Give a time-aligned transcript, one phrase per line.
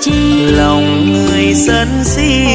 [0.00, 2.46] chi lòng người dân si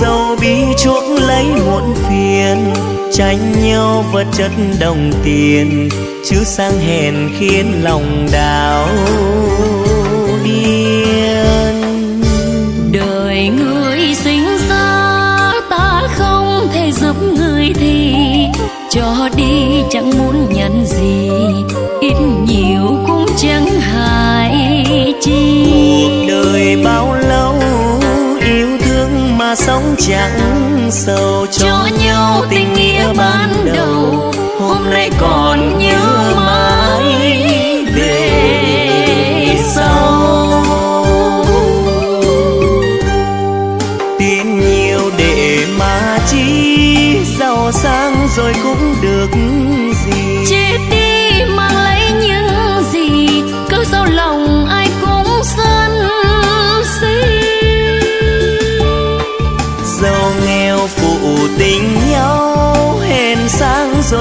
[0.00, 2.72] sâu bi chuốc lấy muộn phiền,
[3.12, 5.88] tranh nhau vật chất đồng tiền,
[6.30, 8.88] chứ sang hèn khiến lòng đảo
[10.44, 11.82] điên.
[12.92, 18.14] Đời người sinh ra ta không thể giúp người thì,
[18.90, 21.30] cho đi chẳng muốn nhận gì,
[22.00, 23.71] ít nhiều cũng chẳng
[29.52, 34.32] mà sống chẳng sầu cho nhau tình nghĩa ban đầu.
[34.60, 36.11] Hôm nay còn nhớ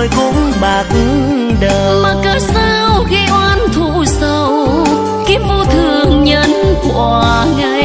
[0.02, 0.86] rồi cũng bạc
[1.62, 2.02] đầu.
[2.04, 4.70] Mà cớ sao gây oan thù sầu,
[5.28, 6.52] kiếp vô thường nhân
[6.94, 7.81] quả ngày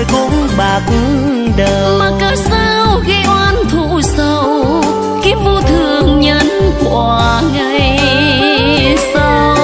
[0.00, 0.80] rồi cũng bạc
[1.56, 1.98] đầu.
[1.98, 4.82] Mà cớ sao gây oan thù sầu
[5.24, 9.56] kiếp vô thường nhân quả ngày sau?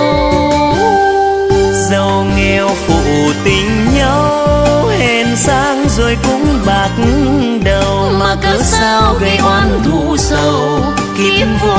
[1.90, 6.90] Giàu nghèo phụ tình nhau hèn sang rồi cũng bạc
[7.64, 8.10] đầu.
[8.18, 10.80] Mà cớ sao gây oan thù sầu
[11.18, 11.78] kiếp vô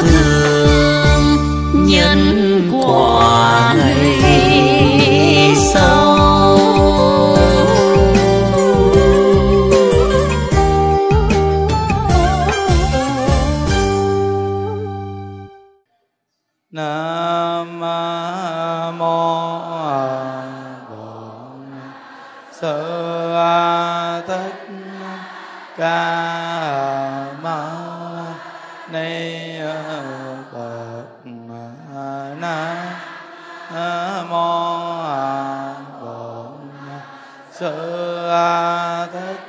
[0.00, 1.36] thường
[1.74, 4.55] nhân quả ngày
[39.12, 39.40] Thích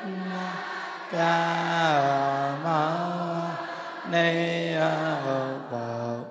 [1.12, 3.50] Ca Mâu
[4.12, 4.74] Ni
[5.72, 6.26] Phật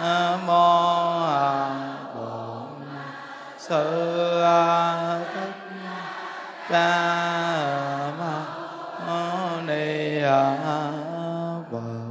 [0.00, 1.26] Nam mô
[2.14, 2.86] Bổn
[3.58, 4.42] Sư
[5.34, 5.60] Thích
[6.68, 6.90] Ca
[8.18, 12.08] Mâu Ni Phật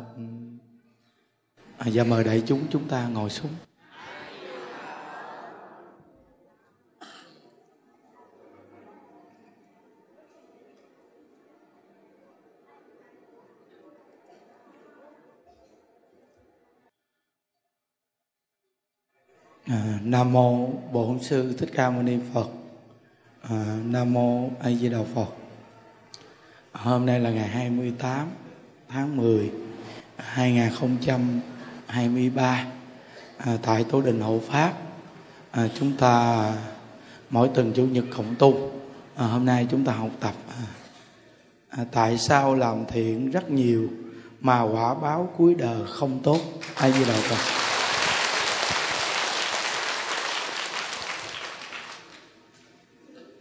[1.77, 3.51] và dạ mời đại chúng chúng ta ngồi xuống
[19.69, 22.47] À, Nam mô Bổn sư Thích Ca Mâu Ni Phật.
[23.41, 25.27] À, Nam mô A Di Đà Phật.
[26.71, 28.27] Hôm nay là ngày 28
[28.89, 29.51] tháng 10
[30.17, 32.65] 2023
[33.37, 34.73] à, tại Tổ đình Hộ Pháp.
[35.51, 36.53] À, chúng ta
[37.29, 38.71] mỗi tuần chủ nhật cộng tu.
[39.15, 40.63] À, hôm nay chúng ta học tập à,
[41.69, 43.89] à, tại sao làm thiện rất nhiều
[44.41, 46.39] mà quả báo cuối đời không tốt.
[46.75, 47.56] A Di Đà Phật.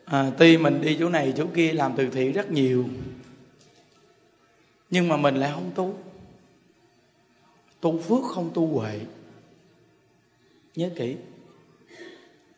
[0.06, 2.84] À, tuy mình đi chỗ này chỗ kia làm từ thiện rất nhiều
[4.90, 5.94] nhưng mà mình lại không tu.
[7.80, 9.00] Tu phước không tu huệ.
[10.76, 11.16] Nhớ kỹ.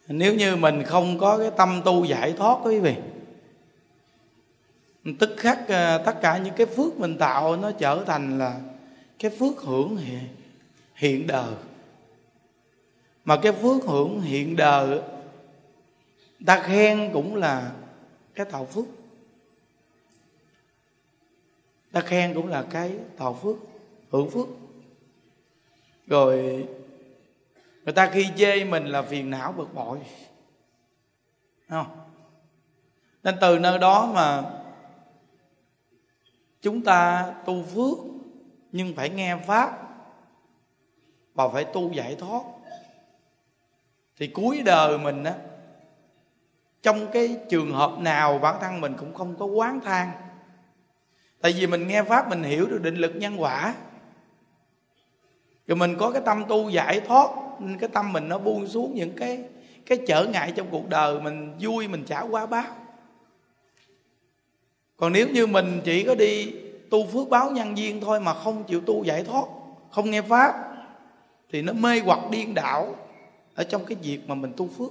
[0.08, 2.94] Nếu như mình không có cái tâm tu giải thoát quý vị
[5.18, 8.60] tức khắc à, tất cả những cái phước mình tạo nó trở thành là
[9.18, 10.28] cái phước hưởng hiện,
[10.94, 11.54] hiện đời.
[13.24, 15.00] Mà cái phước hưởng hiện đời
[16.46, 17.72] ta khen cũng là
[18.34, 18.84] cái tạo phước.
[21.92, 23.56] Ta khen cũng là cái tạo phước,
[24.10, 24.46] hưởng phước.
[26.06, 26.66] Rồi,
[27.84, 29.98] người ta khi chê mình là phiền não bực bội.
[31.68, 31.86] Không?
[33.22, 34.42] Nên từ nơi đó mà
[36.62, 37.98] chúng ta tu phước,
[38.72, 39.88] nhưng phải nghe pháp
[41.34, 42.42] và phải tu giải thoát.
[44.16, 45.34] Thì cuối đời mình á
[46.82, 50.10] trong cái trường hợp nào bản thân mình cũng không có quán than
[51.40, 53.74] tại vì mình nghe pháp mình hiểu được định lực nhân quả.
[55.66, 57.30] Rồi mình có cái tâm tu giải thoát
[57.80, 59.44] cái tâm mình nó buông xuống những cái
[59.86, 62.64] cái trở ngại trong cuộc đời, mình vui, mình trả quá báo.
[64.96, 66.52] Còn nếu như mình chỉ có đi
[66.90, 69.44] tu phước báo nhân duyên thôi mà không chịu tu giải thoát,
[69.90, 70.54] không nghe pháp,
[71.52, 72.96] thì nó mê hoặc điên đảo
[73.54, 74.90] ở trong cái việc mà mình tu phước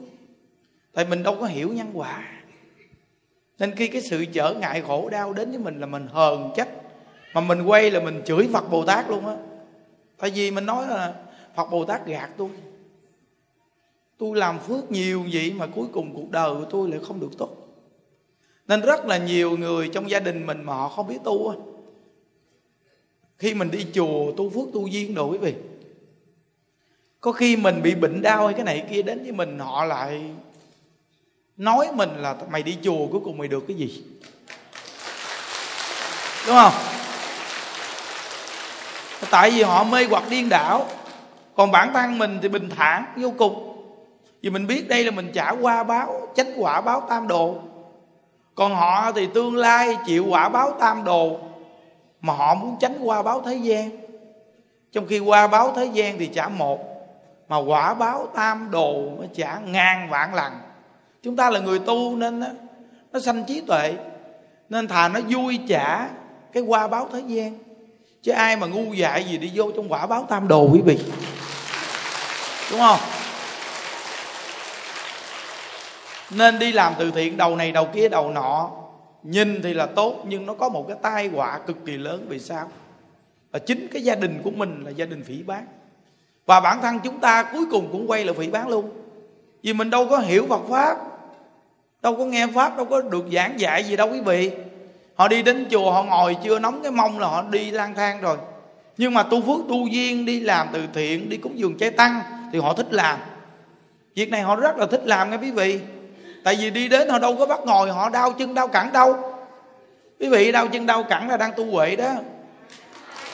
[0.97, 2.41] tại mình đâu có hiểu nhân quả.
[3.59, 6.69] Nên khi cái sự trở ngại khổ đau đến với mình là mình hờn trách,
[7.33, 9.37] mà mình quay là mình chửi phật bồ tát luôn á.
[10.17, 11.13] Tại vì mình nói là
[11.55, 12.49] phật bồ tát gạt tôi.
[14.17, 17.31] Tôi làm phước nhiều vậy mà cuối cùng cuộc đời của tôi lại không được
[17.37, 17.49] tốt.
[18.67, 21.57] Nên rất là nhiều người trong gia đình mình mà họ không biết tu á.
[23.37, 25.55] Khi mình đi chùa, tu phước tu duyên đồ quý vị.
[27.19, 30.21] Có khi mình bị bệnh đau hay cái này kia đến với mình, họ lại
[31.57, 34.03] nói mình là mày đi chùa cuối cùng mày được cái gì?
[36.47, 36.73] Đúng không?
[39.29, 40.85] Tại vì họ mê hoặc điên đảo.
[41.55, 43.83] Còn bản thân mình thì bình thản, vô cùng.
[44.41, 47.55] Vì mình biết đây là mình trả qua báo, chánh quả báo tam đồ.
[48.55, 51.39] Còn họ thì tương lai chịu quả báo tam đồ.
[52.21, 53.89] Mà họ muốn tránh qua báo thế gian.
[54.91, 56.79] Trong khi qua báo thế gian thì trả một,
[57.49, 60.53] mà quả báo tam đồ nó trả ngàn vạn lần
[61.27, 62.47] chúng ta là người tu nên nó,
[63.11, 63.93] nó sanh trí tuệ
[64.69, 66.09] nên thà nó vui trả
[66.53, 67.57] cái qua báo thế gian.
[68.21, 70.99] Chứ ai mà ngu dại gì đi vô trong quả báo tam đồ quý vị.
[72.71, 72.99] Đúng không?
[76.31, 78.71] Nên đi làm từ thiện đầu này đầu kia đầu nọ.
[79.23, 82.25] Nhìn thì là tốt nhưng nó có một cái tai họa cực kỳ lớn.
[82.29, 82.69] Vì sao?
[83.51, 85.65] Và chính cái gia đình của mình là gia đình phỉ bán
[86.45, 88.89] và bản thân chúng ta cuối cùng cũng quay lại phỉ bán luôn.
[89.63, 90.97] Vì mình đâu có hiểu Phật pháp
[92.01, 94.51] đâu có nghe pháp, đâu có được giảng dạy gì đâu quý vị.
[95.15, 98.21] Họ đi đến chùa, họ ngồi chưa nóng cái mông là họ đi lang thang
[98.21, 98.37] rồi.
[98.97, 102.21] Nhưng mà tu phước, tu duyên, đi làm từ thiện, đi cúng dường trái tăng
[102.53, 103.19] thì họ thích làm.
[104.15, 105.79] Việc này họ rất là thích làm nghe quý vị.
[106.43, 109.15] Tại vì đi đến họ đâu có bắt ngồi, họ đau chân, đau cẳng đâu.
[110.19, 112.09] Quý vị, đau chân, đau cẳng là đang tu huệ đó.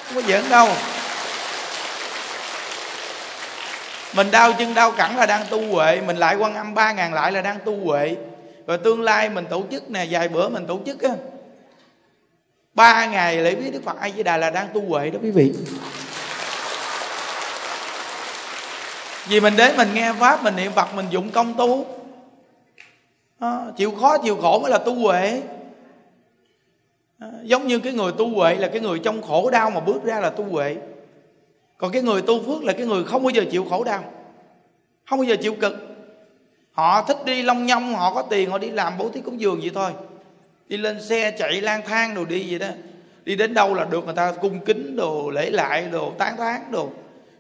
[0.06, 0.68] Không có giỡn đâu.
[4.16, 7.14] Mình đau chân, đau cẳng là đang tu huệ, mình lại quan âm ba ngàn
[7.14, 8.16] lại là đang tu huệ
[8.68, 11.16] rồi tương lai mình tổ chức nè vài bữa mình tổ chức á.
[12.74, 15.32] Ba ngày lễ viết đức phật a di đà là đang tu huệ đó quý
[15.32, 15.54] vị.
[19.28, 21.86] Vì mình đến mình nghe pháp mình niệm phật mình dụng công tu.
[23.40, 25.42] À, chịu khó chịu khổ mới là tu huệ.
[27.20, 30.04] À, giống như cái người tu huệ là cái người trong khổ đau mà bước
[30.04, 30.76] ra là tu huệ.
[31.78, 34.04] Còn cái người tu phước là cái người không bao giờ chịu khổ đau.
[35.10, 35.93] Không bao giờ chịu cực
[36.74, 39.60] họ thích đi long nhông họ có tiền họ đi làm bố thí cúng dường
[39.60, 39.92] vậy thôi.
[40.68, 42.76] Đi lên xe chạy lang thang đồ đi vậy đó.
[43.26, 46.62] Đi đến đâu là được người ta cung kính đồ lễ lại đồ tán thán
[46.72, 46.90] đồ.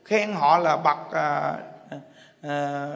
[0.05, 1.53] Khen họ là bậc à,
[2.41, 2.87] à,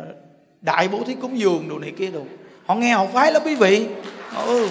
[0.61, 2.21] đại bố thí cúng dường đồ này kia đồ.
[2.65, 3.87] Họ nghe họ phái lắm quý vị.
[4.45, 4.69] Ừ.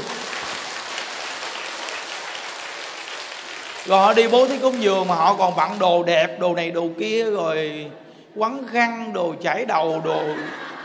[3.87, 6.70] rồi họ đi bố thí cúng dường mà họ còn vặn đồ đẹp đồ này
[6.70, 7.87] đồ kia rồi
[8.35, 10.23] quấn khăn đồ chải đầu đồ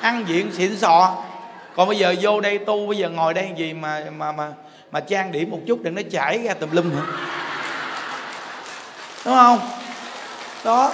[0.01, 1.23] ăn diện xịn sò.
[1.75, 4.53] Còn bây giờ vô đây tu, bây giờ ngồi đây gì mà mà mà
[4.91, 7.01] mà trang điểm một chút đừng nó chảy ra tùm lum hả
[9.25, 9.59] đúng không?
[10.65, 10.93] Đó.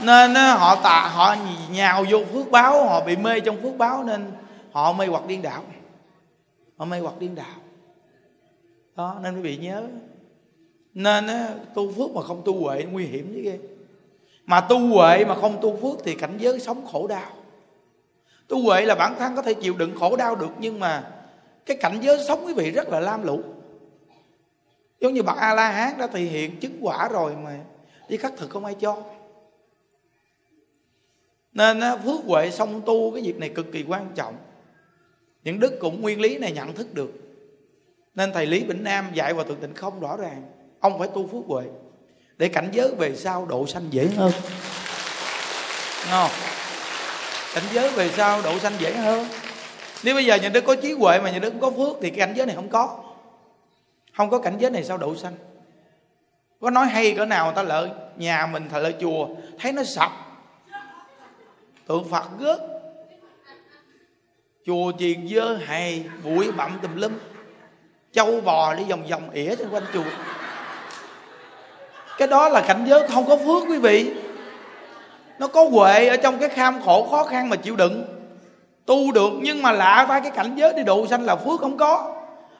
[0.00, 1.36] Nên họ tạ, họ
[1.70, 4.32] nhào vô phước báo, họ bị mê trong phước báo nên
[4.72, 5.62] họ mê hoặc điên đạo.
[6.78, 7.56] Họ mê hoặc điên đạo.
[8.96, 9.82] Đó, nên quý vị nhớ.
[10.94, 11.26] Nên
[11.74, 13.58] tu phước mà không tu huệ nguy hiểm chứ ghê
[14.46, 17.30] mà tu huệ mà không tu phước thì cảnh giới sống khổ đau.
[18.48, 21.10] Tu huệ là bản thân có thể chịu đựng khổ đau được, nhưng mà
[21.66, 23.40] cái cảnh giới sống quý vị rất là lam lũ.
[25.00, 27.58] Giống như bậc a la hán đã thể hiện chứng quả rồi mà
[28.08, 29.02] đi khắc thực không ai cho.
[31.52, 34.34] Nên phước huệ song tu cái việc này cực kỳ quan trọng.
[35.44, 37.10] Những đức cũng nguyên lý này nhận thức được.
[38.14, 40.42] Nên thầy lý bình nam dạy vào thượng tịnh không rõ ràng,
[40.80, 41.64] ông phải tu phước huệ
[42.42, 44.32] để cảnh giới về sau độ sanh dễ hơn.
[46.02, 46.30] Đúng không?
[47.54, 49.28] Cảnh giới về sau độ sanh dễ hơn.
[50.02, 52.10] Nếu bây giờ nhà đức có trí huệ mà nhà đức không có phước thì
[52.10, 52.98] cái cảnh giới này không có.
[54.16, 55.34] Không có cảnh giới này sao độ sanh?
[56.60, 59.82] Có nói hay cỡ nào người ta lợi nhà mình thờ lợi chùa, thấy nó
[59.84, 60.10] sập.
[61.86, 62.60] Tượng phật gớt.
[64.66, 67.12] Chùa chiền dơ hài, bụi bặm tùm lum.
[68.12, 70.04] Châu bò đi vòng vòng ỉa trên quanh chùa
[72.22, 74.10] cái đó là cảnh giới không có phước, quý vị.
[75.38, 78.04] Nó có huệ ở trong cái kham khổ khó khăn mà chịu đựng.
[78.86, 81.76] Tu được nhưng mà lạ vai cái cảnh giới đi độ sanh là phước không
[81.76, 82.14] có.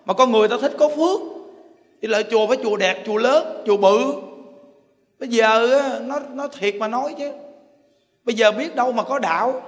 [0.04, 1.20] Mà con người ta thích có phước.
[2.02, 4.14] Thì lại chùa phải chùa đẹp, chùa lớn, chùa bự.
[5.18, 7.32] Bây giờ nó nó thiệt mà nói chứ.
[8.24, 9.62] Bây giờ biết đâu mà có đạo.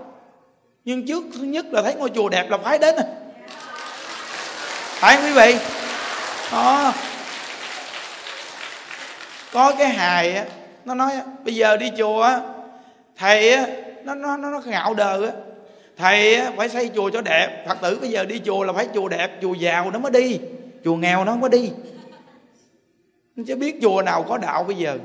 [0.85, 2.95] Nhưng trước thứ nhất là thấy ngôi chùa đẹp là phải đến.
[5.01, 5.59] Phải không quý vị?
[6.53, 6.93] Đó
[9.55, 10.45] có cái hài á,
[10.85, 11.13] nó nói,
[11.45, 12.41] bây giờ đi chùa á,
[13.17, 13.67] thầy á,
[14.05, 15.33] nó nó nó nó ngạo đờ á,
[15.97, 17.65] thầy á phải xây chùa cho đẹp.
[17.69, 20.41] Phật tử bây giờ đi chùa là phải chùa đẹp, chùa giàu nó mới đi,
[20.85, 21.73] chùa nghèo nó không có đi
[23.47, 24.99] chứ biết chùa nào có đạo bây giờ.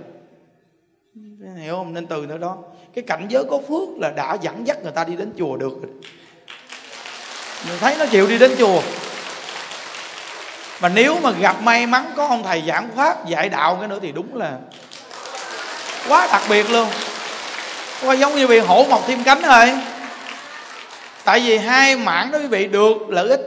[1.58, 1.94] Hiểu không?
[1.94, 2.58] Nên từ nữa đó,
[2.94, 5.74] cái cảnh giới có phước là đã dẫn dắt người ta đi đến chùa được
[7.68, 8.82] mình thấy nó chịu đi đến chùa
[10.81, 14.00] mà nếu mà gặp may mắn có ông thầy giảng pháp dạy đạo cái nữa
[14.01, 14.57] thì đúng là
[16.07, 16.88] quá đặc biệt luôn.
[18.05, 19.71] Quá giống như bị hổ mọc thêm cánh rồi
[21.24, 23.41] tại vì hai mảng đó quý vị được lợi ích.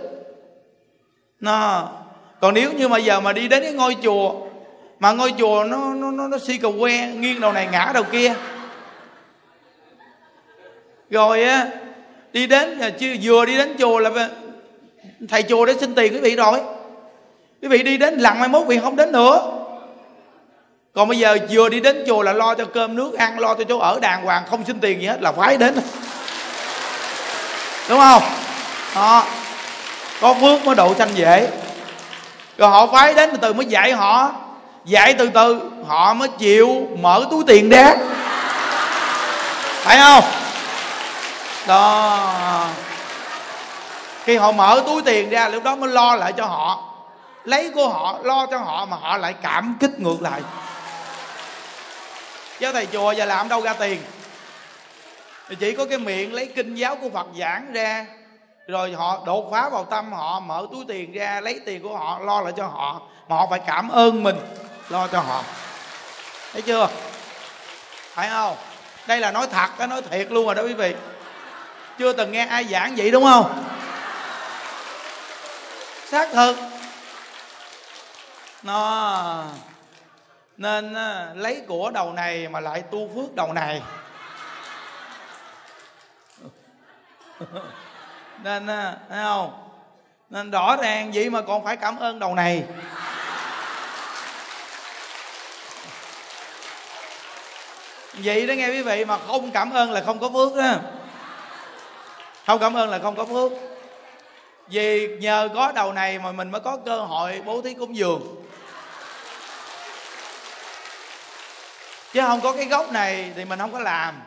[1.40, 1.88] Nó
[2.40, 4.34] còn nếu như mà giờ mà đi đến cái ngôi chùa
[5.00, 8.02] mà ngôi chùa nó nó nó, nó si cầu que nghiêng đầu này ngã đầu
[8.02, 8.34] kia.
[11.10, 11.66] Rồi á
[12.32, 14.28] đi đến à, chưa vừa đi đến chùa là à,
[15.28, 16.60] thầy chùa đã xin tiền quý vị rồi
[17.62, 19.40] quý vị đi đến lần mai mốt vị không đến nữa.
[20.94, 23.64] Còn bây giờ vừa đi đến chùa là lo cho cơm nước, ăn lo cho
[23.68, 25.74] chỗ ở, đàng hoàng, không xin tiền gì hết, là phải đến.
[27.88, 28.22] Đúng không?
[28.94, 29.24] Đó.
[30.20, 31.48] Có phước mới độ sanh dễ.
[32.58, 34.30] Rồi họ phái đến từ từ mới dạy họ.
[34.84, 37.94] Dạy từ từ, họ mới chịu mở túi tiền ra
[39.82, 40.24] phải không?
[41.66, 42.18] Đó.
[44.24, 46.91] Khi họ mở túi tiền ra, lúc đó mới lo lại cho họ
[47.44, 50.40] lấy của họ, lo cho họ mà họ lại cảm kích ngược lại.
[52.58, 54.02] Giáo thầy chùa giờ làm đâu ra tiền?
[55.48, 58.06] Thì chỉ có cái miệng lấy kinh giáo của phật giảng ra,
[58.66, 62.18] rồi họ đột phá vào tâm họ, mở túi tiền ra, lấy tiền của họ,
[62.18, 64.36] lo lại cho họ, mà họ phải cảm ơn mình,
[64.88, 65.42] lo cho họ.
[66.52, 66.88] Thấy chưa?
[68.14, 68.56] Phải không?
[69.06, 70.94] Đây là nói thật cái nói thiệt luôn rồi đó quý vị.
[71.98, 73.64] Chưa từng nghe ai giảng vậy, đúng không?
[76.10, 76.56] Xác thực
[78.62, 79.44] nó,
[80.56, 83.82] nên ờ, lấy của đầu này mà lại tu phước đầu này.
[88.42, 89.52] Nên ờ, thấy không?
[90.30, 92.64] Nên rõ ràng vậy mà còn phải cảm ơn đầu này.
[98.14, 100.74] Vậy đó nghe quý vị, mà không cảm ơn là không có phước đó
[102.46, 103.52] không cảm ơn là không có phước.
[104.68, 108.41] Vì nhờ có đầu này mà mình mới có cơ hội bố thí cúng dường.
[112.12, 114.22] Chứ không có cái gốc này thì mình không có làm.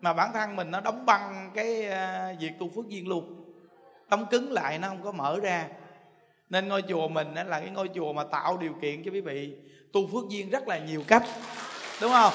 [0.00, 3.52] Mà bản thân mình nó đóng băng cái ờ, việc tu phước duyên luôn.
[4.08, 5.66] Đóng cứng lại nó không có mở ra.
[6.48, 9.56] Nên ngôi chùa mình là cái ngôi chùa mà tạo điều kiện cho quý vị
[9.92, 11.22] tu phước duyên rất là nhiều cách.
[12.00, 12.32] Đúng không?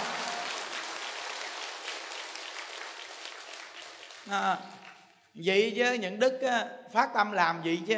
[4.30, 4.58] À,
[5.34, 6.42] vậy chứ những đức
[6.94, 7.96] phát tâm làm gì chứ?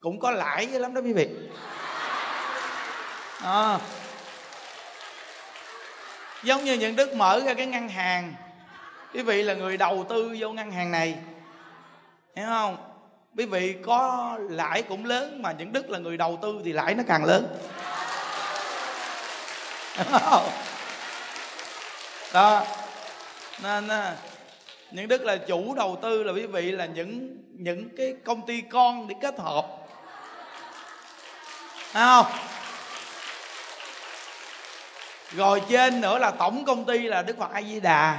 [0.00, 1.28] Cũng có lãi lắm đó quý vị.
[3.42, 3.78] À,
[6.42, 8.34] giống như những đức mở ra cái ngân hàng.
[9.14, 11.14] Quý vị là người đầu tư vô ngân hàng này.
[12.36, 12.76] Hiểu không?
[13.36, 16.94] Quý vị có lãi cũng lớn mà những đức là người đầu tư thì lãi
[16.94, 17.56] nó càng lớn.
[22.32, 22.64] Đó.
[23.62, 24.16] Nên à,
[24.90, 28.60] những đức là chủ đầu tư là quý vị là những những cái công ty
[28.60, 29.66] con để kết hợp.
[31.94, 32.26] Hiểu không?
[35.32, 38.18] Rồi trên nữa là tổng công ty là đức phật a di đà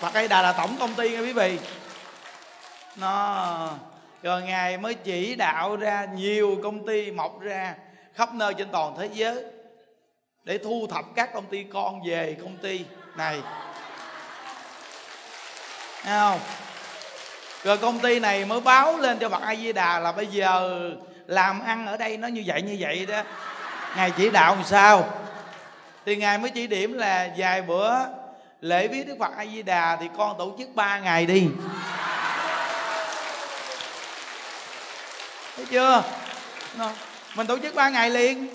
[0.00, 1.58] phật a di đà là tổng công ty nha quý vị.
[2.96, 3.70] Nó,
[4.22, 7.74] rồi ngài mới chỉ đạo ra nhiều công ty mọc ra
[8.14, 9.44] khắp nơi trên toàn thế giới
[10.44, 12.84] để thu thập các công ty con về công ty
[13.16, 13.42] này.
[16.02, 16.40] Thấy không?
[17.64, 20.80] Rồi công ty này mới báo lên cho Phật A Di Đà là bây giờ
[21.26, 23.22] làm ăn ở đây nó như vậy như vậy đó
[23.96, 25.08] ngài chỉ đạo làm sao?
[26.06, 27.92] Thì ngài mới chỉ điểm là vài bữa
[28.60, 31.48] lễ viết đức phật a di đà thì con tổ chức ba ngày đi.
[35.56, 36.02] Thấy chưa?
[37.34, 38.48] Mình tổ chức ba ngày liền.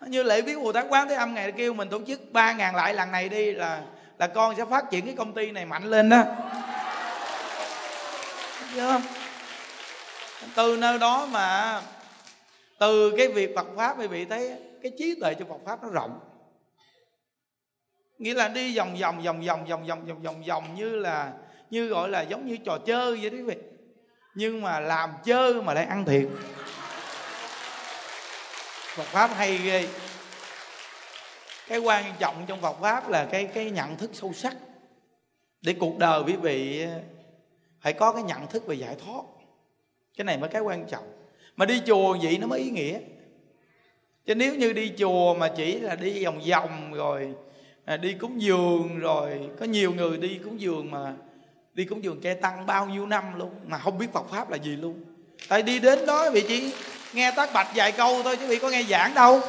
[0.00, 2.76] Như lễ viết bồ tát quán thế âm ngày kêu mình tổ chức ba ngàn
[2.76, 3.80] lại lần này đi là
[4.18, 6.22] là con sẽ phát triển cái công ty này mạnh lên đó.
[8.58, 9.00] Thấy chưa?
[10.54, 11.80] Từ nơi đó mà
[12.80, 15.88] từ cái việc Phật pháp quý vị thấy cái trí tuệ cho Phật pháp nó
[15.88, 16.20] rộng.
[18.18, 21.32] Nghĩa là đi vòng vòng vòng vòng vòng vòng vòng vòng vòng như là,
[21.70, 23.56] như gọi là giống như trò chơi vậy đó quý vị.
[24.34, 26.28] Nhưng mà làm chơi mà lại ăn thiệt.
[28.96, 29.88] Phật pháp hay ghê.
[31.68, 34.56] Cái quan trọng trong Phật pháp là cái cái nhận thức sâu sắc.
[35.62, 37.00] Để cuộc đời quý vị ờ,
[37.80, 39.22] phải có cái nhận thức về giải thoát.
[40.16, 41.19] Cái này mới cái quan trọng
[41.60, 42.98] mà đi chùa vậy nó mới ý nghĩa.
[44.26, 47.34] Chứ nếu như đi chùa mà chỉ là đi vòng vòng rồi
[47.84, 51.12] à, đi cúng dường rồi có nhiều người đi cúng dường mà
[51.74, 54.56] đi cúng dường che tăng bao nhiêu năm luôn mà không biết Phật pháp là
[54.56, 55.04] gì luôn.
[55.48, 56.72] Tại đi đến đó vị chỉ
[57.12, 59.40] nghe tác bạch vài câu thôi chứ vị có nghe giảng đâu.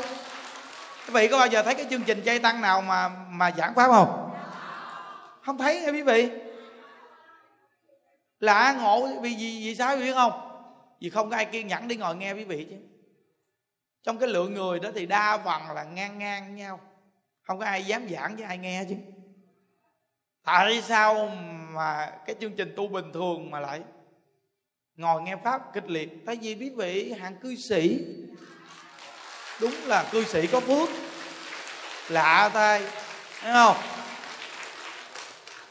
[1.07, 3.73] Quý vị có bao giờ thấy cái chương trình chay tăng nào mà mà giảng
[3.75, 4.31] pháp không?
[5.41, 6.29] Không thấy nghe quý vị?
[8.39, 10.50] Lạ ngộ vì gì vì sao quý vị không?
[11.01, 12.75] Vì không có ai kiên nhẫn đi ngồi nghe quý vị chứ.
[14.03, 16.79] Trong cái lượng người đó thì đa phần là ngang ngang nhau.
[17.41, 18.95] Không có ai dám giảng với ai nghe chứ.
[20.43, 21.27] Tại sao
[21.71, 23.81] mà cái chương trình tu bình thường mà lại
[24.95, 26.25] ngồi nghe pháp kịch liệt?
[26.25, 27.99] Tại vì quý vị hàng cư sĩ,
[29.61, 30.89] đúng là cư sĩ có phước.
[32.09, 32.81] Lạ tay
[33.41, 33.77] thấy không?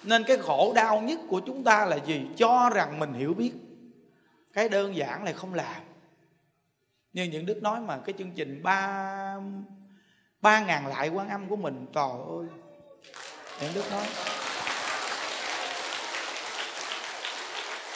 [0.03, 2.27] Nên cái khổ đau nhất của chúng ta là gì?
[2.37, 3.53] Cho rằng mình hiểu biết
[4.53, 5.83] cái đơn giản này không làm.
[7.13, 9.37] Như những đức nói mà, cái chương trình ba
[10.41, 12.47] ba ngàn lại quan âm của mình, trời ơi.
[13.61, 14.07] Những đức nói.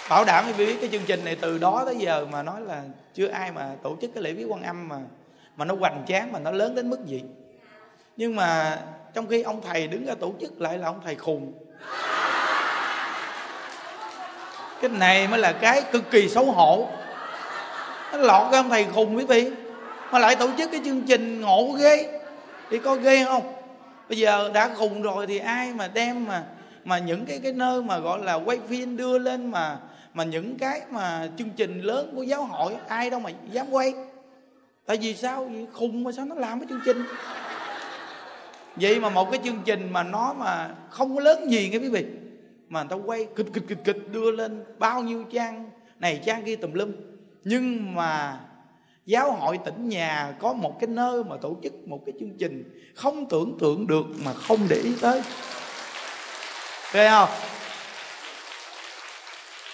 [0.09, 2.85] Bảo đảm quý biết cái chương trình này từ đó tới giờ mà nói là
[3.15, 5.01] chưa ai mà tổ chức cái lễ viếng quan âm mà
[5.57, 7.23] mà nó hoành tráng, mà nó lớn đến mức gì.
[8.17, 8.79] Nhưng mà
[9.15, 11.53] trong khi ông thầy đứng ra tổ chức lại là ông thầy khùng
[14.81, 16.89] cái này mới là cái cực kỳ xấu hổ.
[18.13, 19.51] Nó lọt ra ông thầy khùng quý vị.
[20.13, 22.21] Mà lại tổ chức cái chương trình ngộ ghê.
[22.71, 23.53] Thì có ghê không?
[24.09, 26.43] Bây giờ đã khùng rồi thì ai mà đem mà
[26.85, 29.77] mà những cái cái nơi mà gọi là quay phim đưa lên mà
[30.15, 33.95] mà những cái mà chương trình lớn của giáo hội, ai đâu mà dám quay.
[34.87, 35.45] Tại vì sao?
[35.45, 37.05] Vậy khùng mà sao nó làm cái chương trình?
[38.77, 41.89] Vậy mà một cái chương trình mà nó mà không có lớn gì nghe quý
[41.89, 42.05] vị
[42.69, 45.71] mà người ta quay kịch kịch kịch kịch đưa lên bao nhiêu trang.
[45.99, 46.93] Này, trang kia tùm lum.
[47.45, 48.41] Nhưng mà
[49.07, 52.81] giáo hội tỉnh nhà có một cái nơi mà tổ chức một cái chương trình
[52.97, 55.23] không tưởng tượng được mà không để ý tới.
[56.93, 57.29] Thấy không?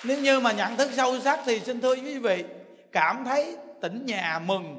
[0.04, 2.44] Nếu như mà nhận thức sâu sắc thì xin thưa quý vị,
[2.92, 4.78] cảm thấy tỉnh nhà mừng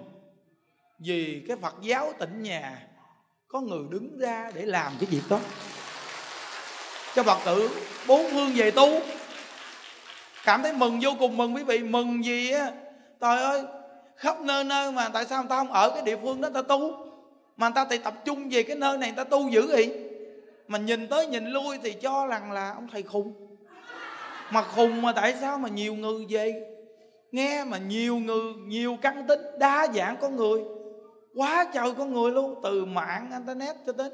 [1.00, 2.88] vì cái phật giáo tỉnh nhà
[3.48, 5.40] có người đứng ra để làm cái việc đó
[7.16, 7.70] cho phật tử.
[8.08, 8.90] Bốn phương về tu.
[10.46, 11.80] Cảm thấy mừng, vô cùng mừng quý vị.
[11.80, 12.72] Mừng gì á?
[13.22, 13.64] Trời ơi,
[14.16, 16.62] khắp nơi nơi mà tại sao người ta không ở cái địa phương đó ta
[16.62, 16.92] tu?
[17.58, 19.94] Mà người ta thì tập trung về cái nơi này người ta tu dữ vậy.
[20.68, 23.34] Mà nhìn tới nhìn lui thì cho rằng là ông thầy khùng.
[24.52, 26.68] Mà khùng mà tại sao mà nhiều người về?
[27.32, 30.62] Nghe mà nhiều người, nhiều căn tính đa dạng con người.
[31.36, 32.60] Quá trời con người luôn.
[32.64, 34.12] Từ mạng internet cho đến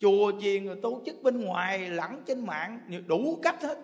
[0.00, 3.78] chùa chiền rồi tổ chức bên ngoài lẫn trên mạng đủ cách hết.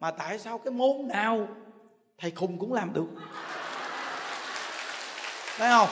[0.00, 1.48] Mà tại sao cái môn nào
[2.18, 3.06] thầy khùng cũng làm được?
[5.56, 5.88] Thấy không?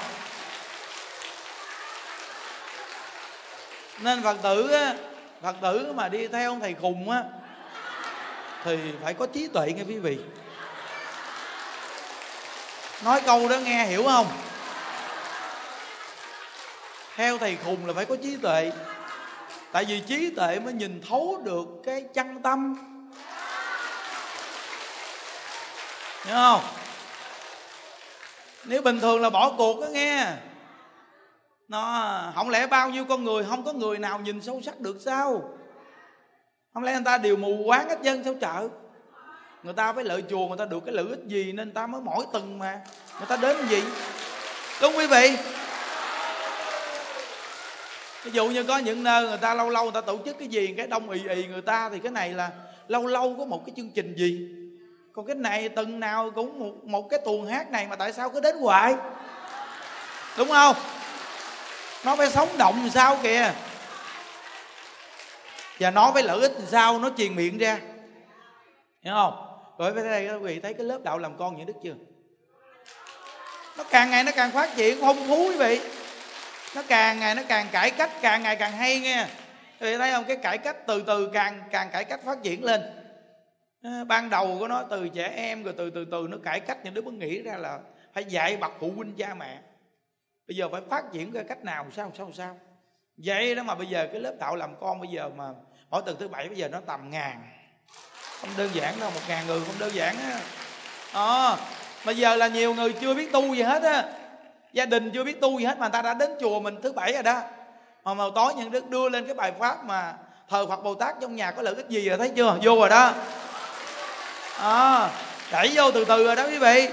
[4.03, 4.95] Nên phật tử á,
[5.43, 7.25] phật tử mà đi theo ông thầy khùng á,
[8.65, 10.19] thì phải có trí tuệ nghe quý vị.
[13.05, 14.27] Nói câu đó nghe hiểu không?
[17.17, 18.73] Theo thầy khùng là phải có trí tuệ
[19.73, 22.77] tại vì trí tuệ mới nhìn thấu được cái chân tâm.
[26.27, 26.61] Nhớ không?
[28.65, 30.27] Nếu bình thường là bỏ cuộc đó nghe.
[31.69, 34.97] Nó, không lẽ bao nhiêu con người, không có người nào nhìn sâu sắc được
[35.05, 35.51] sao?
[36.75, 38.69] Không lẽ người ta đều mù quáng hết dân sao chợ?
[39.63, 41.87] Người ta với lợi chùa, người ta được cái lợi ích gì nên người ta
[41.87, 42.81] mới mỗi tuần mà.
[43.19, 43.83] Người ta đến gì?
[44.83, 45.37] Đúng quý vị?
[48.25, 50.49] Ví dụ như có những nơi người ta lâu lâu người ta tổ chức cái
[50.49, 52.51] gì cái đông ì ì người ta thì cái này là
[52.89, 54.49] lâu lâu có một cái chương trình gì?
[55.13, 58.31] Còn cái này tuần nào cũng một, một cái tuồng hát này mà tại sao
[58.31, 58.95] cứ đến hoài?
[60.39, 60.77] Đúng không?
[62.05, 63.53] Nó phải sống động làm sao kìa.
[65.81, 67.79] Và nó phải lợi ích làm sao nó truyền miệng ra.
[69.03, 69.47] Hiểu không?
[69.79, 71.95] Rồi với đây quý vị thấy cái lớp đạo làm con những đức chưa?
[73.79, 75.81] Nó càng ngày nó càng phát triển phong phú quý vị
[76.77, 79.27] nó càng ngày nó càng cải cách càng ngày càng hay nghe.
[79.81, 80.25] Thì thấy không?
[80.25, 82.81] Cái cải cách từ từ càng càng cải cách phát triển lên.
[83.83, 86.79] Ờ, ban đầu của nó từ trẻ em rồi từ từ từ nó cải cách.
[86.85, 87.79] Những đứa mới nghĩ ra là
[88.15, 89.59] phải dạy bậc phụ huynh cha mẹ.
[90.49, 91.87] Bây giờ phải phát triển ra cách nào?
[91.97, 92.59] Sao sao sao?
[93.17, 95.45] Vậy đó mà bây giờ cái lớp tạo làm con bây giờ mà
[95.91, 97.43] mỗi tuần thứ bảy bây giờ nó tầm ngàn.
[98.41, 100.41] Không đơn giản đâu một ngàn người không đơn giản á.
[101.13, 101.57] Ờ, à,
[102.05, 104.05] bây giờ là nhiều người chưa biết tu gì hết á
[104.73, 106.93] gia đình chưa biết tu gì hết mà người ta đã đến chùa mình thứ
[106.93, 107.41] bảy rồi đó.
[108.05, 110.15] Mà màu tối những đức đưa lên cái bài pháp mà
[110.49, 112.57] thờ phật bồ tát trong nhà có lợi ích gì rồi thấy chưa?
[112.63, 113.13] Vô rồi đó.
[114.59, 115.11] À,
[115.53, 116.89] đẩy vô từ từ rồi đó quý vị.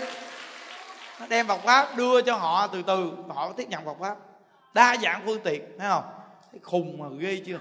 [1.20, 4.16] Nó đem Phật pháp đưa cho họ từ từ họ tiếp nhận Phật pháp.
[4.74, 6.04] Đa dạng phương tiện thấy không?
[6.52, 7.58] Thấy khùng mà ghê chưa?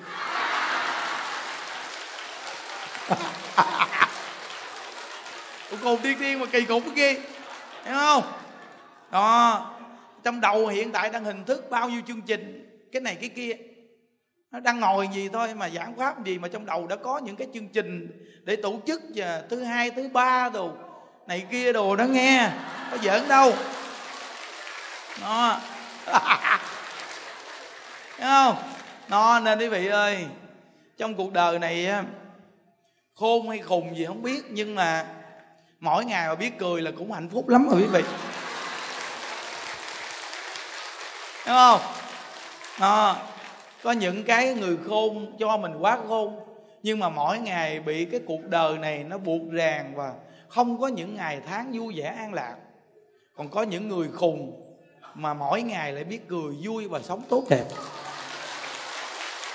[5.71, 7.13] Cũng còn tiên tiên mà kỳ cục ghê
[7.85, 8.23] Hiểu không?
[9.11, 9.76] Đó.
[10.27, 13.53] Trong đầu hiện tại đang hình thức bao nhiêu chương trình, Cái này cái kia.
[14.51, 17.37] Nó đang ngồi gì thôi mà giảng pháp gì Mà trong đầu đã có những
[17.37, 18.09] cái chương trình
[18.45, 20.71] Để tổ chức và thứ hai, thứ ba đồ,
[21.27, 22.51] Này kia đồ nó nghe,
[22.91, 23.53] Có giỡn đâu.
[25.21, 25.61] Nó
[28.19, 28.57] Thấy không?
[29.09, 30.27] Nó nên quý vị ơi,
[30.97, 31.89] Trong cuộc đời này
[33.15, 35.07] khôn hay khùng gì không biết, nhưng mà
[35.81, 38.03] mỗi ngày mà biết cười là cũng hạnh phúc lắm rồi quý vị.
[41.47, 41.81] Đúng không?
[42.79, 43.15] À,
[43.83, 46.41] có những cái người khôn cho mình quá khôn
[46.83, 50.13] nhưng mà mỗi ngày bị cái cuộc đời này nó buộc ràng và
[50.49, 52.55] không có những ngày tháng vui vẻ an lạc.
[53.37, 54.63] Còn có những người khùng
[55.15, 57.65] mà mỗi ngày lại biết cười vui và sống tốt đẹp.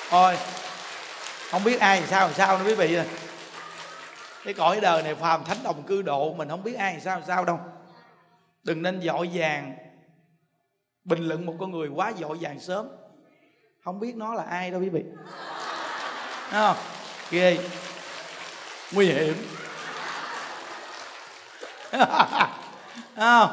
[0.10, 0.38] Thôi
[1.52, 2.98] không biết ai sao sao nữa quý vị
[4.44, 7.46] cái cõi đời này phàm thánh đồng cư độ mình không biết ai sao sao
[7.46, 7.60] đâu.
[8.64, 9.76] Đừng nên dội vàng
[11.04, 12.88] bình luận một con người quá dội vàng sớm.
[13.84, 15.04] Không biết nó là ai đâu quý vị.
[16.50, 16.78] Thấy không?
[17.32, 17.58] Ghê.
[18.94, 19.36] Nguy hiểm.
[23.16, 23.50] Không?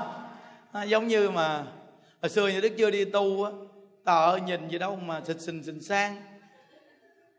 [0.72, 1.64] À, giống như mà
[2.22, 3.50] hồi xưa như đức chưa đi tu á
[4.04, 6.22] tờ nhìn gì đâu mà xịt xình xình sang.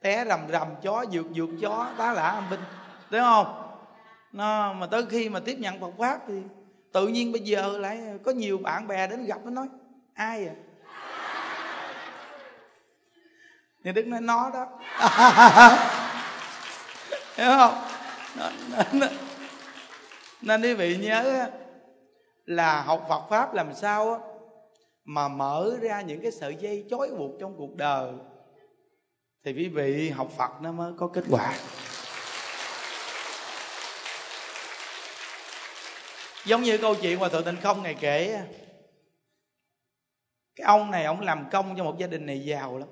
[0.02, 2.60] Té rầm rầm chó dược dược chó tá lả âm binh.
[3.12, 3.72] Đúng không?
[4.32, 6.42] Nó mà tới khi mà tiếp nhận Phật pháp thì
[6.92, 9.68] tự nhiên bây giờ lại có nhiều bạn bè đến gặp nó nói
[10.20, 10.54] ai à?
[13.84, 14.66] Thì đức nói nó đó.
[17.36, 17.84] Hiểu không?
[18.92, 19.10] Nên,
[20.42, 21.50] nên quý vị nhớ
[22.46, 24.24] là học Phật pháp làm sao
[25.06, 28.12] mà mở ra những cái sợi dây chói buộc trong cuộc đời
[29.44, 31.56] thì quý vị học Phật nó mới có kết quả.
[36.46, 38.42] Giống như câu chuyện mà thượng tịnh không ngày kể
[40.60, 42.90] cái ông này, ông làm công cho một gia đình này giàu lắm.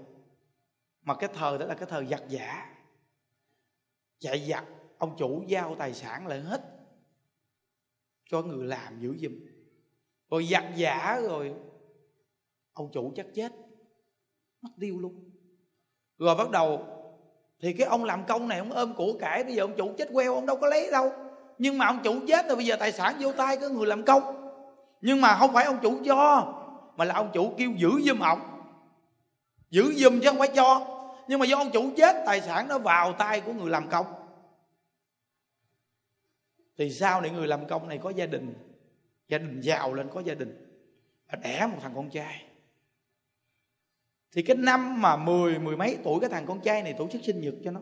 [1.01, 2.75] Mà cái thời đó là cái thời giặc giả.
[4.19, 4.65] Chạy giặc,
[4.97, 6.61] ông chủ giao tài sản lại hết.
[8.29, 9.31] Cho người làm giữ giùm.
[10.29, 11.53] Rồi giặc giả rồi,
[12.73, 13.51] ông chủ chắc chết.
[14.61, 15.31] Mất tiêu luôn.
[16.17, 16.85] Rồi bắt đầu,
[17.59, 20.09] thì cái ông làm công này, ông ôm của cải, bây giờ ông chủ chết
[20.13, 21.11] queo, ông đâu có lấy đâu.
[21.57, 24.05] Nhưng mà ông chủ chết rồi, bây giờ tài sản vô tay cái người làm
[24.05, 24.49] công.
[25.01, 26.53] Nhưng mà không phải ông chủ cho
[26.97, 28.39] mà là ông chủ kêu giữ giùm ổng,
[29.69, 30.93] giữ giùm chứ không phải cho.
[31.27, 34.05] Nhưng mà do ông chủ chết tài sản nó vào tay của người làm công.
[36.77, 38.53] Thì sau này người làm công này có gia đình.
[39.27, 40.81] Gia đình giàu lên có gia đình.
[41.31, 42.43] Và đẻ một thằng con trai.
[44.31, 47.21] Thì cái năm mà mười mười mấy tuổi cái thằng con trai này tổ chức
[47.23, 47.79] sinh nhật cho nó.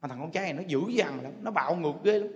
[0.00, 2.28] Mà thằng con trai này nó dữ dằn lắm nó bạo ngược ghê lắm.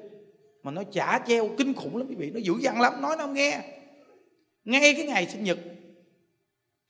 [0.63, 3.25] Mà nó chả treo kinh khủng lắm quý vị nó dữ dằn lắm nói nó
[3.25, 3.63] không nghe.
[4.65, 5.59] Ngay cái ngày sinh nhật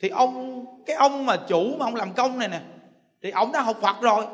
[0.00, 2.60] thì ông, cái ông mà chủ mà ông làm công này nè,
[3.22, 4.24] thì ông đã học Phật rồi.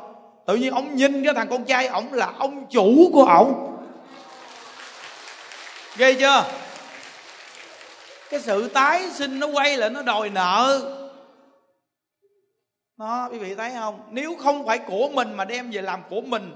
[0.47, 3.77] Tự nhiên ông nhìn cái thằng con trai ông là ông chủ của ông.
[5.97, 6.45] Ghê chưa?
[8.29, 10.81] Cái sự tái sinh nó quay lại, nó đòi nợ.
[12.97, 13.99] Nó quý vị thấy không?
[14.11, 16.51] Nếu không phải của mình mà đem về làm của mình,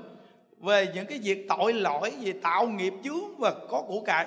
[0.62, 4.26] về những cái việc tội lỗi về tạo nghiệp chướng và có của cải,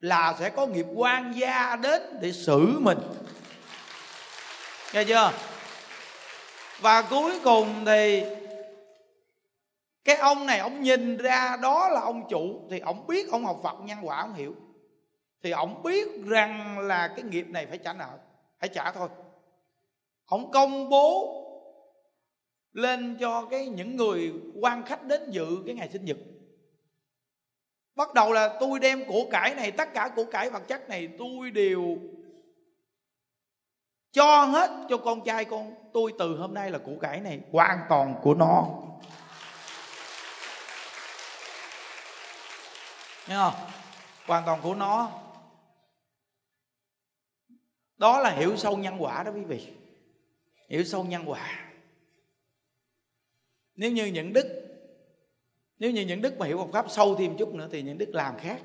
[0.00, 2.98] là sẽ có nghiệp quan gia đến để xử mình
[4.94, 5.32] nghe chưa?
[6.80, 8.24] Và cuối cùng thì
[10.04, 13.60] cái ông này, ông nhìn ra đó là ông chủ, thì ông biết ông học
[13.62, 14.54] phật, nhân quả ông hiểu.
[15.42, 18.18] Thì ông biết rằng là cái nghiệp này phải trả nợ,
[18.60, 19.08] phải trả thôi.
[20.26, 21.36] Ông công bố
[22.72, 26.16] lên cho cái những người quan khách đến dự cái ngày sinh nhật.
[27.94, 31.08] Bắt đầu là tôi đem của cải này, tất cả của cải vật chất này,
[31.18, 31.98] tôi đều
[34.12, 35.74] cho hết cho con trai con.
[35.92, 38.68] Tôi từ hôm nay là của cải này hoàn toàn của nó.
[43.28, 43.54] Nghe không?
[44.26, 45.10] Hoàn toàn của nó.
[47.96, 49.72] Đó là hiểu sâu nhân quả đó quý vị.
[50.68, 51.72] Hiểu sâu nhân quả.
[53.74, 54.46] Nếu như những đức,
[55.78, 58.10] nếu như những đức mà hiểu Phật pháp sâu thêm chút nữa thì những đức
[58.12, 58.60] làm khác.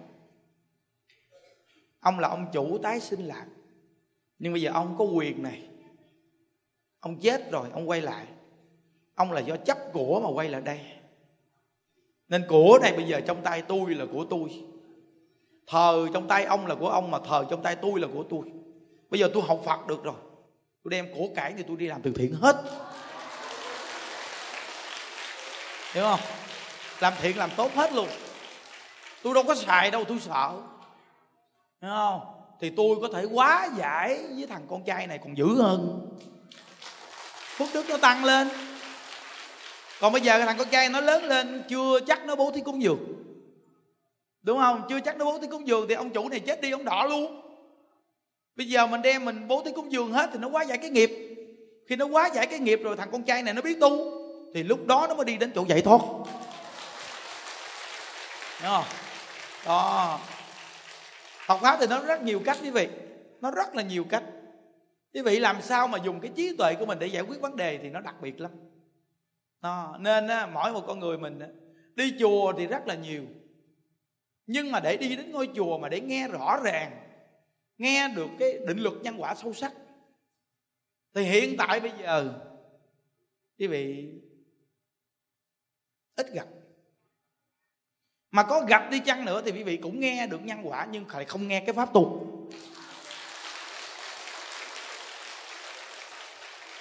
[1.99, 3.45] Ông là ông chủ tái sinh lại
[4.39, 5.61] nhưng bây giờ ông có quyền này.
[6.99, 8.25] Ông chết rồi, ông quay lại.
[9.15, 10.79] Ông là do chấp của mà quay lại đây.
[12.27, 14.63] Nên của này bây giờ trong tay tôi là của tôi.
[15.67, 18.41] Thờ trong tay ông là của ông mà thờ trong tay tôi là của tôi.
[19.09, 20.15] Bây giờ tôi học phật được rồi.
[20.83, 22.55] Tôi đem của cải thì tôi đi làm từ thiện hết.
[25.93, 26.19] Hiểu không?
[26.99, 28.07] Làm thiện làm tốt hết luôn.
[29.23, 30.61] Tôi đâu có xài đâu, tôi sợ.
[31.81, 32.34] Hiểu không?
[32.61, 36.09] Thì tôi có thể quá giải với thằng con trai này còn dữ hơn.
[37.57, 38.49] Phước đức nó tăng lên.
[39.99, 42.81] Còn bây giờ thằng con trai nó lớn lên, chưa chắc nó bố thí cúng
[42.81, 42.99] dường.
[44.41, 44.81] Đúng không?
[44.89, 47.05] Chưa chắc nó bố thí cúng dường thì ông chủ này chết đi, ông đỏ
[47.09, 47.41] luôn.
[48.55, 50.89] Bây giờ mình đem mình bố thí cúng dường hết thì nó quá giải cái
[50.89, 51.11] nghiệp.
[51.87, 54.11] Khi nó quá giải cái nghiệp rồi thằng con trai này nó biết tu,
[54.53, 56.01] thì lúc đó nó mới đi đến chỗ giải thoát.
[58.61, 58.85] Đúng không?
[59.65, 60.19] Đó.
[61.45, 62.87] Học pháp thì nó rất nhiều cách quý vị.
[63.41, 64.23] Nó rất là nhiều cách.
[65.13, 67.55] Quý vị làm sao mà dùng cái trí tuệ của mình để giải quyết vấn
[67.55, 68.51] đề thì nó đặc biệt lắm.
[69.61, 71.47] À, Nên á, mỗi một con người mình á,
[71.95, 73.23] đi chùa thì rất là nhiều.
[74.47, 77.01] Nhưng mà để đi đến ngôi chùa mà để nghe rõ ràng
[77.77, 79.73] Nghe được cái định luật nhân quả sâu sắc
[81.13, 82.33] Thì hiện tại bây giờ
[83.59, 84.11] Quý vị
[86.15, 86.47] ít gặp
[88.35, 91.05] mà có gặp đi chăng nữa thì quý vị cũng nghe được nhân quả nhưng
[91.13, 92.27] lại không nghe cái pháp tu.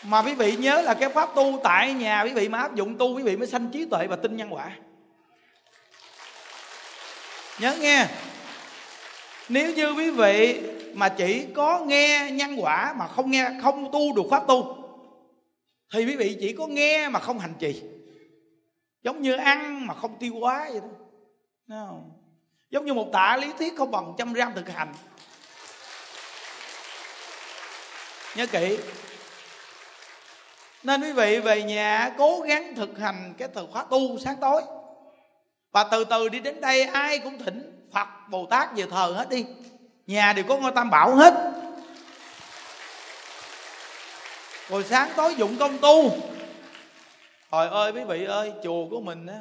[0.03, 2.99] Mà quý vị nhớ là cái pháp tu tại nhà quý vị mà áp dụng
[2.99, 4.77] tu quý vị mới sanh trí tuệ và tin nhân quả.
[7.61, 8.07] Nhớ nghe.
[9.49, 10.61] Nếu như quý vị
[10.95, 14.77] mà chỉ có nghe nhân quả mà không nghe, không tu được pháp tu,
[15.93, 17.83] thì quý vị chỉ có nghe mà không hành trì.
[19.03, 21.04] Giống như ăn mà không tiêu hóa vậy đó
[21.67, 22.05] nào
[22.71, 24.95] giống như một tạ lý thuyết không bằng trăm gram thực hành.
[28.37, 28.79] Nhớ kỹ.
[30.83, 34.63] Nên quý vị về nhà cố gắng thực hành cái từ khóa tu sáng tối.
[35.73, 39.29] Và từ từ đi đến đây ai cũng thỉnh phật bồ tát về thờ hết
[39.29, 39.47] đi.
[40.07, 41.35] Nhà đều có ngôi tam bảo hết.
[44.69, 46.11] Rồi sáng tối dụng công tu.
[47.53, 49.39] Trời ơi, quý vị ơi, chùa của mình á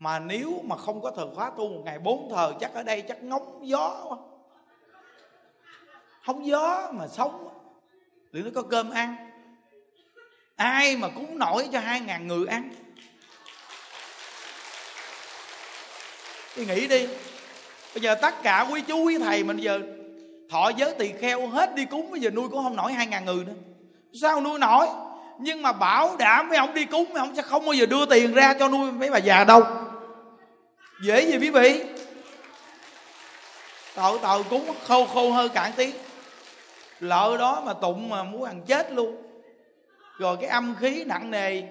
[0.00, 3.02] mà nếu mà không có thờ khóa tu một ngày, bốn thờ chắc ở đây
[3.02, 4.16] chắc ngóng gió quá.
[6.26, 7.48] Không gió mà sống
[8.32, 9.16] liệu nó có cơm ăn?
[10.56, 12.70] Ai mà cúng nổi cho hai ngàn người ăn?
[16.54, 17.06] Thì nghĩ đi.
[17.94, 19.80] Bây giờ tất cả quý chú, quý thầy mình giờ
[20.50, 23.24] thọ giới tỳ kheo hết đi cúng, bây giờ nuôi cũng không nổi hai ngàn
[23.24, 23.54] người nữa.
[24.20, 24.86] Sao nuôi nổi?
[25.38, 28.06] Nhưng mà bảo đảm mấy ông đi cúng, mấy ông sẽ không bao giờ đưa
[28.06, 29.62] tiền ra cho nuôi mấy bà già đâu
[31.02, 31.84] dễ gì quý vị?
[33.94, 35.94] Tội tội cúng khô khô hơi cạn tiếng
[37.00, 39.16] lợ đó mà tụng mà muốn ăn chết luôn.
[40.18, 41.62] Rồi cái âm khí nặng nề,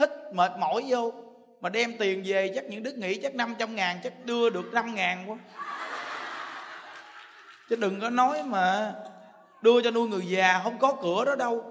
[0.00, 1.12] hít mệt mỏi vô.
[1.60, 4.94] Mà đem tiền về, chắc những đức nghĩ chắc 500 ngàn, chắc đưa được 5
[4.94, 5.36] ngàn quá.
[7.70, 8.94] Chứ đừng có nói mà
[9.62, 11.64] đưa cho nuôi người già, không có cửa đó đâu.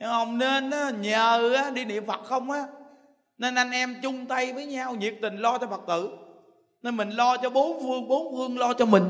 [0.00, 0.38] Hiểu không?
[0.38, 2.64] Nên nhờ đi niệm phật không á
[3.38, 6.10] nên anh em chung tay với nhau nhiệt tình lo cho phật tử.
[6.82, 9.04] Nên mình lo cho bốn phương bốn phương lo cho mình.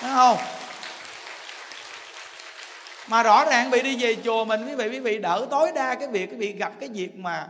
[0.00, 0.36] Thấy không?
[3.08, 5.94] Mà rõ ràng bị đi về chùa mình, quý vị quý vị đỡ tối đa
[5.94, 7.48] cái việc, quý vị gặp cái việc mà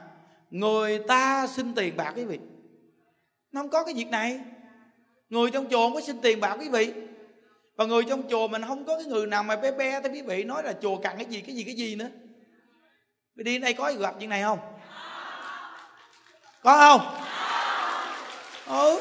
[0.51, 2.39] người ta xin tiền bạc, quý vị.
[3.53, 4.41] Nó không có cái việc này.
[5.29, 6.93] Người trong chùa không có xin tiền bạc, quý vị.
[7.77, 10.23] Và người trong chùa mình không có cái người nào mà bé bé tới quý
[10.23, 12.09] vị nói là chùa cần cái gì cái gì cái gì nữa.
[13.35, 14.59] Đi đây có gặp chuyện này không?
[16.63, 17.01] Có không?
[18.67, 19.01] Ừ.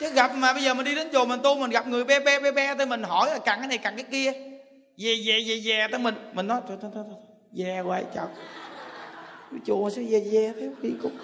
[0.00, 2.20] Chứ gặp mà bây giờ mình đi đến chùa mình tu mình gặp người be
[2.20, 4.32] be be be tới mình hỏi là cần cái này cần cái kia.
[4.98, 6.14] Về về về về tới mình.
[6.32, 7.04] Mình nói thôi thôi thôi,
[7.52, 8.30] về quay chào
[9.66, 11.18] chùa sẽ về về thế đi cũng.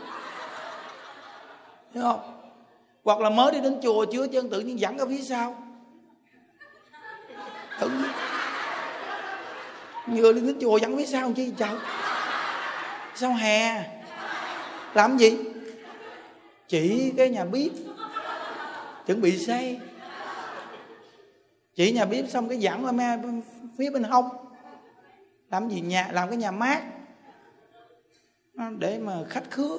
[1.95, 2.51] Hiểu không?
[3.05, 5.63] Hoặc là mới đi đến chùa chưa chân tự nhiên dẫn ở phía sau.
[7.81, 8.11] Tự nhiên.
[10.07, 11.77] Vừa đi đến chùa dẫn phía sau chi chào
[13.19, 13.85] sao hè?
[14.95, 15.39] Làm gì?
[16.69, 17.73] Chỉ cái nhà bếp.
[19.07, 19.81] Chuẩn bị xây.
[21.75, 23.19] Chỉ nhà bếp xong cái dẫn qua me
[23.79, 24.25] phía bên hông.
[25.51, 26.83] Làm gì nhà làm cái nhà mát.
[28.79, 29.79] Để mà khách khứa.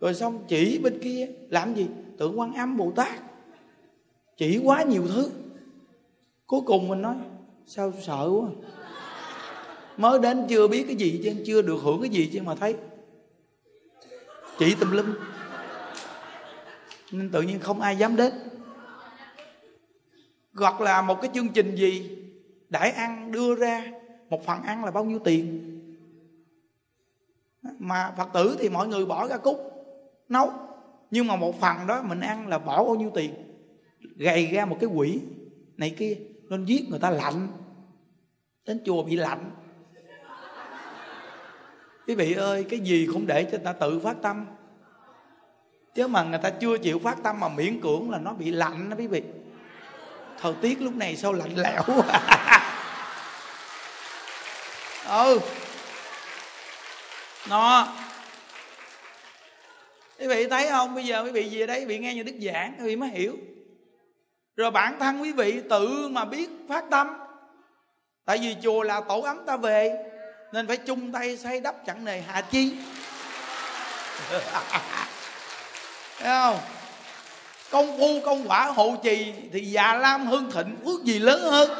[0.00, 1.28] Rồi xong chỉ bên kia.
[1.48, 1.86] Làm gì?
[2.18, 3.20] Tượng quan âm bồ tát.
[4.36, 5.30] Chỉ quá nhiều thứ.
[6.46, 7.14] Cuối cùng mình nói,
[7.66, 8.48] sao sợ quá?
[9.96, 12.76] Mới đến chưa biết cái gì chứ chưa được hưởng cái gì chứ mà thấy.
[14.58, 15.14] Chỉ tùm lum.
[17.12, 18.32] Nên tự nhiên không ai dám đến.
[20.54, 22.18] Hoặc là một cái chương trình gì
[22.68, 23.92] đãi ăn đưa ra,
[24.30, 25.70] một phần ăn là bao nhiêu tiền?
[27.78, 29.72] Mà phật tử thì mọi người bỏ ra cúc,
[30.28, 30.52] nấu.
[31.10, 33.34] Nhưng mà một phần đó mình ăn là bỏ bao nhiêu tiền?
[34.16, 35.20] Gầy ra một cái quỷ
[35.76, 36.16] này kia,
[36.48, 37.48] nên giết người ta lạnh.
[38.66, 39.50] Đến chùa bị lạnh
[42.06, 44.46] quý vị ơi, cái gì cũng để cho người ta tự phát tâm.
[45.94, 48.90] Chứ mà người ta chưa chịu phát tâm mà miễn cưỡng là nó bị lạnh
[48.90, 49.22] đó quý vị.
[50.40, 51.82] Thời tiết lúc này sao lạnh lẽo
[55.08, 55.40] ừ.
[57.48, 57.88] Nó.
[60.18, 60.94] Quý vị thấy không?
[60.94, 63.08] Bây giờ quý vị về đây, quý vị nghe như đức giảng, quý vị mới
[63.08, 63.36] hiểu.
[64.56, 67.08] Rồi bản thân quý vị tự mà biết phát tâm.
[68.24, 70.13] Tại vì chùa là tổ ấm ta về
[70.54, 72.74] nên phải chung tay xây đắp chẳng nề hạ chi.
[76.18, 76.58] Thấy không?
[77.70, 81.70] Công phu công quả hộ trì thì già lam hưng thịnh phước gì lớn hơn.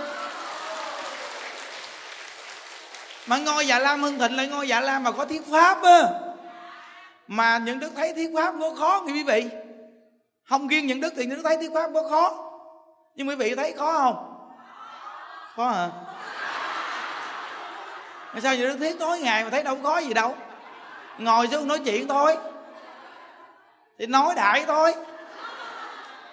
[3.26, 6.02] Mà ngôi già lam hưng thịnh lại ngôi già lam mà có thiết pháp á.
[7.26, 9.48] Mà những đức thấy thiết pháp có khó quý vị.
[10.48, 12.50] Không riêng những đức thì những đức thấy thiết pháp có khó.
[13.16, 14.46] Nhưng quý vị thấy khó không?
[15.56, 15.88] Khó hả?
[15.88, 16.03] mà
[18.40, 20.36] sao giờ đức thiết tối ngày mà thấy đâu có gì đâu?
[21.18, 22.36] Ngồi xuống nói chuyện thôi.
[23.98, 24.94] Thì nói đại thôi.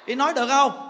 [0.05, 0.89] Thì nói được không?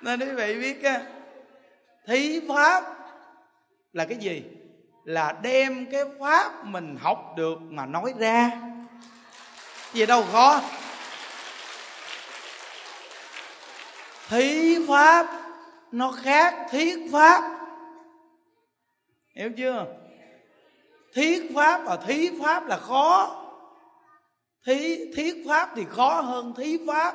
[0.00, 1.00] Nên quý vị biết á,
[2.06, 2.84] thí pháp
[3.92, 4.42] là cái gì?
[5.04, 8.50] Là đem cái pháp mình học được mà nói ra.
[9.92, 10.60] Gì đâu khó
[14.32, 15.41] thí pháp
[15.92, 17.42] nó khác thiết pháp.
[19.36, 19.86] Hiểu chưa?
[21.14, 23.38] Thiết pháp và thí pháp là khó.
[24.66, 27.14] Thí thiết pháp thì khó hơn thí pháp.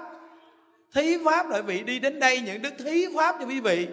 [0.95, 3.87] Thí pháp lại vị đi đến đây, những đức thí pháp cho quý vị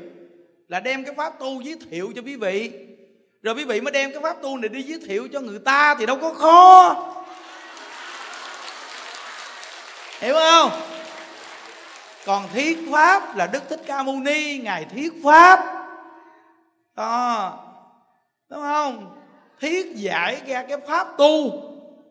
[0.68, 2.72] là đem cái pháp tu giới thiệu cho quý vị.
[3.42, 5.94] Rồi quý vị mới đem cái pháp tu này đi giới thiệu cho người ta
[5.98, 6.96] thì đâu có khó.
[10.20, 10.70] Hiểu không?
[12.26, 15.64] Còn thiết pháp là đức thích ca mâu ni, ngài thiết pháp.
[16.96, 17.52] Đó.
[18.48, 19.16] Đúng không?
[19.60, 21.62] Thiết giải ra cái pháp tu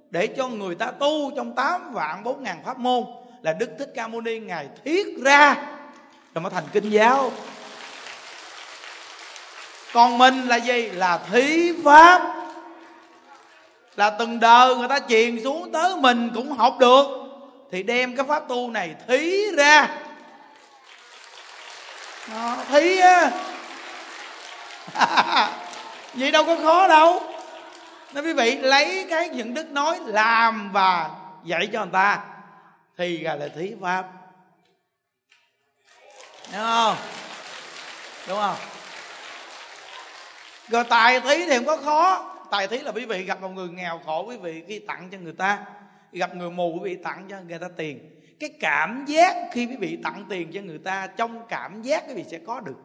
[0.09, 3.03] để cho người ta tu trong 8 vạn 4 ngàn pháp môn
[3.41, 5.55] là Đức Thích Ca Mâu Ni, Ngài thiết ra.
[6.34, 7.32] Rồi mới thành kinh giáo.
[9.93, 10.89] Còn mình là gì?
[10.89, 12.36] Là thí pháp.
[13.95, 17.05] Là từng đời người ta truyền xuống tới mình cũng học được.
[17.72, 20.03] Thì đem cái pháp tu này thí ra.
[22.32, 23.32] Đó, thấy á
[26.14, 27.24] vậy đâu có khó đâu.
[28.14, 31.10] Nói quý vị lấy cái những đức nói làm và
[31.44, 32.20] dạy cho người ta
[32.98, 34.06] thì gọi là thí pháp.
[36.52, 36.96] Đúng không?
[38.28, 38.56] Đúng không?
[40.68, 42.30] Rồi tài thí thì không có khó.
[42.52, 45.18] Tài thí là quý vị gặp một người nghèo khổ quý vị khi tặng cho
[45.18, 45.60] người ta
[46.12, 49.76] gặp người mù quý vị tặng cho người ta tiền cái cảm giác khi quý
[49.76, 52.76] vị tặng tiền cho người ta, trong cảm giác quý vị sẽ có được.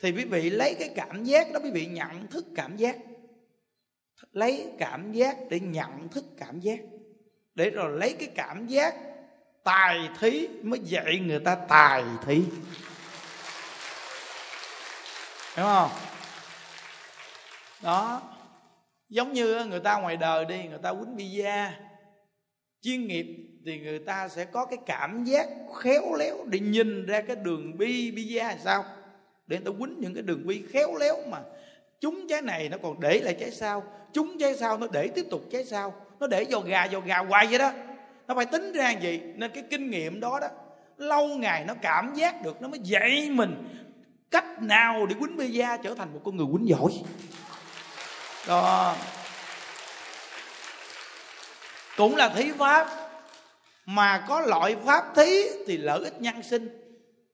[0.00, 2.96] Thì quý vị lấy cái cảm giác đó, quý vị nhận thức cảm giác.
[4.32, 6.78] Lấy cảm giác để nhận thức cảm giác.
[7.54, 8.94] Để rồi lấy cái cảm giác
[9.64, 12.42] tài thí mới dạy người ta tài thí.
[15.56, 15.90] Hiểu không?
[17.82, 18.22] Đó.
[19.08, 21.70] Giống như người ta ngoài đời đi, người ta quýnh bia
[22.82, 25.48] chuyên nghiệp thì người ta sẽ có cái cảm giác
[25.80, 28.84] khéo léo để nhìn ra cái đường bi bi da hay sao?
[29.46, 31.38] Để người ta quýnh những cái đường bi khéo léo mà
[32.00, 35.26] chúng trái này nó còn để lại trái sau, chúng trái sau nó để tiếp
[35.30, 37.72] tục trái sau, nó để vào gà vào gà hoài vậy đó.
[38.26, 39.20] Nó phải tính ra gì?
[39.34, 40.48] Nên cái kinh nghiệm đó đó,
[40.96, 43.64] lâu ngày nó cảm giác được, nó mới dạy mình
[44.30, 46.92] cách nào để quýnh bê da trở thành một con người quýnh giỏi.
[48.48, 48.96] Đó.
[51.96, 53.03] Cũng là thí pháp
[53.86, 56.68] mà có loại pháp thí thì lợi ích nhân sinh,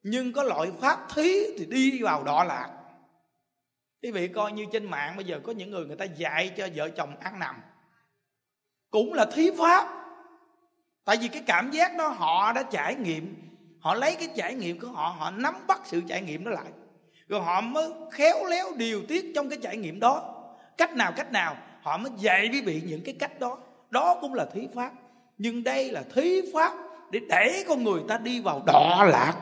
[0.02, 2.70] nhưng có loại pháp thí thì đi vào đọa lạc.
[4.02, 6.68] Quý vị coi như trên mạng bây giờ có những người người ta dạy cho
[6.74, 7.62] vợ chồng ăn nằm.
[8.90, 9.96] Cũng là thí pháp.
[11.04, 13.36] Tại vì cái cảm giác đó, họ đã trải nghiệm,
[13.80, 16.72] họ lấy cái trải nghiệm của họ họ nắm bắt sự trải nghiệm đó lại.
[17.28, 20.44] Rồi họ mới khéo léo điều tiết trong cái trải nghiệm đó.
[20.76, 23.58] Cách nào cách nào, họ mới dạy quý vị những cái cách đó.
[23.90, 24.92] Đó cũng là thí pháp
[25.42, 26.74] nhưng đây là thí pháp
[27.10, 29.34] để đẩy con người ta đi vào đọa lạc.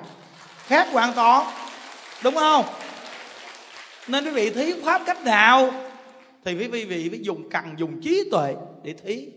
[0.67, 1.47] Khác hoàn toàn.
[2.25, 2.65] Đúng không?
[4.09, 5.71] Nên quý vị thí pháp cách nào
[6.45, 9.29] thì quý vị, vị phải dùng cần dùng trí tuệ để thí.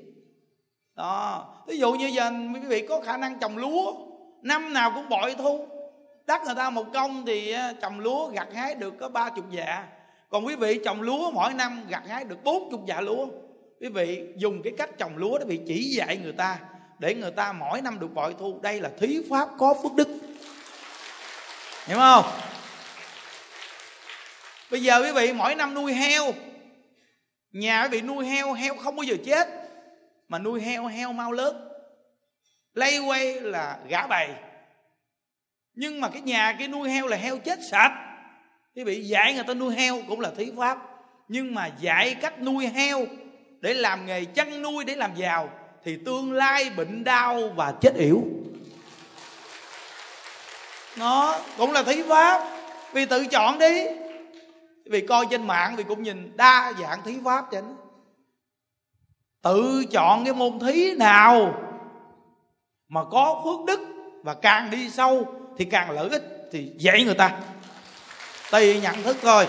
[0.95, 1.45] Đó.
[1.68, 3.93] Ví dụ như giờ quý vị có khả năng trồng lúa
[4.41, 5.68] năm nào cũng bội thu.
[6.26, 9.45] Đất người ta một công thì ờ, trồng lúa gặt hái được có ba chục
[9.51, 9.88] dạ.
[10.30, 13.28] Còn quý vị trồng lúa mỗi năm gặt hái được bốn chục dạ lúa
[13.82, 16.60] quý vị dùng cái cách trồng lúa để bị chỉ dạy người ta,
[17.00, 18.60] để người ta mỗi năm được bội thu.
[18.64, 20.08] Đây là thí pháp có phước đức.
[21.86, 22.26] Hiểu không?
[24.72, 26.34] Bây giờ quý vị mỗi năm nuôi heo.
[27.52, 29.48] Nhà quý vị nuôi heo heo không bao giờ chết,
[30.28, 31.68] mà nuôi heo heo mau lớn.
[32.74, 34.30] Lây quay là gã bầy.
[35.74, 37.92] Nhưng mà cái nhà cái nuôi heo là heo chết sạch.
[38.76, 40.78] Quý vị dạy người ta nuôi heo cũng là thí pháp.
[41.28, 43.06] Nhưng mà dạy cách nuôi heo
[43.62, 45.49] để làm nghề chăn nuôi để làm giàu,
[45.84, 48.24] thì tương lai bệnh đau và chết yểu.
[50.97, 52.47] Nó cũng là thí pháp.
[52.93, 53.86] Vì tự chọn đi,
[54.86, 57.68] vì coi trên mạng, vì cũng nhìn đa dạng thí pháp cho nó
[59.41, 61.53] tự chọn cái môn thí nào
[62.89, 63.80] mà có phước đức
[64.24, 67.39] và càng đi sâu thì càng lợi ích thì dạy người ta.
[68.51, 69.47] Tùy nhận thức thôi.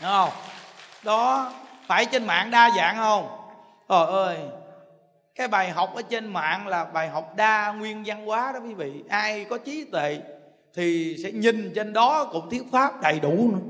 [0.00, 0.30] Đúng không?
[1.02, 1.52] Đó
[1.86, 3.28] phải trên mạng đa dạng không?
[3.88, 4.38] Trời ơi,
[5.34, 8.74] cái bài học ở trên mạng là bài học đa nguyên văn hóa đó quý
[8.74, 9.02] vị.
[9.08, 10.20] Ai có trí tuệ
[10.74, 13.60] thì sẽ nhìn trên đó cũng thuyết pháp đầy đủ nữa.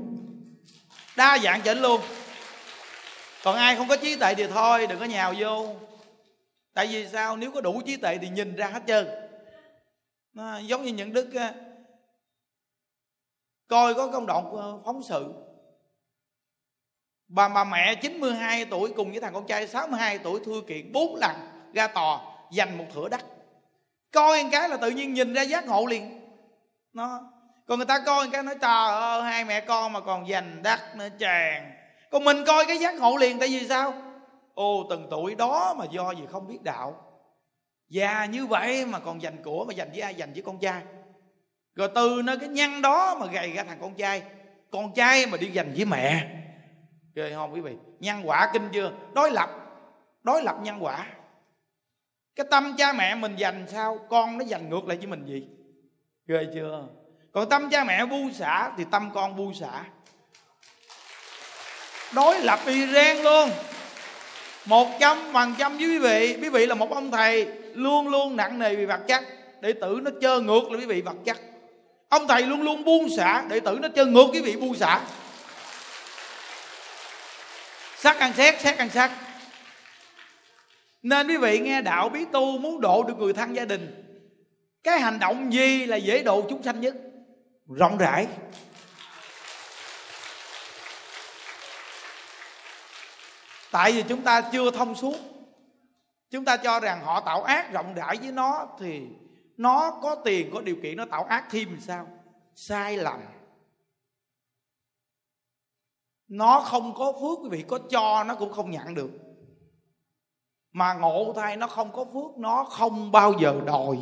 [1.15, 2.01] Đa dạng chỉnh luôn.
[3.43, 5.75] Còn ai không có trí tuệ thì thôi, đừng có nhào vô.
[6.73, 7.37] Tại vì sao?
[7.37, 9.07] Nếu có đủ trí tuệ thì nhìn ra hết trơn.
[10.33, 11.53] Nó giống như những đức ờ,
[13.67, 15.33] coi có công đoạn ờ, phóng sự
[17.27, 21.15] bà bà mẹ 92 tuổi cùng với thằng con trai 62 tuổi thưa kiện bốn
[21.15, 21.35] lần
[21.73, 22.19] ra tòa,
[22.51, 23.25] giành một thửa đất.
[24.11, 26.21] Coi một cái là tự nhiên nhìn ra giác ngộ liền.
[26.93, 27.21] Nó,
[27.67, 30.63] còn người ta coi một cái nói, trời ơi, hai mẹ con mà còn giành
[30.63, 31.71] đất nữa chàng.
[32.11, 33.93] Còn mình coi cái giác ngộ liền, tại vì sao?
[34.53, 36.95] Ô, từng tuổi đó mà do gì không biết đạo.
[37.89, 40.15] Già như vậy mà còn giành của, mà giành với ai?
[40.19, 40.81] Giành với con trai.
[41.75, 44.21] Rồi từ nơi cái nhăn đó mà gầy ra thằng con trai.
[44.71, 46.27] Con trai mà đi giành với mẹ
[47.17, 47.75] ghê không quý vị?
[47.99, 48.91] Nhân quả kinh chưa?
[49.13, 49.49] Đối lập.
[50.23, 51.05] Đối lập nhân quả.
[52.35, 53.99] Cái tâm cha mẹ mình dành sao?
[54.09, 55.47] Con nó dành ngược lại với mình gì?
[56.27, 56.83] Ghê chưa?
[57.31, 59.83] Còn tâm cha mẹ bu xả thì tâm con bu xả
[62.13, 63.49] đối lập y ren luôn.
[64.65, 66.37] Một trăm phần trăm với quý vị.
[66.41, 69.23] Quý vị là một ông thầy luôn luôn nặng nề vì vật chất.
[69.61, 71.37] Đệ tử nó chơi ngược lại quý vị vật chất.
[72.09, 75.01] Ông thầy luôn luôn buông xả đệ tử nó chơi ngược quý vị buông xả
[77.99, 79.11] sắc ăn xét xét ăn sắc
[81.07, 84.03] nên quý vị nghe đạo bí tu muốn độ được người thân gia đình,
[84.83, 86.95] cái hành động gì là dễ độ chúng sanh nhất?
[87.67, 88.27] Rộng rãi.
[93.71, 95.15] Tại vì chúng ta chưa thông suốt.
[96.31, 99.01] Chúng ta cho rằng họ tạo ác rộng rãi với nó thì
[99.57, 102.07] nó có tiền, có điều kiện nó tạo ác thêm thì sao?
[102.55, 103.19] Sai lầm
[106.27, 109.09] nó không có phước, quý vị có cho nó cũng không nhận được.
[110.71, 113.97] Mà ngộ thay nó không có phước, nó không bao giờ đòi.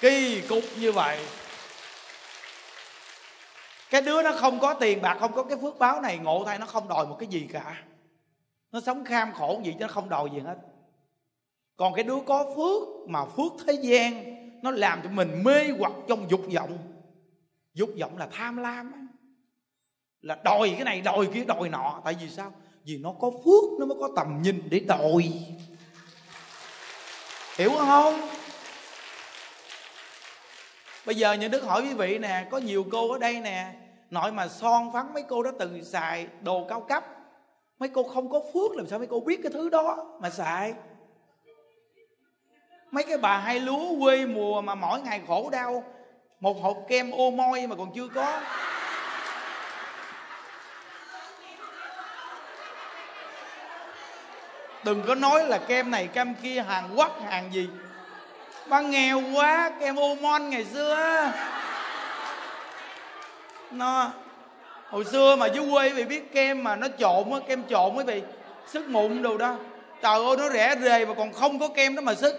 [0.00, 1.26] Kỳ cục như vậy.
[3.90, 6.58] Cái đứa nó không có tiền bạc không có cái phước báo này, ngộ thay
[6.58, 7.84] nó không đòi một cái gì cả.
[8.72, 10.56] Nó sống kham khổ gì chứ nó không đòi gì hết.
[11.76, 14.24] Còn cái đứa có phước mà phước thế gian,
[14.62, 16.78] nó làm cho mình mê hoặc trong dục vọng.
[17.74, 19.08] Dục vọng là tham lam
[20.24, 22.00] là đòi cái này, đòi kia, đòi nọ.
[22.04, 22.52] Tại vì sao?
[22.84, 25.32] Vì nó có phước, nó mới có tầm nhìn để đòi.
[27.56, 28.20] Hiểu không?
[31.06, 33.72] Bây giờ những đức hỏi quý vị nè, có nhiều cô ở đây nè,
[34.10, 37.04] nội mà son phấn mấy cô đó từng xài đồ cao cấp.
[37.78, 40.74] Mấy cô không có phước, làm sao mấy cô biết cái thứ đó mà xài?
[42.90, 45.84] Mấy cái bà hai lúa quê mùa mà mỗi ngày khổ đau,
[46.40, 48.40] một hộp kem ô môi mà còn chưa có.
[54.84, 57.68] Đừng có nói là kem này, kem kia, hàng quốc hàng gì.
[58.68, 61.32] Ba nghèo quá, kem omon ngày xưa.
[63.70, 64.10] Nó,
[64.90, 68.04] hồi xưa mà dưới quê vì biết kem mà nó trộn á, kem trộn quý
[68.04, 68.22] vị
[68.66, 69.56] sức mụn đồ đó.
[70.02, 72.34] Trời ơi, nó rẻ rề và còn không có kem đó mà sức.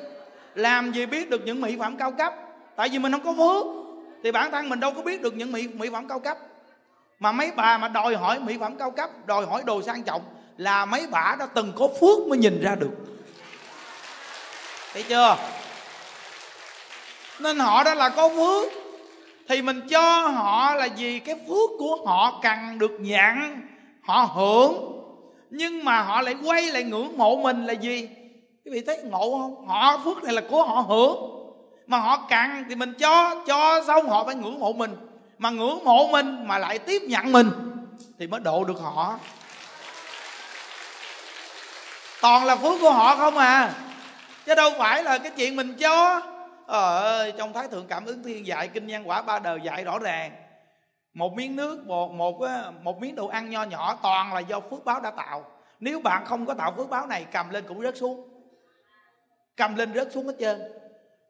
[0.55, 2.33] Làm gì biết được những mỹ phẩm cao cấp.
[2.75, 3.65] Tại vì mình không có phước,
[4.23, 6.37] thì bản thân mình đâu có biết được những mỹ mỹ phẩm cao cấp.
[7.19, 10.21] Mà mấy bà mà đòi hỏi mỹ phẩm cao cấp, đòi hỏi đồ sang trọng
[10.57, 12.91] là mấy bả đã từng có phước mới nhìn ra được.
[14.93, 15.37] Thấy chưa?
[17.39, 18.71] Nên họ đó là có phước.
[19.49, 23.61] Thì mình cho họ là gì cái phước của họ cần được nhận,
[24.01, 25.01] họ hưởng.
[25.49, 28.09] Nhưng mà họ lại quay lại ngưỡng mộ mình là gì?
[28.65, 29.67] Quý vị thấy ngộ không?
[29.67, 31.31] Họ phước này là của họ hưởng.
[31.87, 34.95] Mà họ cần thì mình cho cho xong họ phải ngưỡng mộ mình.
[35.37, 37.51] Mà ngưỡng mộ mình mà lại tiếp nhận mình
[38.19, 39.19] thì mới độ được họ
[42.21, 43.73] toàn là phước của họ không à.
[44.45, 46.21] Chứ đâu phải là cái chuyện mình cho
[46.67, 49.83] ờ ơi, trong thái thượng cảm ứng thiên dạy, kinh nhân quả ba đời dạy
[49.83, 50.31] rõ ràng.
[51.13, 54.59] Một miếng nước, một một ờ, một miếng đồ ăn nho nhỏ toàn là do
[54.59, 55.45] phước báo đã tạo.
[55.79, 58.29] Nếu bạn không có tạo phước báo này, cầm lên cũng rớt xuống.
[59.57, 60.61] Cầm lên rớt xuống hết trơn.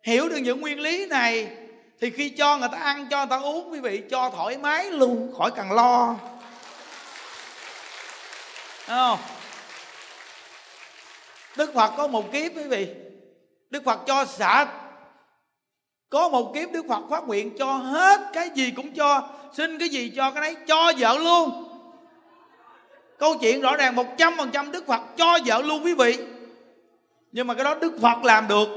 [0.04, 1.58] Hiểu được những nguyên lý này,
[2.02, 4.92] thì khi cho người ta ăn, cho người ta uống, quý vị cho thoải mái
[4.92, 6.16] luôn khỏi cần lo.
[8.88, 9.20] Đúng không?
[11.58, 12.94] Đức phật có một kiếp, quý vị.
[13.70, 14.68] Đức phật cho xả.
[16.10, 19.30] Có một kiếp đức phật phát nguyện cho hết cái gì cũng cho.
[19.54, 21.62] Xin cái gì cho cái đấy cho vợ luôn.
[23.18, 26.18] Câu chuyện rõ ràng một trăm phần trăm đức phật cho vợ luôn, quý vị.
[27.32, 28.68] Nhưng mà cái đó đức phật làm được.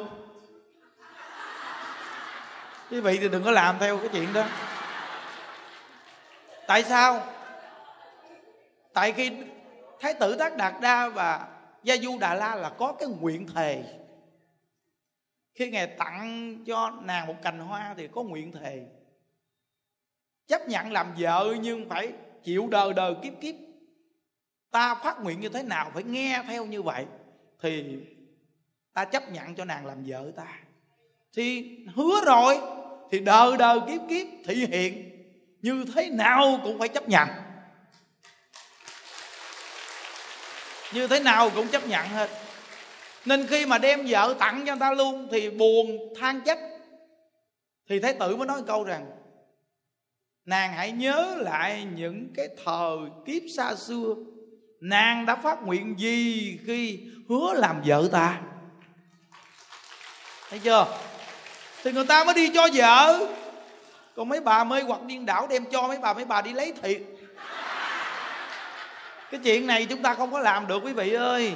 [2.91, 4.43] Quý vị thì đừng có làm theo cái chuyện đó.
[6.67, 7.27] Tại sao?
[8.93, 9.31] Tại khi
[10.01, 11.47] thái tử tác đạt đa và
[11.89, 13.85] gia du đà la là có cái nguyện thề.
[15.55, 18.87] Khi ngài tặng cho nàng một cành hoa thì có nguyện thề.
[20.47, 22.13] Chấp nhận làm vợ nhưng phải
[22.43, 23.55] chịu đời đời kiếp kiếp.
[24.71, 27.07] Ta phát nguyện như thế nào phải nghe theo như vậy
[27.63, 27.99] thì
[28.93, 30.59] ta chấp nhận cho nàng làm vợ ta.
[31.33, 32.59] Thì hứa rồi
[33.11, 35.11] thì đời đời kiếp kiếp thị hiện.
[35.63, 37.29] Như thế nào cũng phải chấp nhận.
[40.93, 42.31] Như thế nào cũng chấp nhận hết.
[43.25, 46.59] Nên khi mà đem vợ tặng cho người ta luôn thì buồn, than trách.
[47.89, 49.07] Thì thái tử mới nói câu rằng,
[50.45, 54.15] nàng hãy nhớ lại những cái thời kiếp xa xưa.
[54.81, 58.41] Nàng đã phát nguyện gì khi hứa làm vợ ta?
[60.51, 60.87] Thấy chưa?
[61.83, 63.27] Thì người ta mới đi cho vợ.
[64.17, 66.73] Còn mấy bà mê hoặc điên đảo đem cho mấy bà mấy bà đi lấy
[66.83, 67.03] thiệt
[69.31, 71.55] cái chuyện này chúng ta không có làm được quý vị ơi.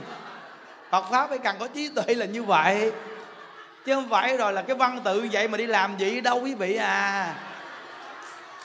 [0.90, 2.92] Phật pháp phải cần có trí tuệ là như vậy.
[3.86, 6.54] Chứ không phải rồi là cái văn tự vậy mà đi làm gì đâu quý
[6.54, 7.34] vị à.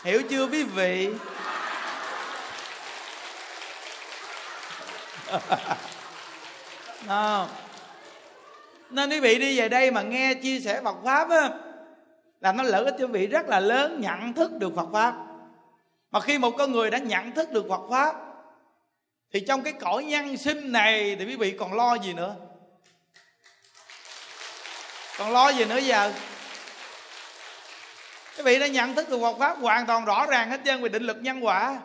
[0.03, 1.10] Hiểu chưa quý vị?
[7.08, 7.45] À.
[8.89, 11.49] nên quý vị đi về đây mà nghe chia sẻ Phật pháp á,
[12.41, 15.14] là nó lợi ích cho quý vị rất là lớn nhận thức được Phật pháp.
[16.12, 18.26] Mà khi một con người đã nhận thức được Phật pháp
[19.34, 22.36] thì trong cái cõi nhân sinh này thì quý vị còn lo gì nữa?
[25.17, 26.13] Còn lo gì nữa giờ?
[28.38, 30.89] Quý vị đã nhận thức được một pháp hoàn toàn rõ ràng hết trơn về
[30.89, 31.80] định lực nhân quả.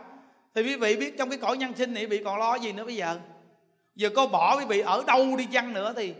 [0.55, 2.72] Thì quý vị biết trong cái cõi nhân sinh này quý vị còn lo gì
[2.72, 3.18] nữa bây giờ?
[3.97, 6.14] Giờ có bỏ quý vị ở đâu đi chăng nữa thì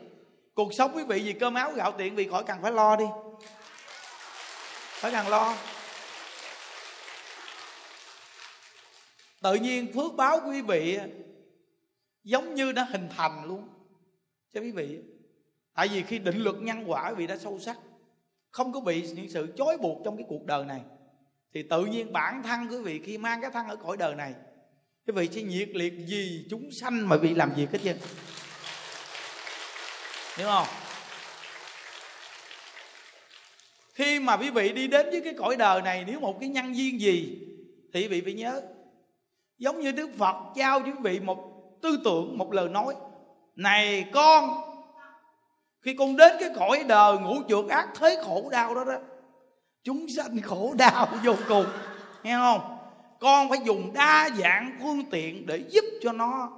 [0.55, 3.05] cuộc sống quý vị vì cơm áo gạo tiền vì khỏi cần phải lo đi.
[4.89, 5.55] Phải cần lo.
[9.43, 10.99] Tự nhiên phước báo của quý vị
[12.25, 13.69] giống như nó hình thành luôn.
[14.55, 14.99] Cho quý vị,
[15.75, 17.77] tại vì khi định luật nhân quả quý vị đã sâu sắc,
[18.51, 20.81] không có bị những sự chối buộc trong cái cuộc đời này,
[21.55, 24.35] thì tự nhiên bản thân quý vị khi mang cái thân ở cõi đời này,
[25.07, 27.97] quý vị sẽ nhiệt liệt gì chúng sanh mà bị làm việc hết trơn.
[30.37, 30.67] Hiểu không?
[33.95, 36.77] Khi mà quý vị đi đến với cái cõi đời này, nếu một cái nhân
[36.77, 37.39] duyên gì,
[37.93, 38.63] thì quý vị phải nhớ
[39.63, 41.39] giống như đức phật trao quý vị một
[41.83, 42.95] tư tưởng, một lời nói,
[43.57, 44.63] này con,
[45.83, 48.95] khi con đến cái cõi đời ngũ trượt ác thế khổ đau đó đó,
[49.85, 51.67] chúng sanh khổ đau vô cùng.
[52.23, 52.79] Nghe không?
[53.21, 56.51] Con phải dùng đa dạng phương tiện để giúp cho nó,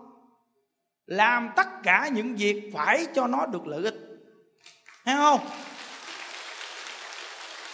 [1.06, 3.96] làm tất cả những việc phải cho nó được lợi ích.
[5.04, 5.40] Nghe không?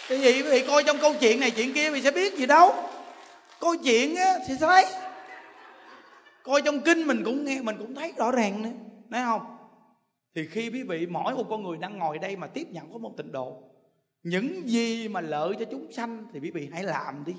[0.09, 2.75] Cái gì vì coi trong câu chuyện này, chuyện kia mình sẽ biết gì đâu.
[3.59, 4.85] Coi chuyện á thì thấy
[6.43, 8.69] coi trong kinh mình cũng nghe, mình cũng thấy rõ ràng nữa
[9.11, 9.57] thấy không?
[10.35, 12.97] Thì khi quý vị mỗi một con người đang ngồi đây mà tiếp nhận có
[12.97, 13.63] một tịnh độ,
[14.23, 17.33] những gì mà lợi cho chúng sanh thì quý vị hãy làm đi.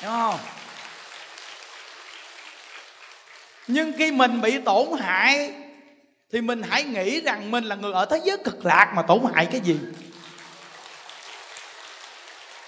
[0.00, 0.38] Hiểu không?
[3.66, 5.54] Nhưng khi mình bị tổn hại,
[6.32, 9.20] thì mình hãy nghĩ rằng mình là người ở thế giới cực lạc mà tổn
[9.34, 9.78] hại cái gì.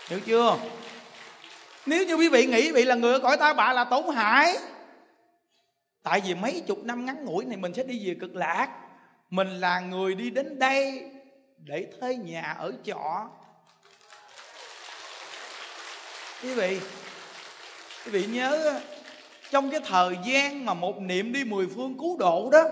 [0.09, 0.59] Hiểu chưa?
[1.87, 4.15] Nếu như quý vị nghĩ quý vị là người ở cõi ta bà là tổn
[4.15, 4.57] hại.
[6.03, 8.69] Tại vì mấy chục năm ngắn ngủi này mình sẽ đi về cực lạc.
[9.31, 11.11] Mình là người đi đến đây
[11.57, 13.31] để thuê nhà ở trọ.
[16.43, 16.81] Quý vị
[18.05, 18.81] quý vị nhớ,
[19.51, 22.63] trong cái thời gian mà một niệm đi mười phương cứu độ đó,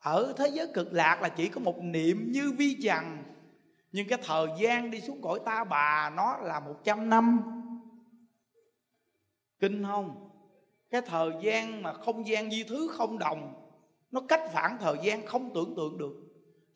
[0.00, 3.18] ở thế giới cực lạc là chỉ có một niệm như vi trần
[3.92, 7.40] nhưng cái thời gian đi xuống cõi ta bà nó là một trăm năm
[9.62, 10.28] kinh không?
[10.90, 13.54] Cái thời gian mà không gian di thứ không đồng,
[14.10, 16.12] nó cách phản thời gian không tưởng tượng được.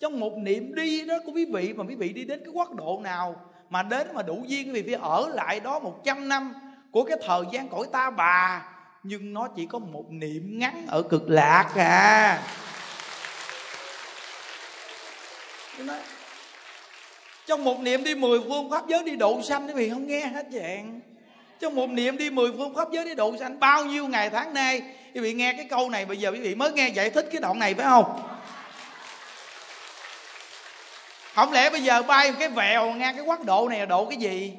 [0.01, 2.75] Trong một niệm đi đó, của quý vị, mà quý vị đi đến cái quốc
[2.75, 3.37] độ nào
[3.71, 6.55] mà đến mà đủ duyên, quý vị phải ở lại đó một trăm năm
[6.91, 8.69] của cái thời gian cõi ta bà.
[9.03, 12.43] Nhưng nó chỉ có một niệm ngắn ở cực lạc à.
[17.47, 20.27] Trong một niệm đi mười phương pháp giới đi độ sanh, quý vị không nghe
[20.27, 21.01] hết dạng
[21.61, 24.55] trong một niệm đi, mười phương pháp giới đi độ sanh bao nhiêu ngày tháng
[24.55, 24.83] nay?
[25.15, 27.41] Quý vị nghe cái câu này bây giờ quý vị mới nghe giải thích cái
[27.41, 28.23] đoạn này, phải không?
[31.35, 34.05] Không lẽ bây giờ bay một cái vèo nghe cái quốc độ này là độ
[34.05, 34.53] cái gì?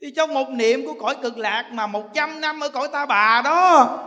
[0.00, 3.06] Thì trong một niệm của cõi cực lạc mà một trăm năm ở cõi ta
[3.06, 4.02] bà đó.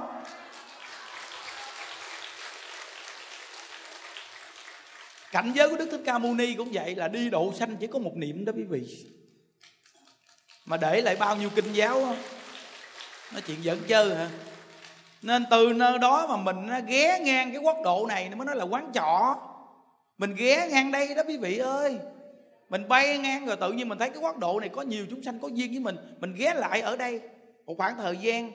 [5.32, 7.88] Cảnh giới của đức thích ca mâu ni cũng vậy, là đi độ sanh chỉ
[7.88, 9.06] có một niệm đó quý vị
[10.70, 12.18] mà để lại bao nhiêu kinh giáo không
[13.32, 14.28] nói chuyện giỡn chơi hả?
[15.22, 18.64] Nên từ nơi đó mà mình ghé ngang cái quốc độ này mới nói là
[18.64, 19.36] quán trọ.
[20.18, 21.98] Mình ghé ngang đây đó quý vị ơi.
[22.70, 25.24] Mình bay ngang rồi tự nhiên mình thấy cái quốc độ này có nhiều chúng
[25.24, 25.96] sanh, có duyên với mình.
[26.20, 27.22] Mình ghé lại ở đây
[27.66, 28.52] một khoảng thời gian.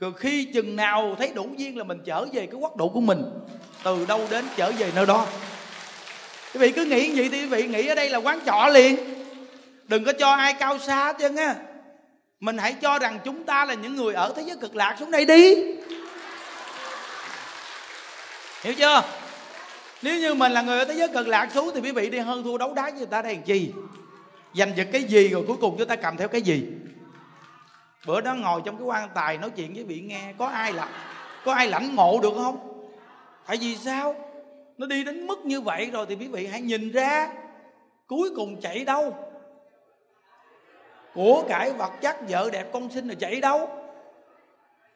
[0.00, 3.00] Rồi khi chừng nào thấy đủ duyên là mình trở về cái quốc độ của
[3.00, 3.22] mình.
[3.84, 5.26] Từ đâu đến trở về nơi đó.
[6.54, 9.17] Quý vị cứ nghĩ vậy thì quý vị nghĩ ở đây là quán trọ liền
[9.88, 11.54] đừng có cho ai cao xa hết trơn á.
[12.40, 15.10] Mình hãy cho rằng chúng ta là những người ở thế giới cực lạc xuống
[15.10, 15.54] đây đi.
[18.62, 19.02] Hiểu chưa?
[20.02, 22.18] Nếu như mình là người ở thế giới cực lạc xuống thì quý vị đi
[22.18, 23.72] hơn thua đấu đá với người ta đây làm chi?
[24.54, 26.66] Giành giật cái gì rồi cuối cùng chúng ta cầm theo cái gì?
[28.06, 30.88] Bữa đó ngồi trong cái quan tài nói chuyện với vị nghe, có ai là,
[31.44, 32.88] có ai lãnh ngộ được không?
[33.46, 34.14] Tại vì sao?
[34.78, 37.28] Nó đi đến mức như vậy rồi thì quý vị hãy nhìn ra,
[38.06, 39.27] cuối cùng chạy đâu?
[41.14, 43.70] Của cải vật chất vợ đẹp con sinh rồi chạy đâu?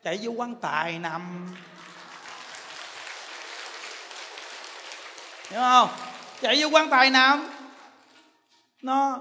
[0.05, 1.55] Chạy vô quan tài nằm.
[5.51, 5.89] Hiểu không?
[6.41, 7.49] Chạy vô quan tài nằm.
[8.83, 9.19] Nó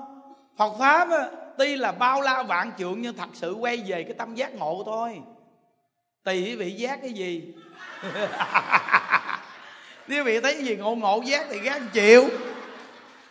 [0.58, 1.28] phật pháp á,
[1.58, 4.84] tuy là bao la vạn trượng nhưng thật sự quay về cái tâm giác ngộ
[4.86, 5.22] thôi.
[6.24, 7.54] Tùy quý vị giác cái gì.
[10.08, 12.30] Nếu quý vị thấy cái gì ngộ ngộ giác thì gác chịu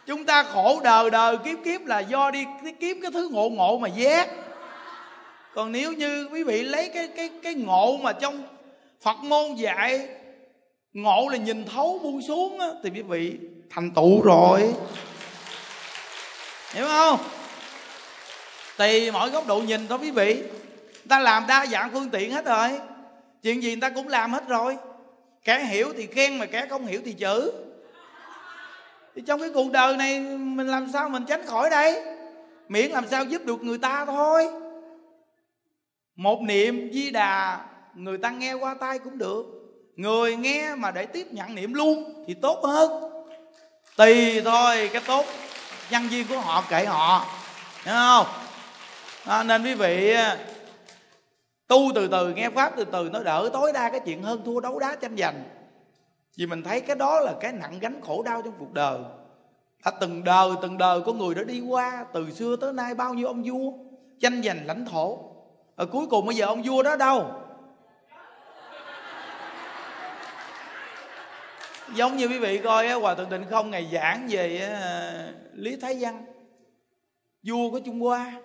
[0.06, 2.44] chúng ta khổ đời đời kiếp kiếp là do đi
[2.80, 4.28] kiếm cái thứ ngộ ngộ mà giác
[5.54, 8.42] còn nếu như quý vị lấy cái cái cái ngộ mà trong
[9.02, 10.08] Phật môn dạy
[10.92, 13.38] ngộ là nhìn thấu buông xuống á, thì quý vị
[13.70, 14.74] thành tựu rồi.
[16.72, 17.18] Hiểu không?
[18.76, 20.42] Tùy mọi góc độ nhìn thôi quý vị.
[21.08, 22.68] Ta làm đa dạng phương tiện hết rồi.
[23.42, 24.76] Chuyện gì người ta cũng làm hết rồi.
[25.44, 27.52] Kẻ hiểu thì khen mà kẻ không hiểu thì chữ
[29.14, 32.02] thì trong cái cuộc đời này mình làm sao mình tránh khỏi đây?
[32.68, 34.48] Miễn làm sao giúp được người ta thôi.
[36.16, 39.44] Một niệm di đà người ta nghe qua tay cũng được.
[39.96, 42.90] Người nghe mà để tiếp nhận niệm luôn thì tốt hơn.
[43.96, 45.26] Tùy thôi cái tốt
[45.90, 47.26] nhân viên của họ kệ họ.
[47.84, 48.26] Hiểu không?
[49.24, 50.38] À, nên quý vị à,
[51.66, 54.60] tu từ từ nghe pháp từ từ nó đỡ tối đa cái chuyện hơn thua
[54.60, 55.42] đấu đá tranh giành
[56.40, 58.98] vì mình thấy cái đó là cái nặng gánh khổ đau trong cuộc đời.
[59.82, 63.14] À, từng đời từng đời có người đã đi qua từ xưa tới nay bao
[63.14, 63.72] nhiêu ông vua
[64.20, 65.18] tranh giành lãnh thổ.
[65.76, 67.30] Ở cuối cùng bây giờ ông vua đó đâu?
[71.94, 74.70] Giống như quý vị coi hòa thượng tịnh không ngày giảng về
[75.54, 76.24] lý thái văn.
[77.42, 78.42] Vua của trung hoa.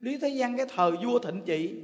[0.00, 1.74] Lý thái văn cái thời vua thịnh trị.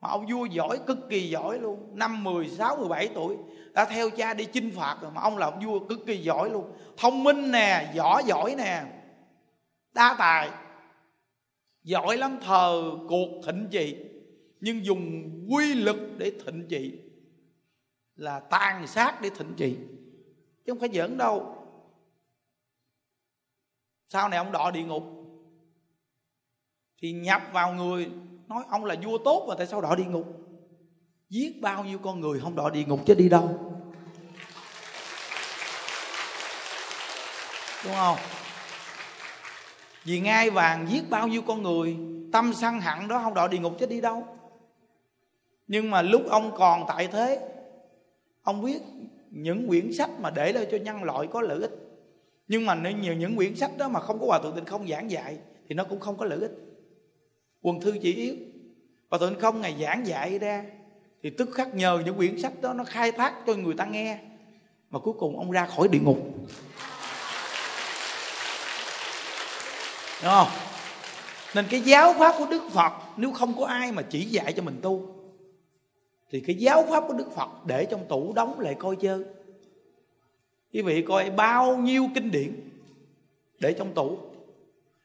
[0.00, 1.90] Mà ông vua giỏi cực kỳ giỏi luôn.
[1.94, 3.36] Năm 16, 17 tuổi
[3.72, 6.50] đã theo cha đi chinh phạt rồi mà ông là ông vua cực kỳ giỏi
[6.50, 6.72] luôn.
[6.96, 8.84] Thông minh nè, võ giỏi nè,
[9.92, 10.50] đa tài.
[11.82, 13.96] Giỏi lắm, thờ cuộc thịnh trị.
[14.60, 16.98] Nhưng dùng quy lực để thịnh trị
[18.16, 19.76] là tàn sát để thịnh trị.
[20.64, 21.56] Chứ không phải giỡn đâu.
[24.08, 25.02] Sau này ông đọ địa ngục,
[26.98, 28.10] thì nhập vào người,
[28.48, 30.26] nói ông là vua tốt mà tại sao đọ địa ngục?
[31.32, 33.48] Giết bao nhiêu con người không đọa địa ngục chứ đi đâu.
[37.84, 38.16] Đúng không?
[40.04, 41.96] Vì ngai vàng giết bao nhiêu con người,
[42.32, 44.26] tâm săn hận đó không đọa địa ngục chứ đi đâu.
[45.66, 47.48] Nhưng mà lúc ông còn tại thế,
[48.42, 48.78] ông viết
[49.30, 51.72] những quyển sách mà để lại cho nhân loại có lợi ích.
[52.48, 55.10] Nhưng mà nếu những quyển sách đó mà không có hòa thượng tịnh không giảng
[55.10, 56.52] dạy, thì nó cũng không có lợi ích.
[57.62, 58.34] Quần thư chỉ yếu.
[59.08, 60.64] Và tịnh không ngày giảng dạy ra
[61.22, 64.18] thì tức khắc nhờ những quyển sách đó nó khai thác cho người ta nghe.
[64.90, 66.18] Mà cuối cùng ông ra khỏi địa ngục.
[70.22, 70.48] Đúng không?
[71.54, 74.62] Nên cái giáo pháp của đức phật, nếu không có ai mà chỉ dạy cho
[74.62, 75.14] mình tu,
[76.30, 79.24] thì cái giáo pháp của đức phật để trong tủ đóng lại coi chơi
[80.72, 82.70] quý vị coi bao nhiêu kinh điển
[83.60, 84.18] để trong tủ.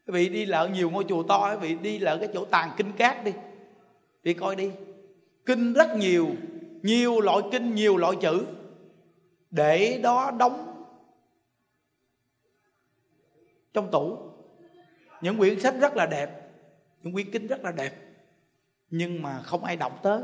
[0.07, 2.71] Quý vị đi lỡ nhiều ngôi chùa to, quý vị đi lỡ cái chỗ tàn
[2.77, 3.31] kinh cát đi.
[4.23, 4.71] Đi coi đi
[5.47, 6.27] kinh rất nhiều
[6.83, 8.45] nhiều loại kinh, nhiều loại chữ.
[9.51, 10.85] Để đó đóng
[13.73, 14.17] trong tủ.
[15.21, 16.29] Những quyển sách rất là đẹp,
[17.03, 17.91] những quyển kinh rất là đẹp.
[18.89, 20.21] Nhưng mà không ai đọc tới.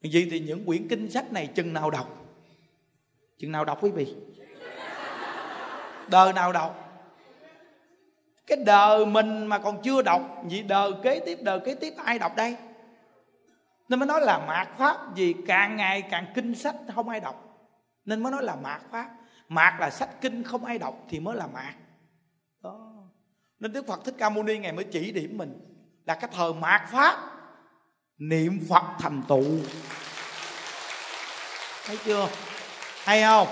[0.00, 2.26] Vì thì những quyển kinh sách này chừng nào đọc?
[3.38, 4.14] Chừng nào đọc quý vị?
[6.10, 6.80] Đời nào đọc?
[8.46, 10.22] Cái đời mình mà còn chưa đọc.
[10.50, 12.56] Vì đời kế tiếp, đời kế tiếp ai đọc đây?
[13.88, 17.40] Nên mới nói là mạt pháp, vì càng ngày càng kinh sách không ai đọc.
[18.04, 19.10] Nên mới nói là mạt pháp.
[19.48, 21.74] Mạt là sách kinh không ai đọc thì mới là mạt.
[22.62, 22.92] Đó.
[23.60, 25.60] Nên đức phật thích ca mâu ni ngày mới chỉ điểm mình
[26.04, 27.18] là cái thời mạt pháp,
[28.18, 29.44] niệm phật thành tựu.
[31.86, 32.28] Thấy chưa?
[33.04, 33.48] Hay không?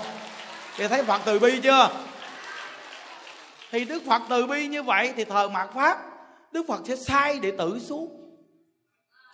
[0.77, 1.89] Thì thấy phật từ bi chưa?
[3.71, 5.97] Thì đức phật từ bi như vậy thì thời mạt pháp,
[6.51, 8.22] đức phật sẽ sai đệ tử xuống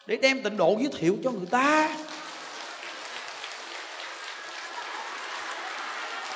[0.10, 1.98] để đem tịnh độ giới thiệu cho người ta.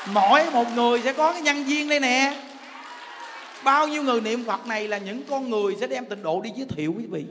[0.08, 2.44] Mỗi một người sẽ có cái nhân viên đây nè.
[3.64, 6.50] Bao nhiêu người niệm phật này là những con người sẽ đem tịnh độ đi
[6.56, 7.26] giới thiệu quý vị.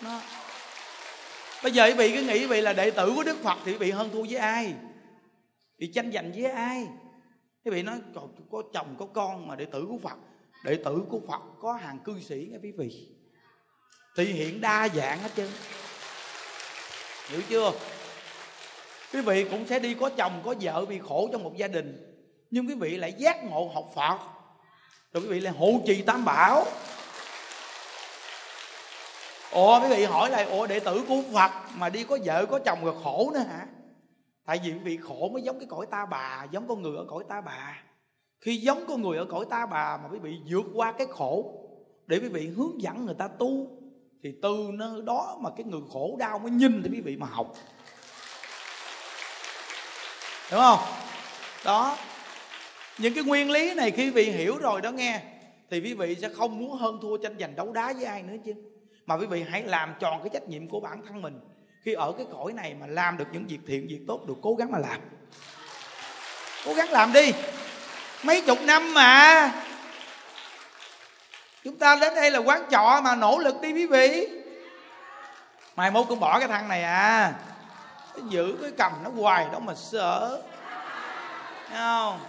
[0.00, 0.20] Đó.
[1.62, 3.72] bây giờ quý vị cứ nghĩ quý vị là đệ tử của đức phật thì
[3.72, 4.74] quý vị hơn thua với ai?
[5.78, 6.86] Thì tranh giành với ai?
[7.64, 7.98] Quý vị nói
[8.50, 10.16] có chồng, có con mà đệ tử của phật.
[10.64, 13.19] Đệ tử của phật có hàng cư sĩ nghe quý vị
[14.16, 15.48] thì hiện đa dạng hết trơn.
[17.28, 17.72] Hiểu chưa?
[19.12, 22.16] Quý vị cũng sẽ đi có chồng, có vợ bị khổ trong một gia đình.
[22.50, 24.18] Nhưng quý vị lại giác ngộ học phật.
[25.12, 26.66] Rồi quý vị lại hộ trì tam bảo.
[29.52, 32.58] Ồ quý vị hỏi lại ồ đệ tử của phật mà đi có vợ, có
[32.58, 33.66] chồng rồi khổ nữa hả?
[34.46, 37.04] Tại vì quý vị khổ mới giống cái cõi ta bà, giống con người ở
[37.08, 37.82] cõi ta bà.
[38.40, 41.54] Khi giống con người ở cõi ta bà mà quý vị vượt qua cái khổ,
[42.06, 43.79] để quý vị hướng dẫn người ta tu
[44.22, 47.26] thì từ nơi đó mà cái người khổ đau mới nhìn thì quý vị mà
[47.26, 47.54] học.
[50.50, 50.78] Đúng không?
[51.64, 51.96] Đó.
[52.98, 55.20] Những cái nguyên lý này khi quý vị hiểu rồi đó nghe,
[55.70, 58.36] thì quý vị sẽ không muốn hơn thua tranh giành đấu đá với ai nữa
[58.44, 58.54] chứ.
[59.06, 61.40] Mà quý vị hãy làm tròn cái trách nhiệm của bản thân mình.
[61.84, 64.54] Khi ở cái cõi này mà làm được những việc thiện, việc tốt, được cố
[64.54, 65.00] gắng mà làm.
[66.64, 67.32] Cố gắng làm đi.
[68.22, 69.52] Mấy chục năm mà
[71.64, 74.28] chúng ta đến đây là quán trọ mà nỗ lực đi quý vị.
[75.76, 77.34] Mai mốt cũng bỏ cái thằng này à.
[78.28, 80.42] Giữ cái cầm nó hoài đó mà sợ.
[81.68, 82.20] Thấy không?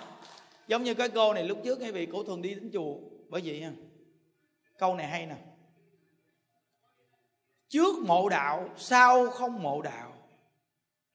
[0.68, 2.96] Giống như cái cô này lúc trước quý vị cổ thường đi đến chùa.
[3.30, 3.72] Bởi vậy nha,
[4.78, 5.36] câu này hay nè.
[7.70, 10.14] Trước mộ đạo, sau không mộ đạo.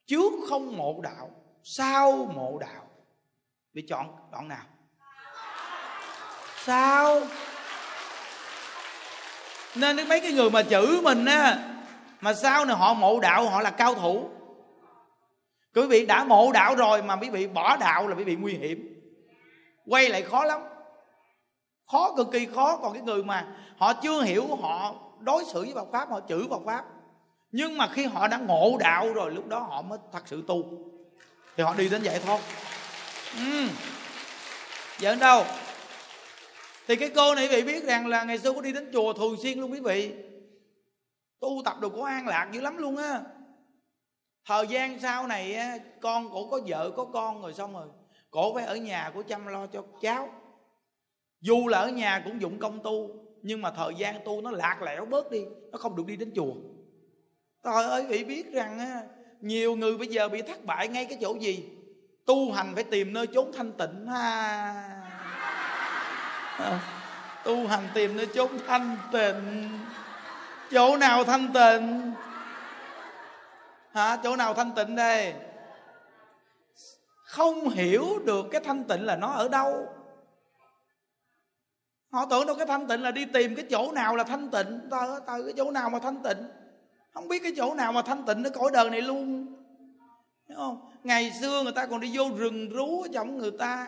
[0.05, 1.31] Trước không mộ đạo,
[1.63, 2.87] sau mộ đạo.
[3.73, 4.65] Bị chọn đoạn nào?
[6.63, 7.21] Sao
[9.79, 11.57] nên mấy cái người mà chữ mình á,
[12.21, 14.29] mà sau này họ mộ đạo, họ là cao thủ.
[15.75, 18.53] Quý vị đã mộ đạo rồi mà quý vị bỏ đạo là quý vị nguy
[18.53, 18.93] hiểm.
[19.85, 20.61] Quay lại khó lắm.
[21.91, 22.77] Khó cực kỳ khó.
[22.77, 23.47] Còn cái người mà
[23.77, 26.85] họ chưa hiểu, họ đối xử với Phật pháp, họ chữ Phật pháp.
[27.51, 30.63] Nhưng mà khi họ đã ngộ đạo rồi, lúc đó họ mới thật sự tu.
[31.57, 32.39] Thì họ đi đến giải thoát
[33.35, 33.67] ừ.
[34.99, 35.43] giỡn đâu?
[36.87, 39.13] Thì cái cô này quý vị biết rằng là ngày xưa có đi đến chùa
[39.13, 40.13] thường xuyên luôn quý vị.
[41.39, 43.21] Tu tập được có an lạc dữ lắm luôn á.
[44.45, 47.87] Thời gian sau này á, con cổ có vợ có con rồi xong rồi
[48.31, 50.29] cổ phải ở nhà của chăm lo cho cháu.
[51.41, 53.09] Dù là ở nhà cũng dụng công tu
[53.41, 56.31] nhưng mà thời gian tu nó lạc lẽo bớt đi nó không được đi đến
[56.35, 56.53] chùa.
[57.63, 59.03] Trời ơi vị biết rằng á,
[59.41, 61.69] nhiều người bây giờ bị thất bại ngay cái chỗ gì?
[62.25, 65.06] Tu hành phải tìm nơi chốn thanh tịnh ha
[66.57, 66.79] à,
[67.43, 69.69] tu hành tìm nơi chốn thanh tịnh.
[70.71, 72.13] Chỗ nào thanh tịnh?
[73.93, 74.17] Hả?
[74.23, 75.33] Chỗ nào thanh tịnh đây?
[77.25, 79.87] Không hiểu được cái thanh tịnh là nó ở đâu.
[82.11, 84.79] Họ tưởng đâu cái thanh tịnh là đi tìm cái chỗ nào là thanh tịnh.
[84.91, 86.47] Ta ta cái chỗ nào mà thanh tịnh?
[87.13, 89.47] Không biết cái chỗ nào mà thanh tịnh ở cõi đời này luôn.
[90.49, 90.91] Hiểu không?
[91.03, 93.87] Ngày xưa người ta còn đi vô rừng rú ở trong người ta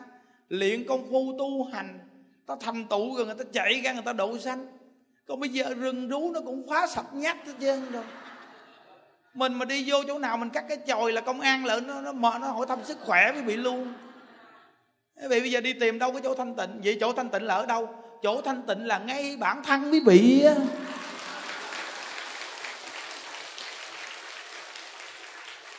[0.50, 2.09] luyện công phu tu hành
[2.50, 4.68] ta thành tựu rồi người ta chạy ra người ta độ sanh
[5.28, 8.04] còn bây giờ rừng rú nó cũng phá sập nhát hết trơn rồi.
[9.34, 12.02] Mình mà đi vô chỗ nào mình cắt cái chòi là công an lợn nó
[12.02, 13.94] nó mệt, nó hỏi thăm sức khỏe mới bị luôn.
[15.22, 16.82] Quý vị bây giờ đi tìm đâu cái chỗ thanh tịnh.
[16.84, 17.90] Vậy chỗ thanh tịnh là ở đâu?
[18.24, 20.56] Chỗ thanh tịnh là ngay bản thân quý vị á.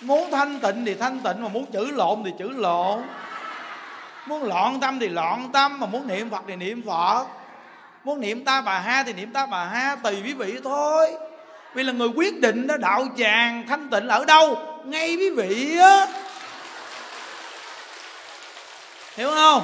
[0.00, 3.02] Muốn thanh tịnh thì thanh tịnh mà muốn chữ lộn thì chữ lộn
[4.26, 7.26] muốn loạn tâm thì loạn tâm, mà muốn niệm phật thì niệm phật.
[8.04, 11.14] Muốn niệm ta bà ha thì niệm ta bà ha, tùy quý vị thôi.
[11.74, 14.58] Vì là người quyết định đó, đạo tràng, thanh tịnh ở đâu?
[14.84, 16.06] Ngay quý vị á.
[19.16, 19.62] Hiểu không?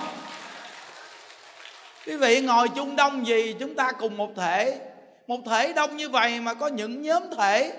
[2.06, 4.80] Quý vị ngồi chung đông gì, chúng ta cùng một thể.
[5.26, 7.72] Một thể đông như vậy mà có những nhóm thể,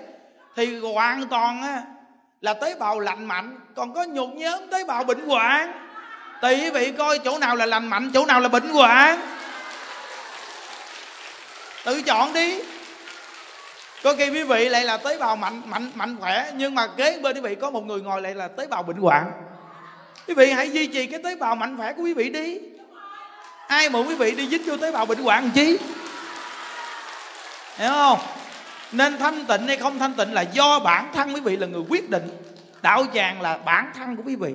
[0.56, 1.82] thì hoàn toàn á,
[2.40, 3.60] là tế bào lành mạnh.
[3.76, 5.87] Còn có nhột nhóm tế bào bệnh hoạn
[6.42, 9.20] tùy quý vị coi chỗ nào là lành mạnh, chỗ nào là bệnh hoạn.
[11.84, 12.60] Tự chọn đi.
[14.02, 17.18] Có khi quý vị lại là tế bào mạnh mạnh mạnh khỏe, nhưng mà kế
[17.18, 19.32] bên quý vị có một người ngồi lại là tế bào bệnh hoạn.
[20.28, 22.58] Quý vị hãy duy trì cái tế bào mạnh khỏe của quý vị đi.
[23.68, 25.78] Ai mà quý vị đi dính vô tế bào bệnh hoạn chi?
[27.76, 28.18] Hiểu không?
[28.92, 31.82] Nên thanh tịnh hay không thanh tịnh là do bản thân quý vị là người
[31.88, 32.28] quyết định.
[32.82, 34.54] Đạo tràng là bản thân của quý vị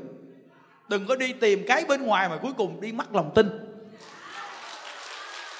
[0.87, 3.49] đừng có đi tìm cái bên ngoài mà cuối cùng đi mất lòng tin.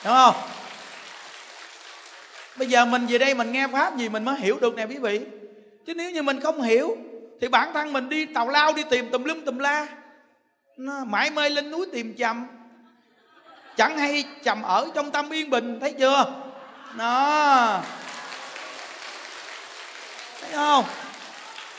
[0.05, 0.35] Đúng không?
[2.55, 4.97] Bây giờ mình về đây mình nghe pháp gì mình mới hiểu được nè quý
[4.97, 5.21] vị.
[5.87, 6.97] Chứ nếu như mình không hiểu,
[7.41, 9.87] thì bản thân mình đi tàu lao đi tìm tùm lum tùm la.
[10.77, 12.47] Nó mãi mê lên núi tìm chầm.
[13.77, 16.25] Chẳng hay chầm ở trong tâm yên bình, thấy chưa?
[16.97, 17.81] Đó.
[20.41, 20.85] Thấy không?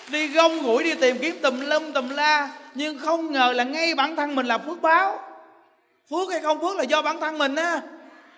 [0.09, 2.51] Đi gông gũi, đi tìm kiếm tùm lum, tùm la.
[2.75, 5.21] Nhưng không ngờ là ngay bản thân mình là phước báo.
[6.11, 7.81] Phước hay không phước là do bản thân mình á.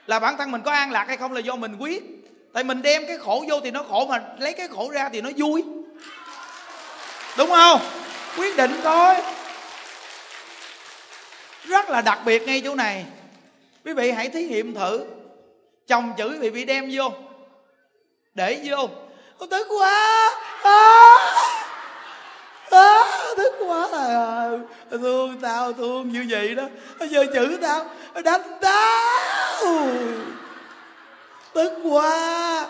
[0.07, 2.03] Là bản thân mình có an lạc hay không là do mình quyết
[2.53, 5.21] tại mình đem cái khổ vô thì nó khổ, mà lấy cái khổ ra thì
[5.21, 5.65] nó vui.
[7.39, 7.81] Đúng không?
[8.39, 9.15] Quyết định thôi.
[11.65, 13.05] Rất là đặc biệt ngay chỗ này.
[13.85, 15.05] Quý vị hãy thí nghiệm thử.
[15.87, 17.13] Chồng chữ quý vị bị đem vô.
[18.35, 18.89] Để vô.
[19.39, 20.31] Con tức quá
[20.67, 21.15] à,
[22.71, 23.05] à,
[23.37, 24.51] tức quá à,
[24.91, 26.63] thương tao thương như vậy đó.
[26.99, 27.85] Nó giờ chữ tao
[28.25, 29.87] đánh tao.
[31.53, 32.67] Tức quá.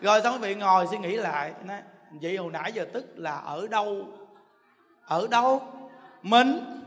[0.00, 1.52] Rồi xong quý vị ngồi suy nghĩ lại.
[1.64, 1.78] Nói
[2.22, 4.08] vậy hồi nãy giờ tức là ở đâu?
[5.06, 5.62] Ở đâu?
[6.22, 6.80] Mình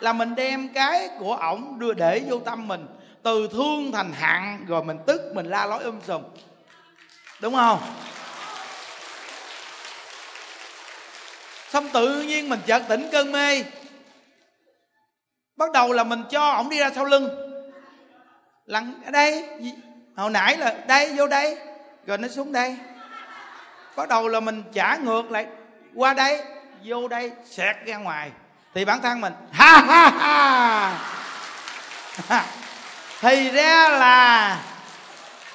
[0.00, 2.86] là mình đem cái của ổng đưa để vô tâm mình.
[3.22, 6.22] Từ thương thành hận rồi mình tức mình la lối um sùm.
[7.40, 7.78] Đúng không?
[11.74, 13.64] Xong tự nhiên mình chợt tỉnh cơn mê.
[15.56, 17.28] Bắt đầu là mình cho ổng đi ra sau lưng.
[18.66, 19.48] Lặng ở đây.
[20.16, 21.58] Hồi nãy là đây, vô đây.
[22.06, 22.76] Rồi nó xuống đây.
[23.96, 25.46] Bắt đầu là mình trả ngược lại
[25.94, 26.42] qua đây,
[26.84, 28.30] vô đây, xẹt ra ngoài.
[28.74, 30.10] Thì bản thân mình ha ha.
[32.28, 32.44] Ha.
[33.20, 34.58] Thì ra là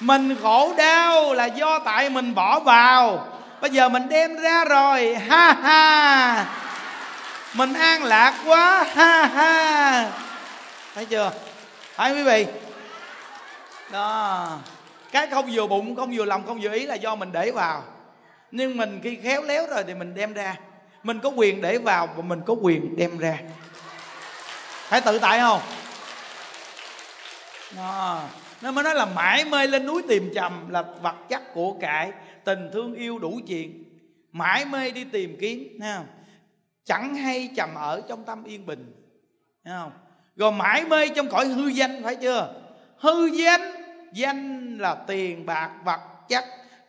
[0.00, 3.26] mình khổ đau là do tại mình bỏ vào
[3.60, 5.14] bây giờ mình đem ra rồi.
[5.14, 6.46] Ha ha.
[7.54, 8.84] Mình an lạc quá.
[8.94, 10.10] Ha ha.
[10.94, 11.32] Thấy chưa?
[11.96, 12.46] Thấy quý vị?
[13.92, 14.48] Đó.
[15.12, 17.82] Cái không vừa bụng, không vừa lòng, không vừa ý là do mình để vào.
[18.50, 20.56] Nhưng mình khi khéo léo rồi thì mình đem ra.
[21.02, 23.38] Mình có quyền để vào và mình có quyền đem ra.
[24.88, 25.60] Phải tự tại không?
[27.76, 28.22] Đó.
[28.60, 32.10] nó mới nói là mãi mê lên núi tìm trầm là vật chất của cải
[32.44, 33.84] tình thương yêu đủ chuyện,
[34.32, 36.06] mãi mê đi tìm kiếm, thấy không?
[36.84, 38.92] Chẳng hay trầm ở trong tâm yên bình,
[39.64, 39.92] thấy không?
[40.36, 42.54] Rồi mãi mê trong cõi hư danh, phải chưa?
[42.98, 43.60] Hư danh
[44.12, 46.44] danh là tiền, bạc, vật, chất.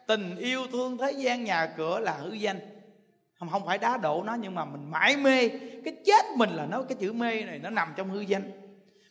[0.07, 2.59] Tình yêu thương thế gian, nhà cửa là hư danh.
[3.39, 5.49] Không không phải đá đổ nó, nhưng mà mình mãi mê.
[5.85, 8.51] Cái chết mình là nó, cái chữ mê này, nó nằm trong hư danh.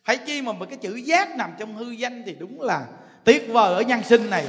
[0.05, 2.87] Phải chi mà cái chữ giác nằm trong hư danh thì đúng là
[3.23, 4.45] tuyệt vời ở nhân sinh này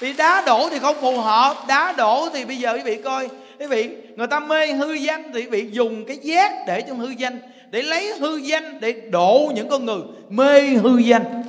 [0.00, 3.28] vì đá đổ thì không phù hợp, đá đổ thì bây giờ quý vị coi,
[3.58, 6.98] quý vị, người ta mê hư danh thì quý vị dùng cái giác để trong
[6.98, 7.40] hư danh,
[7.70, 11.42] để lấy hư danh để đổ những con người mê hư danh.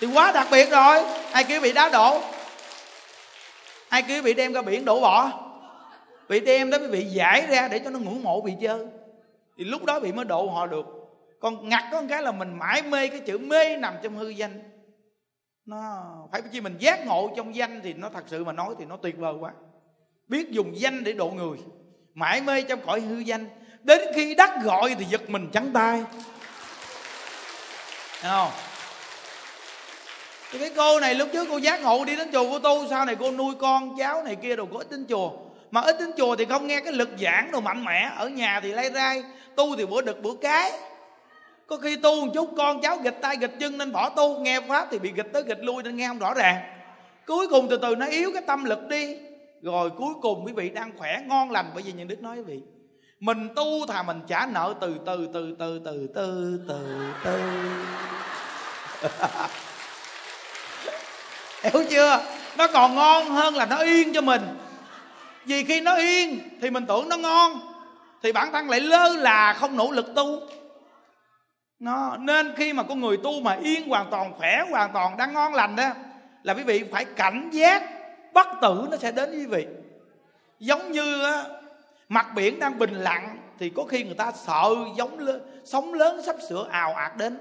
[0.00, 1.02] Thì quá đặc biệt rồi.
[1.32, 2.20] Ai kêu bị đá đổ?
[3.88, 5.30] Ai kêu bị đem ra biển đổ bỏ?
[6.28, 8.86] Bị đem đó bị giải ra để cho nó ngưỡng mộ bị chơi
[9.58, 10.86] thì lúc đó bị mới độ họ được.
[11.40, 14.28] Còn ngặt có một cái là mình mãi mê cái chữ mê nằm trong hư
[14.28, 14.62] danh
[15.66, 18.84] nó phải chi mình giác ngộ trong danh thì nó thật sự mà nói thì
[18.84, 19.50] nó tuyệt vời quá.
[20.28, 21.58] Biết dùng danh để độ người.
[22.14, 23.46] Mãi mê trong cõi hư danh.
[23.82, 26.04] Đến khi đắc gọi thì giật mình trắng tay.
[28.22, 28.50] Không?
[30.52, 33.04] Thì cái cô này lúc trước cô giác ngộ đi đến chùa cô tu, sau
[33.04, 35.30] này cô nuôi con, cháu này kia đồ có ít đến chùa.
[35.70, 38.10] Mà ít đến chùa thì không nghe cái lực giảng đồ mạnh mẽ.
[38.16, 39.22] Ở nhà thì lay rai,
[39.56, 40.72] tu thì bữa đực bữa cái
[41.66, 44.38] có khi tu một chút, con cháu gịch tay gịch chân nên bỏ tu.
[44.38, 46.62] Nghe pháp thì bị gịch tới gịch lui nên nghe không rõ ràng.
[47.26, 49.16] Cuối cùng từ từ nó yếu cái tâm lực đi.
[49.62, 51.70] Rồi cuối cùng quý vị đang khỏe, ngon lành.
[51.74, 52.60] Bởi vì những đức nói quý vị,
[53.20, 57.40] mình tu thà mình trả nợ từ từ từ từ từ từ từ từ.
[61.72, 62.20] Hiểu chưa?
[62.58, 64.42] Nó còn ngon hơn là nó yên cho mình.
[65.44, 67.60] Vì khi nó yên thì mình tưởng nó ngon,
[68.22, 70.40] thì bản thân lại lơ là không nỗ lực tu
[71.84, 75.32] nó nên khi mà con người tu mà yên hoàn toàn khỏe hoàn toàn đang
[75.32, 75.90] ngon lành đó
[76.42, 77.82] là quý vị phải cảnh giác
[78.32, 79.66] bất tử nó sẽ đến với quý vị.
[80.58, 81.44] Giống như á,
[82.08, 86.22] mặt biển đang bình lặng thì có khi người ta sợ giống lớn, sóng lớn
[86.22, 87.38] sắp sửa ào ạt đến.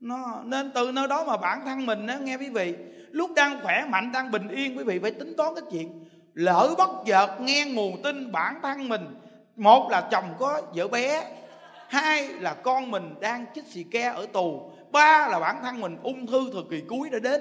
[0.00, 2.74] Nó nên từ nơi đó mà bản thân mình á, nghe quý vị
[3.10, 6.04] lúc đang khỏe mạnh đang bình yên quý vị phải tính toán cái chuyện
[6.34, 9.06] lỡ bất chợt nghe nguồn tin bản thân mình.
[9.56, 11.24] Một là chồng có vợ bé
[11.92, 14.70] hai là con mình đang chích xì ke ở tù.
[14.92, 17.40] Ba là bản thân mình ung thư thời kỳ cuối đã đến.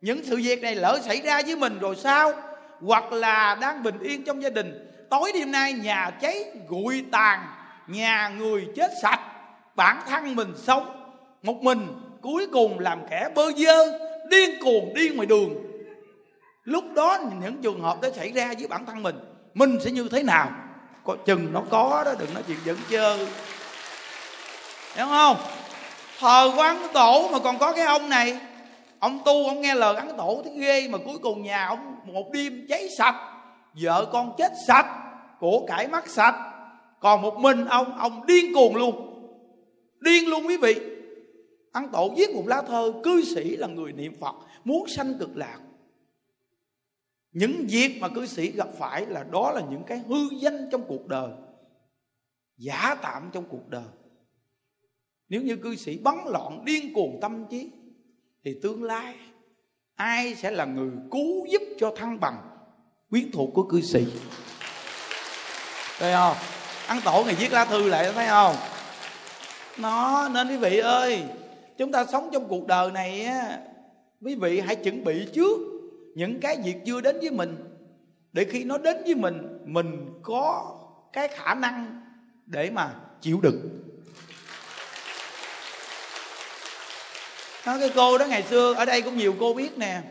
[0.00, 2.32] Những sự việc này lỡ xảy ra với mình rồi sao?
[2.80, 4.88] Hoặc là đang bình yên trong gia đình.
[5.10, 7.40] Tối đêm nay nhà cháy gụi tàn,
[7.86, 9.20] nhà người chết sạch,
[9.76, 11.14] bản thân mình sống.
[11.42, 11.86] Một mình
[12.22, 13.98] cuối cùng làm kẻ bơ vơ,
[14.30, 15.54] điên cuồng đi ngoài đường.
[16.64, 19.16] Lúc đó những trường hợp đó xảy ra với bản thân mình
[19.54, 20.50] mình sẽ như thế nào?
[21.04, 23.26] Có chừng nó có đó, đừng nói chuyện dẫn chơi
[24.94, 25.36] hiểu không?
[26.18, 28.40] Thờ của ấn tổ mà còn có cái ông này.
[28.98, 32.30] Ông tu, ông nghe lời ấn tổ thấy ghê, mà cuối cùng nhà ông một
[32.32, 33.14] đêm cháy sạch,
[33.82, 34.86] vợ con chết sạch,
[35.40, 36.34] của cải mất sạch.
[37.00, 39.08] Còn một mình ông ông điên cuồng luôn.
[40.00, 40.74] Điên luôn quý vị.
[41.72, 44.34] Ấn tổ viết một lá thơ cư sĩ là người niệm phật,
[44.64, 45.58] muốn sanh cực lạc.
[47.32, 50.82] Những việc mà cư sĩ gặp phải là đó là những cái hư danh trong
[50.88, 51.30] cuộc đời,
[52.56, 53.84] giả tạm trong cuộc đời
[55.32, 57.70] nếu như cư sĩ bắn loạn điên cuồng tâm trí,
[58.44, 59.14] thì tương lai
[59.94, 62.36] ai sẽ là người cứu giúp cho thăng bằng
[63.10, 64.06] quyến thuộc của cư sĩ?
[65.98, 66.36] Thấy không?
[66.86, 68.54] Ăn tổ ngày viết lá thư lại, thấy không?
[69.78, 71.22] Nó nên quý vị ơi,
[71.78, 73.60] chúng ta sống trong cuộc đời này á,
[74.20, 75.58] quý vị hãy chuẩn bị trước
[76.14, 77.56] những cái việc chưa đến với mình,
[78.32, 80.76] để khi nó đến với mình mình có
[81.12, 82.02] cái khả năng
[82.46, 83.91] để mà chịu đựng.
[87.66, 90.02] Nói cái cô đó ngày xưa, ở đây cũng nhiều cô biết nè.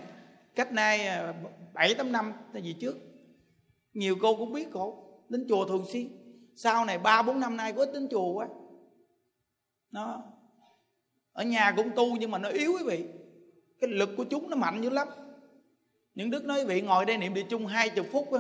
[0.56, 1.34] Cách nay à,
[1.74, 2.98] bảy, tám năm gì trước,
[3.94, 6.08] nhiều cô cũng biết cổ, đến chùa thường xuyên.
[6.56, 8.48] Sau này ba, bốn năm nay có ít đến chùa quá.
[9.92, 10.24] Nó,
[11.34, 13.06] ở nhà cũng tu nhưng mà nó yếu quý vị.
[13.82, 15.08] Cái lực của chúng nó mạnh dữ lắm.
[16.16, 18.40] Những đức nói quý vị ngồi đây niệm địa chung hai chục phút á.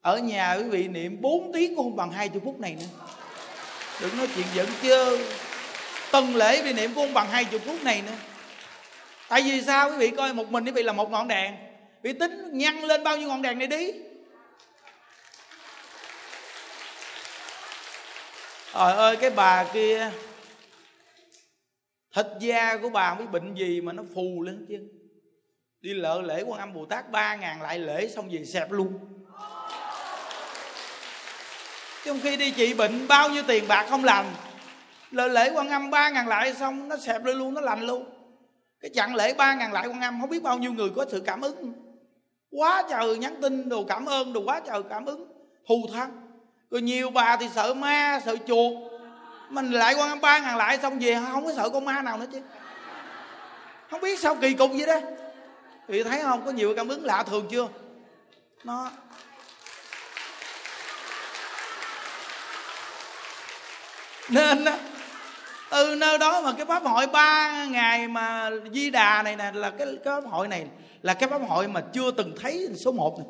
[0.00, 3.06] Ở nhà quý vị niệm 4 tiếng cũng không bằng hai chục phút này nữa.
[4.00, 5.18] Đừng nói chuyện giận chưa
[6.12, 8.16] Từng lễ vì niệm cũng không bằng hai chục phút này nữa.
[9.28, 11.56] Tại vì sao quý vị coi một mình quý vị là một ngọn đèn?
[12.02, 13.92] Vị tính nhăn lên bao nhiêu ngọn đèn này đi?
[18.74, 20.10] Trời ơi, cái bà kia,
[22.14, 24.76] thịt da của bà mới bệnh gì mà nó phù lên chứ?
[25.80, 28.98] Đi lợ lễ quan âm bồ tát ba ngàn lại lễ xong về xẹp luôn.
[32.04, 34.34] Trong khi đi trị bệnh, bao nhiêu tiền bạc không lành
[35.16, 38.04] lời lễ quan âm ba ngàn lại xong, nó xẹp lên luôn, nó lành luôn.
[38.80, 41.22] Cái chặn lễ ba ngàn lại quan âm, không biết bao nhiêu người có sự
[41.26, 41.72] cảm ứng.
[42.50, 45.32] Quá trời nhắn tin đồ cảm ơn, đồ quá trời cảm ứng.
[45.68, 46.10] Thù thắng
[46.70, 48.72] rồi nhiều bà thì sợ ma, sợ chuột.
[49.48, 52.18] Mình lại quan âm ba ngàn lại xong về, không có sợ con ma nào
[52.18, 52.40] nữa chứ.
[53.90, 55.00] Không biết sao kỳ cục vậy đó.
[55.88, 57.68] Thì thấy không, có nhiều cảm ứng lạ thường chưa?
[58.64, 58.90] Nó
[64.28, 64.78] nên á
[65.70, 69.70] từ nơi đó mà cái pháp hội ba ngày mà di đà này nè là
[69.70, 70.66] cái, cái pháp hội này
[71.02, 73.26] là cái pháp hội mà chưa từng thấy số 1 này.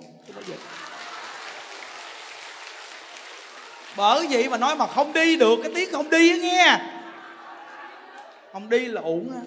[3.96, 6.78] Bởi vậy mà nói mà không đi được cái tiếng không đi á nghe.
[8.52, 9.40] Không đi là uổng á.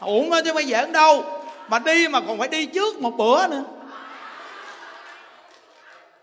[0.00, 1.42] Uổng á chứ không giỡn đâu.
[1.68, 3.64] Mà đi mà còn phải đi trước một bữa nữa.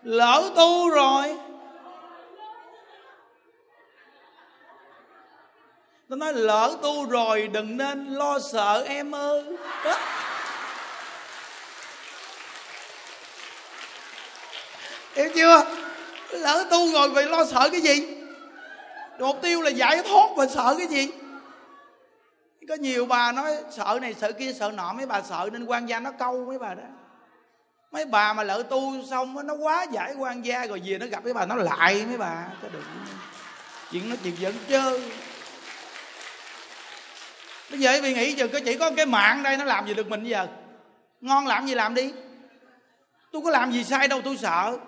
[0.02, 1.36] Lỡ tu rồi
[6.08, 9.42] nó nói, lỡ tu rồi đừng nên lo sợ em ơi.
[9.84, 9.98] Đó.
[15.14, 15.64] hiểu chưa?
[16.30, 18.06] Lỡ tu rồi vậy lo sợ cái gì?
[19.18, 21.08] Mục tiêu là giải thoát và sợ cái gì?
[22.68, 24.92] Có nhiều bà nói, sợ này, sợ kia, sợ nọ.
[24.92, 26.82] Mấy bà sợ nên quan gia nó câu mấy bà đó.
[27.92, 31.24] Mấy bà mà lỡ tu xong nó quá giải quan gia rồi về nó gặp
[31.24, 32.46] mấy bà, nó lại mấy bà.
[32.62, 32.82] Cho đừng
[33.92, 35.02] chuyện nó chuyện dẫn chơi
[37.70, 40.08] bây giờ vì nghĩ giờ có chỉ có cái mạng đây nó làm gì được
[40.08, 40.48] mình bây giờ.
[41.20, 42.12] Ngon làm gì làm đi.
[43.32, 44.78] Tôi có làm gì sai đâu, tôi sợ.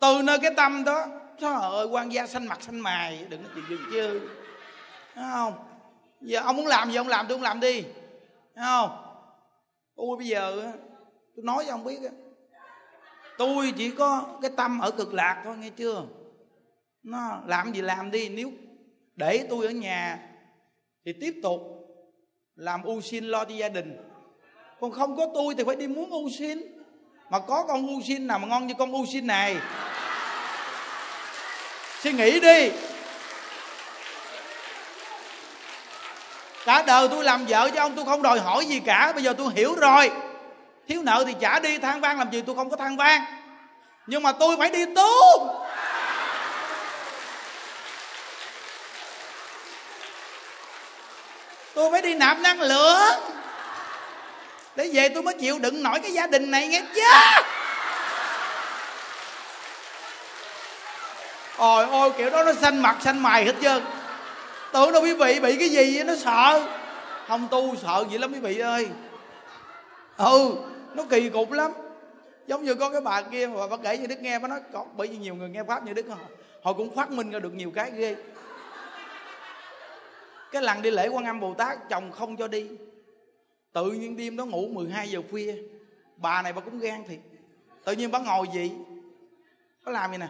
[0.00, 1.06] Từ nơi cái tâm đó,
[1.40, 4.20] trời ơi, quan gia xanh mặt xanh mày đừng nói chuyện gì chứ
[5.14, 5.54] Thấy không?
[6.20, 7.82] Giờ ông muốn làm gì, ông làm tôi không làm đi.
[8.54, 8.90] Thấy không?
[9.96, 10.72] Tôi bây giờ
[11.36, 11.98] tôi nói cho ông biết
[13.38, 16.02] tôi chỉ có cái tâm ở cực lạc thôi, nghe chưa?
[17.02, 18.50] Nó làm gì làm đi, nếu
[19.16, 20.18] để tôi ở nhà
[21.04, 21.81] thì tiếp tục
[22.56, 23.96] làm u xin lo cho gia đình.
[24.80, 26.58] Còn không có tôi thì phải đi muốn u xin
[27.30, 29.56] mà có con u xin nào mà ngon như con u xin này?
[32.00, 32.70] Suy nghĩ đi.
[36.64, 39.12] Cả đời tôi làm vợ cho ông, tôi không đòi hỏi gì cả.
[39.14, 40.10] Bây giờ tôi hiểu rồi.
[40.88, 43.24] Thiếu nợ thì trả đi than vang, làm gì tôi không có than vang.
[44.06, 45.66] Nhưng mà tôi phải đi tốt
[51.82, 53.20] tôi phải đi nạp năng lượng.
[54.76, 57.42] Để về tôi mới chịu đựng nổi cái gia đình này nghe chưa
[61.56, 63.82] ôi ôi kiểu đó nó xanh mặt, xanh mày hết trơn.
[64.72, 66.68] Tưởng đâu quý vị bị cái gì nó sợ.
[67.28, 68.88] Không, tu sợ gì lắm quý vị ơi.
[70.16, 70.54] Ừ
[70.94, 71.72] nó kỳ cục lắm.
[72.46, 74.84] Giống như có cái bà kia mà bà kể như đức nghe, bà nói, có,
[74.96, 76.16] bởi vì nhiều người nghe pháp như đức họ
[76.62, 78.16] họ cũng phát minh ra được nhiều cái ghê
[80.52, 82.66] cái lần đi lễ quan âm bồ tát, chồng không cho đi.
[83.72, 85.54] Tự nhiên đêm đó ngủ 12 giờ khuya.
[86.16, 87.18] Bà này bà cũng gan thiệt.
[87.84, 88.72] Tự nhiên bà ngồi gì
[89.84, 90.28] có làm gì nè?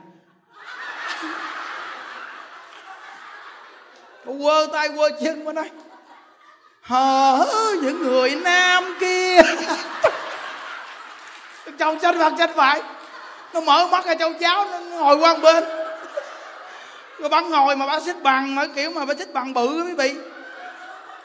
[4.24, 5.70] Bà quơ tay quơ chân bà nói,
[6.80, 7.46] hờ
[7.82, 9.42] những người nam kia.
[11.78, 12.82] Chồng chết mặt chết phải.
[13.54, 15.81] Nó mở mắt ra, châu cháu nó ngồi qua bên
[17.22, 19.92] rồi bà ngồi mà bà xích bằng mà kiểu mà bà xích bằng bự quý
[19.92, 20.14] vị.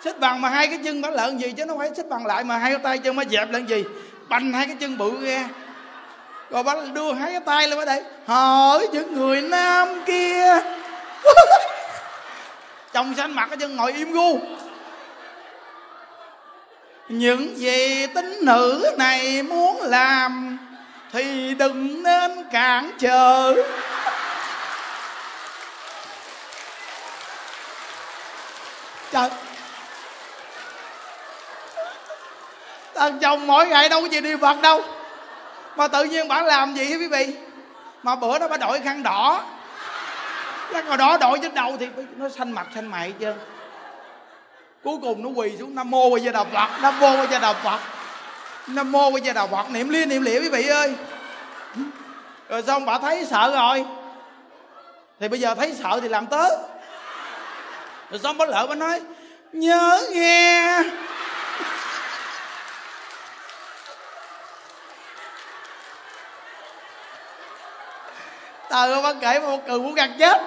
[0.03, 2.43] Xích bằng mà hai cái chân bà lợn gì chứ nó phải xích bằng lại
[2.43, 3.83] mà hai cái tay chân bà dẹp lên gì.
[4.29, 5.49] Bành hai cái chân bự ra.
[6.49, 10.61] Rồi bà đưa hai cái tay lên bà đây hỏi những người nam kia.
[12.93, 14.39] Chồng xanh mặt cái chân ngồi im gu.
[17.09, 20.57] Những gì tính nữ này muốn làm
[21.13, 23.53] thì đừng nên cản trở.
[29.11, 29.29] Trời.
[32.95, 34.83] Thằng chồng mỗi ngày đâu có gì đi phật đâu.
[35.75, 37.35] Mà tự nhiên bà làm gì quý vị?
[38.03, 39.43] Mà bữa đó bà đội khăn đỏ.
[40.73, 43.33] Cái hồi đó đội trên đầu thì nó xanh mặt xanh mày chứ.
[44.83, 47.39] Cuối cùng nó quỳ xuống, nam mô a gia đà phật, nam mô a gia
[47.39, 47.79] đà phật,
[48.67, 49.69] nam mô a gia đà phật.
[49.69, 50.95] Niệm liên niệm liễu quý vị ơi.
[52.49, 53.85] Rồi xong bà thấy sợ rồi.
[55.19, 56.47] Thì bây giờ thấy sợ thì làm tớ
[58.09, 59.01] rồi xong bà lỡ bà nói,
[59.53, 60.83] nhớ nghe.
[68.69, 70.41] Tờ ơi bà kể một cười muốn gạt chết.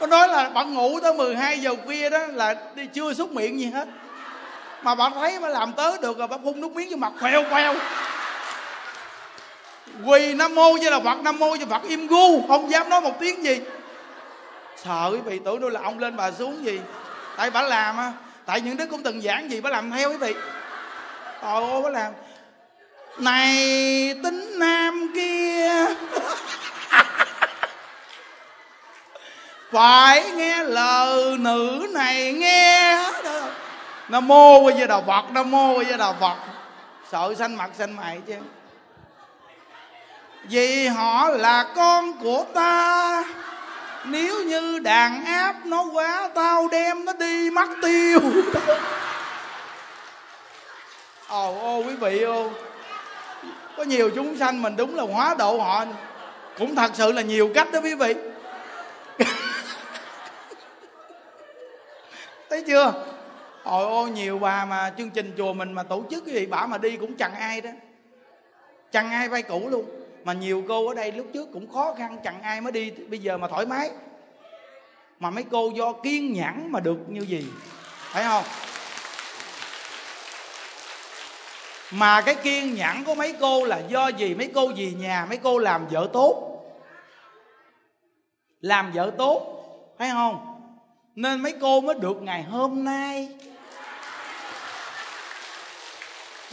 [0.00, 3.60] Bà nói là bạn ngủ tới 12 giờ khuya đó là đi chưa xúc miệng
[3.60, 3.88] gì hết.
[4.82, 7.44] Mà bạn thấy bà làm tới được rồi, bà phun nước miếng vô mặt khoeo
[7.50, 7.74] khoeo
[10.04, 12.46] quỳ nam mô với là phật, nam mô với phật im gu.
[12.48, 13.60] Không dám nói một tiếng gì
[14.76, 16.80] sợ quý vị tưởng đâu là ông lên bà xuống gì.
[17.36, 18.12] Tại bà làm á
[18.46, 20.34] tại những đứa cũng từng giảng gì bà làm theo quý vị.
[21.42, 22.12] Trời ơi bà làm.
[23.18, 23.54] Này
[24.22, 25.70] tính nam kia.
[29.72, 32.98] Phải nghe lời nữ này nghe
[34.08, 36.36] nó mô qua giờ đầu vật, nó mô qua giờ đầu vật,
[37.10, 38.34] sợ xanh mặt xanh mày chứ.
[40.44, 43.24] Vì họ là con của ta
[44.04, 48.20] nếu như đàn áp nó quá, tao đem nó đi mất tiêu.
[51.28, 52.50] Ồ, ô, quý vị ô.
[53.76, 55.84] Có nhiều chúng sanh mình đúng là hóa độ họ.
[56.58, 58.14] Cũng thật sự là nhiều cách đó, quý vị.
[62.50, 62.86] Thấy chưa?
[63.62, 66.66] Oh ô, nhiều bà mà chương trình chùa mình mà tổ chức cái gì bả
[66.66, 67.70] mà đi cũng chẳng ai đó.
[68.92, 72.16] Chẳng ai vai cũ luôn mà nhiều cô ở đây lúc trước cũng khó khăn,
[72.24, 73.90] chẳng ai mới đi, bây giờ mà thoải mái.
[75.18, 77.46] Mà mấy cô do kiên nhẫn mà được như gì,
[78.12, 78.44] phải không?
[81.90, 84.34] Mà cái kiên nhẫn của mấy cô là do gì?
[84.34, 86.48] Mấy cô gì nhà, mấy cô làm vợ tốt.
[88.60, 89.64] Làm vợ tốt,
[89.98, 90.60] phải không?
[91.14, 93.28] Nên mấy cô mới được ngày hôm nay.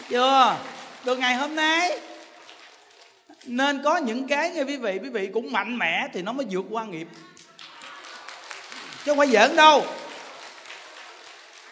[0.10, 0.56] Chưa?
[1.04, 2.00] Được ngày hôm nay
[3.50, 6.46] nên có những cái nghe quý vị quý vị cũng mạnh mẽ thì nó mới
[6.50, 7.08] vượt qua nghiệp.
[9.04, 9.84] Chứ không phải giỡn đâu.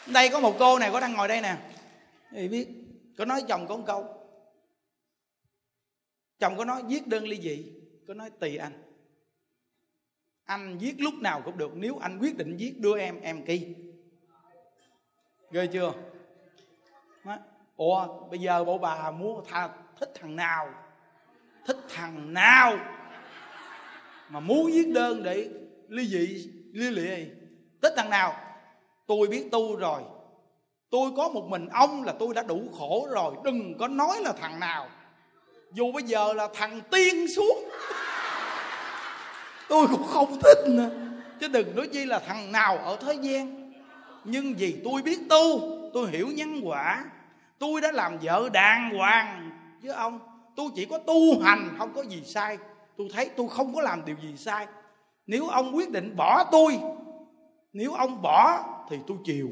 [0.06, 1.58] Đây có một cô này có đang ngồi đây nè.
[2.32, 2.68] Thì biết,
[3.18, 4.06] có nói chồng có một câu.
[6.40, 7.72] Chồng có nói, viết đơn ly dị.
[8.08, 8.84] Có nói, tùy anh.
[10.46, 13.76] Anh viết lúc nào cũng được, nếu anh quyết định viết, đưa em em kỳ
[15.52, 15.94] ghê chưa?
[17.76, 20.74] Ủa, bây giờ bộ bà muốn tha thích thằng nào?
[21.68, 22.78] Thích thằng nào
[24.30, 25.50] mà muốn viết đơn để
[25.88, 27.26] ly dị, ly lịa
[27.82, 28.36] thích thằng nào?
[29.08, 30.02] Tôi biết tu rồi.
[30.90, 33.36] Tôi có một mình ông là tôi đã đủ khổ rồi.
[33.44, 34.90] Đừng có nói là thằng nào.
[35.74, 37.70] Dù bây giờ là thằng tiên xuống.
[39.70, 40.90] Tôi cũng không thích nữa.
[41.40, 43.74] Chứ đừng nói chi là thằng nào ở thế gian.
[44.24, 45.60] Nhưng vì tôi biết tu,
[45.94, 47.06] tôi hiểu nhân quả.
[47.60, 49.52] Tôi đã làm vợ đàng hoàng.
[49.82, 50.20] Với ông
[50.58, 52.58] tôi chỉ có tu hành, không có gì sai.
[52.98, 54.68] Tôi thấy tôi không có làm điều gì sai.
[55.28, 56.80] Nếu ông quyết định bỏ tôi,
[57.74, 59.50] nếu ông bỏ thì tôi chiều.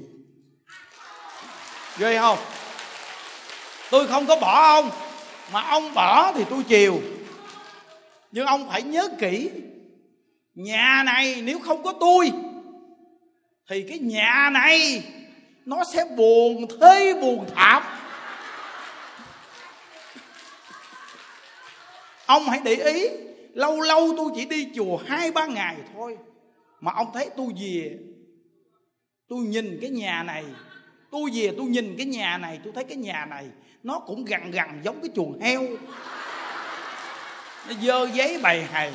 [1.97, 2.37] Ghê không?
[3.91, 4.89] Tôi không có bỏ ông,
[5.53, 7.01] mà ông bỏ thì tôi chiều.
[8.31, 9.49] Nhưng ông phải nhớ kỹ,
[10.55, 12.31] nhà này nếu không có tôi,
[13.69, 15.03] thì cái nhà này
[15.65, 17.83] nó sẽ buồn thế buồn thảm.
[22.25, 23.09] Ông hãy để ý,
[23.53, 26.17] lâu lâu tôi chỉ đi chùa hai, ba ngày thôi,
[26.81, 27.97] mà ông thấy tôi về,
[29.27, 30.45] tôi nhìn cái nhà này,
[31.11, 33.45] tôi về tôi nhìn cái nhà này, tôi thấy cái nhà này,
[33.83, 35.61] nó cũng gần gần giống cái chuồng heo.
[37.67, 38.93] Nó dơ giấy bày hày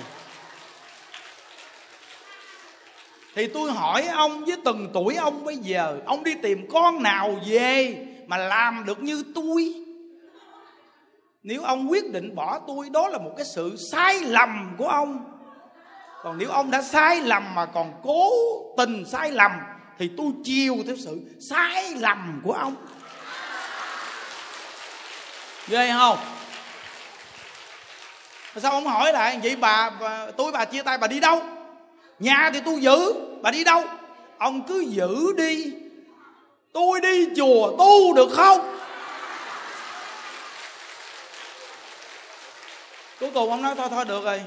[3.35, 7.41] thì tôi hỏi ông, với từng tuổi ông bây giờ, ông đi tìm con nào
[7.49, 9.75] về mà làm được như tôi?
[11.43, 15.25] Nếu ông quyết định bỏ tôi đó là một cái sự sai lầm của ông.
[16.23, 18.31] Còn nếu ông đã sai lầm mà còn cố
[18.77, 19.53] tình sai lầm
[19.99, 22.77] thì tôi chiều theo sự sai lầm của ông.
[25.69, 26.19] Ghê không?
[28.57, 31.43] Sao ông hỏi lại vậy bà, bà tôi bà chia tay bà đi đâu?
[32.19, 33.85] Nhà thì tôi giữ bà đi đâu?
[34.39, 35.73] Ông cứ giữ đi
[36.73, 38.80] tôi đi chùa tu được không?
[43.21, 44.43] Cuối cùng ông nói thôi thôi được rồi.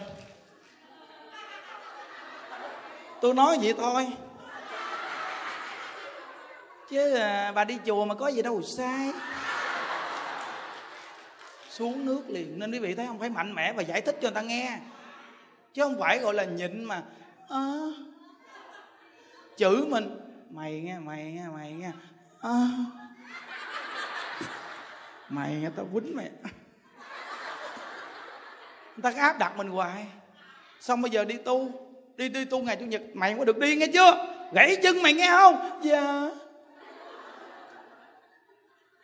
[3.21, 4.07] Tôi nói vậy thôi.
[6.89, 9.11] Chứ à, bà đi chùa mà có gì đâu sai.
[11.69, 12.59] Xuống nước liền.
[12.59, 13.19] Nên quý vị thấy không?
[13.19, 14.79] Phải mạnh mẽ và giải thích cho người ta nghe.
[15.73, 17.03] Chứ không phải gọi là nhịn mà
[17.49, 17.73] à,
[19.57, 20.19] chữ mình.
[20.49, 21.91] Mày nghe mày nghe mày nghe.
[22.41, 22.67] À,
[25.29, 26.29] mày nghe tao quýnh mày
[28.97, 30.05] người ta áp đặt mình hoài.
[30.79, 31.71] Xong bây giờ đi tu,
[32.15, 34.25] đi đi tu ngày chủ nhật, mày không có được đi, nghe chưa?
[34.51, 35.79] Gãy chân mày nghe không?
[35.83, 36.29] Dạ.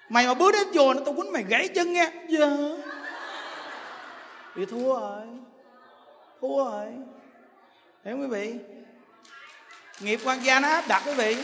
[0.10, 2.12] Mày mà bước đến chùa nó tao quýnh mày gãy chân nghe.
[2.28, 2.48] Dạ.
[4.56, 5.22] Bị thua rồi.
[6.42, 6.86] Thua rồi.
[8.06, 8.56] Hiểu quý vị?
[10.00, 11.38] Nghiệp quan gia nó áp đặt quý vị.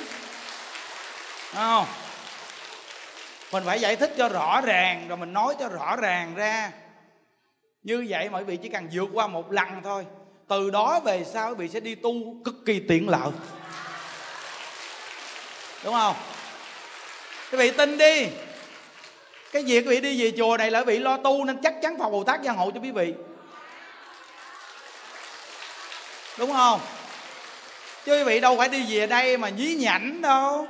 [1.54, 1.86] Không?
[3.52, 6.72] Mình phải giải thích cho rõ ràng, rồi mình nói cho rõ ràng ra
[7.86, 10.06] như vậy mọi vị chỉ cần vượt qua một lần thôi.
[10.48, 12.12] Từ đó về sau quý vị sẽ đi tu
[12.46, 13.30] cực kỳ tiện lợi.
[15.84, 16.16] Đúng không?
[17.52, 18.28] Quý vị tin đi.
[19.52, 21.74] Cái việc quý vị đi về chùa này là quý vị lo tu nên chắc
[21.82, 23.14] chắn phật bồ tát gia hộ cho quý vị.
[26.38, 26.80] Đúng không?
[28.06, 30.68] Chứ quý vị đâu phải đi về đây mà nhí nhảnh đâu.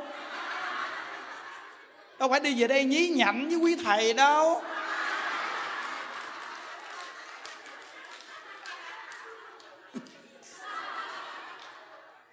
[2.19, 4.61] Đâu phải đi về đây nhí nhảnh với quý thầy đâu.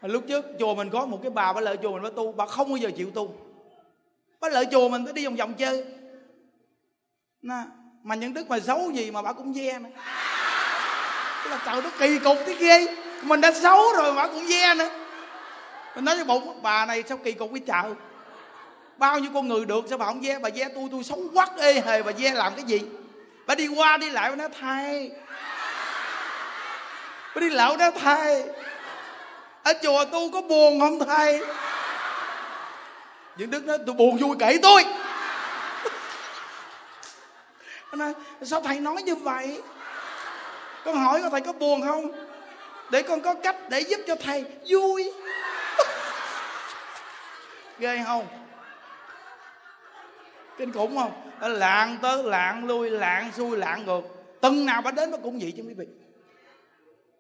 [0.08, 2.46] Lúc trước chùa mình có một cái bà bà lợi chùa mình bà tu bà
[2.46, 3.34] không bao giờ chịu tu.
[4.40, 5.84] Bà lợi chùa mình cứ đi vòng vòng chơi.
[7.42, 7.62] Nè,
[8.02, 9.88] mà những đức mà xấu gì mà bà cũng ve nữa.
[11.44, 14.46] Tức là trời nó kỳ cục thế ghê mình đã xấu rồi mà bà cũng
[14.46, 14.90] ve nữa.
[15.94, 17.94] Mình nói với bụng bà này sao kỳ cục với chợ
[18.96, 20.38] bao nhiêu con người được sao bà không ve?
[20.38, 22.80] Bà ve tôi tôi xấu quắc ê hề bà ve làm cái gì?
[23.46, 25.10] Bà đi qua đi lại bà nói thay
[27.34, 28.44] bà đi lạo nói thay
[29.62, 31.42] ở chùa tu có buồn không thầy?
[33.36, 34.84] Những đức nói tôi buồn vui kể tôi.
[37.92, 38.12] Nói,
[38.42, 39.62] sao thầy nói như vậy?
[40.84, 42.12] Con hỏi con thầy có buồn không?
[42.90, 45.12] Để con có cách để giúp cho thầy vui.
[47.78, 48.26] Ghê không?
[50.58, 51.12] Kinh khủng không?
[51.40, 54.02] Lạng tới lạng lui lạng xuôi lạng ngược.
[54.40, 55.86] Từng nào bà đến nó cũng vậy chứ quý vị.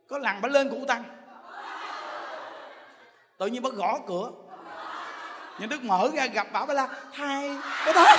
[0.08, 1.04] Có lần bà lên cụ tăng
[3.42, 4.30] tự nhiên bà gõ cửa.
[5.58, 7.56] Nhưng đức mở ra gặp bảo bà la thầy
[7.86, 8.16] bà thấy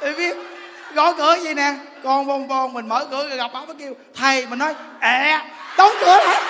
[0.00, 0.36] thì biết,
[0.94, 1.74] gõ cửa gì nè?
[2.04, 5.40] Con von von mình mở cửa gặp bảo bà kêu, thầy, mình nói, ẹ,
[5.76, 6.42] đóng cửa lại.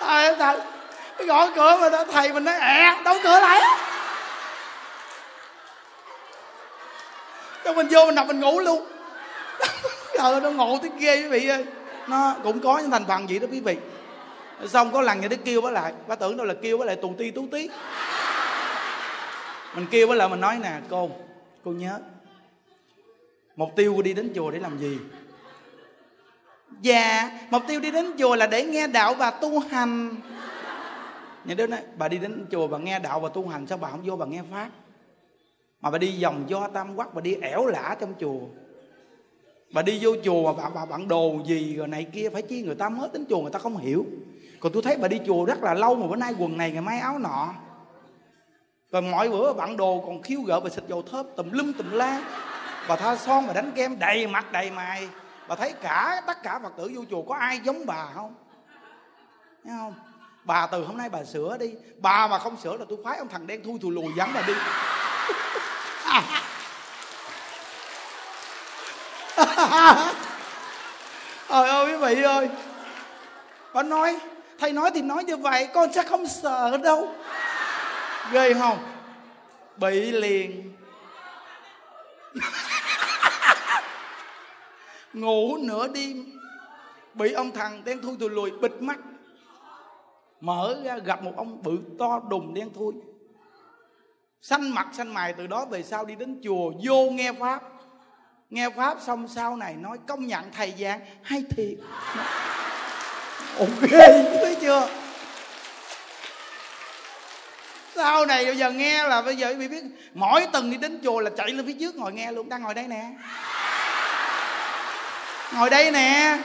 [0.00, 0.56] Thầy thầy
[1.26, 3.62] gõ cửa mà đó, thầy mình nói, ẹ, đóng cửa lại
[7.64, 8.86] cho mình vô mình nằm mình ngủ luôn.
[10.18, 11.64] Trời nó ngộ tới ghê quý vị ơi.
[12.08, 13.76] Nó cũng có những thành phần vậy đó quý vị.
[14.68, 16.96] Xong có lần nhà đức kêu với lại bả tưởng đâu là kêu với lại
[16.96, 17.68] tù ti tú tí
[19.74, 21.10] mình kêu với lại, mình nói nè, cô
[21.64, 21.98] cô nhớ,
[23.56, 24.98] mục tiêu của đi đến chùa để làm gì?
[26.80, 30.16] Dạ mục tiêu đi đến chùa là để nghe đạo và tu hành.
[31.44, 33.90] Nhà đức nói, bà đi đến chùa bà nghe đạo và tu hành, sao bà
[33.90, 34.68] không vô bà nghe pháp?
[35.84, 38.40] Mà bà đi vòng do tam quắc bà đi ẻo lả trong chùa.
[39.72, 42.62] Bà đi vô chùa mà bà, bà bạn đồ gì rồi này kia phải chi
[42.62, 44.06] người ta mới đến chùa người ta không hiểu.
[44.60, 46.80] Còn tôi thấy bà đi chùa rất là lâu mà bữa nay quần này ngày
[46.80, 47.54] mai áo nọ.
[48.92, 51.90] Còn mọi bữa bạn đồ còn khiêu gợi bà xịt dầu thơm tùm lum tùm
[51.90, 52.22] la.
[52.88, 55.08] Bà tha son bà đánh kem đầy mặt đầy mày.
[55.48, 58.34] Bà thấy cả tất cả phật tử vô chùa có ai giống bà không?
[59.64, 59.94] Thấy không?
[60.44, 61.74] Bà từ hôm nay bà sửa đi.
[61.98, 64.42] Bà mà không sửa là tôi phái ông thằng đen thui thù lùi dám bà
[64.46, 64.54] đi.
[71.48, 72.48] trời ơi, quý vị ơi.
[73.74, 74.16] Bà nói,
[74.58, 77.14] thầy nói thì nói như vậy, con sẽ không sợ đâu.
[78.32, 78.78] Ghê không?
[79.76, 80.72] Bị liền.
[85.12, 86.24] Ngủ nửa đêm,
[87.14, 88.98] bị ông thằng đen thui từ lùi bịt mắt.
[90.40, 92.92] Mở ra gặp một ông bự to đùng đen thui
[94.44, 97.62] xanh mặt xanh mày từ đó về sau đi đến chùa vô nghe pháp.
[98.50, 101.74] Nghe pháp xong sau này nói công nhận thầy giảng hay thiệt.
[103.58, 103.90] Ok
[104.40, 104.88] thấy chưa?
[107.94, 109.82] Sau này bây giờ nghe là bây giờ bị biết
[110.14, 112.74] mỗi tuần đi đến chùa là chạy lên phía trước ngồi nghe luôn đang ngồi
[112.74, 113.10] đây nè.
[115.52, 116.38] Ngồi đây nè.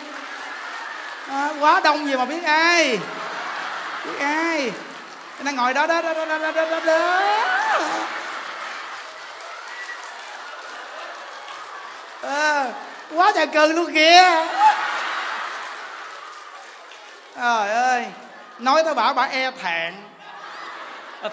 [1.28, 3.00] À, quá đông gì mà biết ai?
[4.06, 4.72] Biết ai?
[5.44, 7.69] Đang ngồi đó đó đó đó đó đó, đó, đó.
[12.22, 12.74] À,
[13.16, 14.46] quá trời cưng luôn kìa.
[17.36, 18.06] Trời ơi
[18.60, 19.94] nói tới bảo bà e thẹn.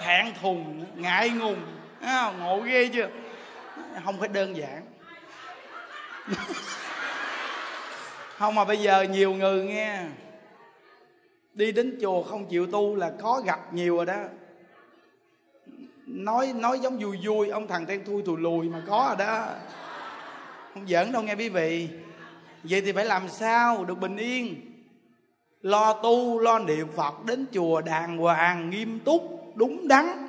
[0.01, 1.63] Thẹn thùng ngại ngùng
[2.01, 3.09] à, ngộ ghê chưa?
[4.05, 4.83] Không phải đơn giản.
[8.39, 10.01] Không mà bây giờ nhiều người nghe.
[11.55, 14.21] Đi đến chùa không chịu tu là có gặp nhiều rồi đó.
[16.07, 19.47] Nói nói giống vui vui ông thằng đen thui thù lùi mà có rồi đó
[20.77, 21.89] không giỡn đâu nghe quý vị.
[22.63, 24.73] Vậy thì phải làm sao được bình yên?
[25.61, 30.29] Lo tu, lo niệm phật, đến chùa đàng hoàng, nghiêm túc, đúng đắn.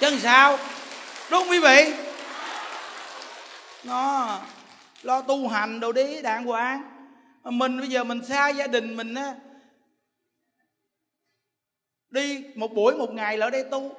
[0.00, 0.58] Chứ sao?
[1.30, 1.94] Đúng không quý vị?
[3.84, 4.38] Nó
[5.02, 6.82] lo tu hành đồ đi, đàng hoàng.
[7.44, 9.34] Mình bây giờ mình xa gia đình mình á,
[12.10, 13.96] đi một buổi một ngày ở đây tu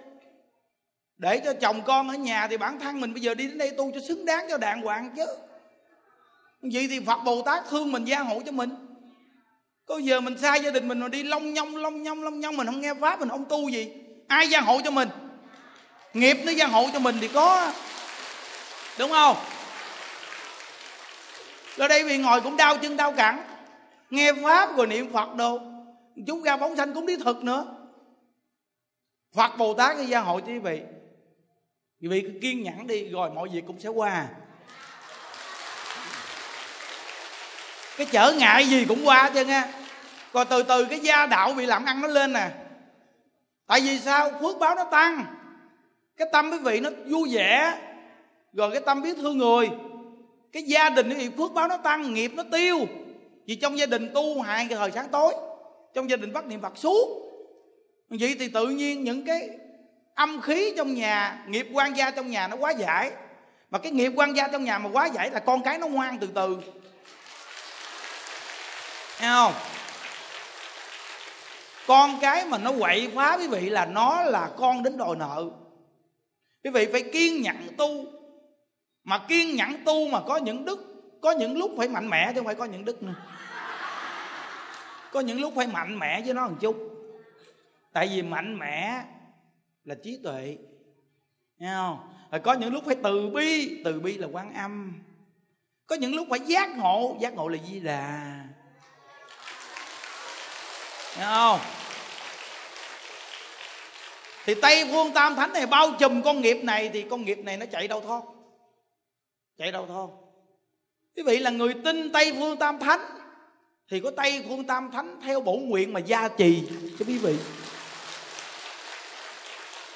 [1.18, 3.72] để cho chồng con ở nhà thì bản thân mình bây giờ đi đến đây
[3.77, 5.26] tu cho xứng đáng cho đàng hoàng chứ.
[6.61, 8.69] Vậy thì phật bồ tát thương mình, gia hộ cho mình.
[9.85, 12.57] Có giờ mình sai gia đình mình mà đi long nhong long nhong long nhong,
[12.57, 13.94] mình không nghe pháp, mình không tu gì.
[14.27, 15.10] Ai gia hộ cho mình?
[16.14, 17.73] Nghiệp nó gia hộ cho mình thì có.
[18.99, 19.38] Đúng không?
[21.77, 23.44] Ở đây vì ngồi cũng đau chân, đau cẳng.
[24.10, 25.60] Nghe pháp rồi niệm phật đồ.
[26.27, 27.65] Chúng ra bóng xanh cũng đi thực nữa.
[29.35, 30.81] Phật bồ tát cái gia hộ cho quý vị
[32.02, 34.26] quý vị cứ kiên nhẫn đi, rồi mọi việc cũng sẽ qua.
[37.98, 39.64] Cái trở ngại gì cũng qua chứ nghe
[40.34, 42.49] còn từ từ cái gia đạo bị làm ăn nó lên nè.
[43.68, 44.32] Tại vì sao?
[44.41, 45.26] Phước báo nó tăng.
[46.18, 47.74] Cái tâm quý vị nó vui vẻ.
[48.53, 49.69] Rồi cái tâm biết thương người.
[50.52, 52.78] Cái gia đình thì phước báo nó tăng, nghiệp nó tiêu.
[53.45, 55.34] Vì trong gia đình tu hai cái thời sáng tối.
[55.94, 57.07] Trong gia đình bắt niệm phật suốt.
[58.10, 59.49] Vậy thì tự nhiên những cái
[60.18, 63.11] âm khí trong nhà, nghiệp quan gia trong nhà nó quá giải.
[63.72, 66.18] Mà cái nghiệp quan gia trong nhà mà quá giải là con cái nó ngoan
[66.18, 66.57] từ từ.
[69.22, 69.53] Nghe không?
[71.88, 75.45] Con cái mà nó quậy phá, quý vị, là nó là con đến đòi nợ.
[76.64, 78.06] Quý vị phải kiên nhẫn tu.
[79.03, 80.80] Mà kiên nhẫn tu mà có những đức,
[81.22, 83.15] có những lúc phải mạnh mẽ chứ không phải có những đức nữa.
[85.11, 86.76] Có những lúc phải mạnh mẽ với nó một chút.
[87.94, 89.03] Tại vì mạnh mẽ
[89.88, 90.57] là trí tuệ.
[91.57, 92.14] Nghe không?
[92.31, 94.93] Rồi có những lúc phải từ bi từ bi là quan âm.
[95.85, 98.43] Có những lúc phải giác ngộ giác ngộ là di đà.
[101.18, 101.59] Nghe không?
[104.45, 107.57] Thì tây phương tam thánh này bao trùm con nghiệp này thì con nghiệp này
[107.57, 108.22] nó chạy đâu thoát?
[109.57, 110.07] Chạy đâu thoát?
[111.15, 113.01] Quý vị là người tin tây phương tam thánh
[113.91, 116.64] thì có tây phương tam thánh theo bổ nguyện mà gia trì
[116.99, 117.35] cho quý vị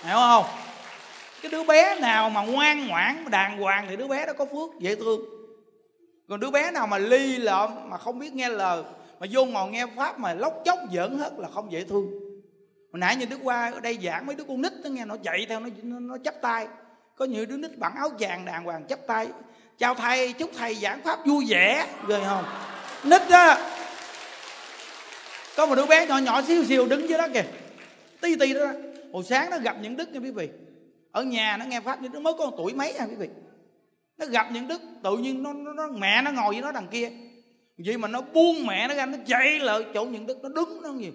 [0.04, 0.46] hiểu không?
[1.42, 4.80] Cái đứa bé nào mà ngoan ngoãn đàng hoàng thì đứa bé đó có phước
[4.80, 5.22] dễ thương.
[6.30, 8.84] Còn đứa bé nào mà ly lợm mà không biết nghe lời
[9.20, 12.10] mà vô ngồi nghe pháp mà lóc chóc giỡn hết là không dễ thương.
[12.92, 15.18] Hồi nãy như đứa qua ở đây giảng mấy đứa con nít nó nghe nó
[15.24, 16.68] chạy theo nó nó, nó chắp tay.
[17.16, 19.28] Có nhiều đứa nít bằng áo vàng đàng hoàng chắp tay.
[19.78, 21.88] Chào thầy chúc thầy giảng pháp vui vẻ.
[22.08, 22.46] Rồi không?
[23.04, 23.58] Nít đó
[25.56, 27.46] có một đứa bé nhỏ nhỏ xíu xíu đứng dưới đó kìa.
[28.22, 28.72] Tí tí đó
[29.14, 30.50] hồi sáng nó gặp những đức nha quý vị.
[31.12, 33.30] Ở nhà nó nghe pháp nhưng nó mới có một tuổi mấy nha quý vị.
[34.18, 36.88] Nó gặp những đức tự nhiên nó, nó, nó mẹ nó ngồi với nó đằng
[36.88, 37.12] kia.
[37.86, 40.82] Vậy mà nó buông mẹ nó ra nó chạy lại chỗ những đức nó đứng
[40.82, 41.12] nó nhiều.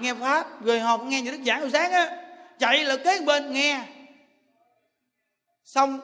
[0.00, 2.24] Nghe pháp rồi học nghe những đức giảng hồi sáng á
[2.58, 3.84] chạy lại kế bên nghe.
[5.64, 6.00] Xong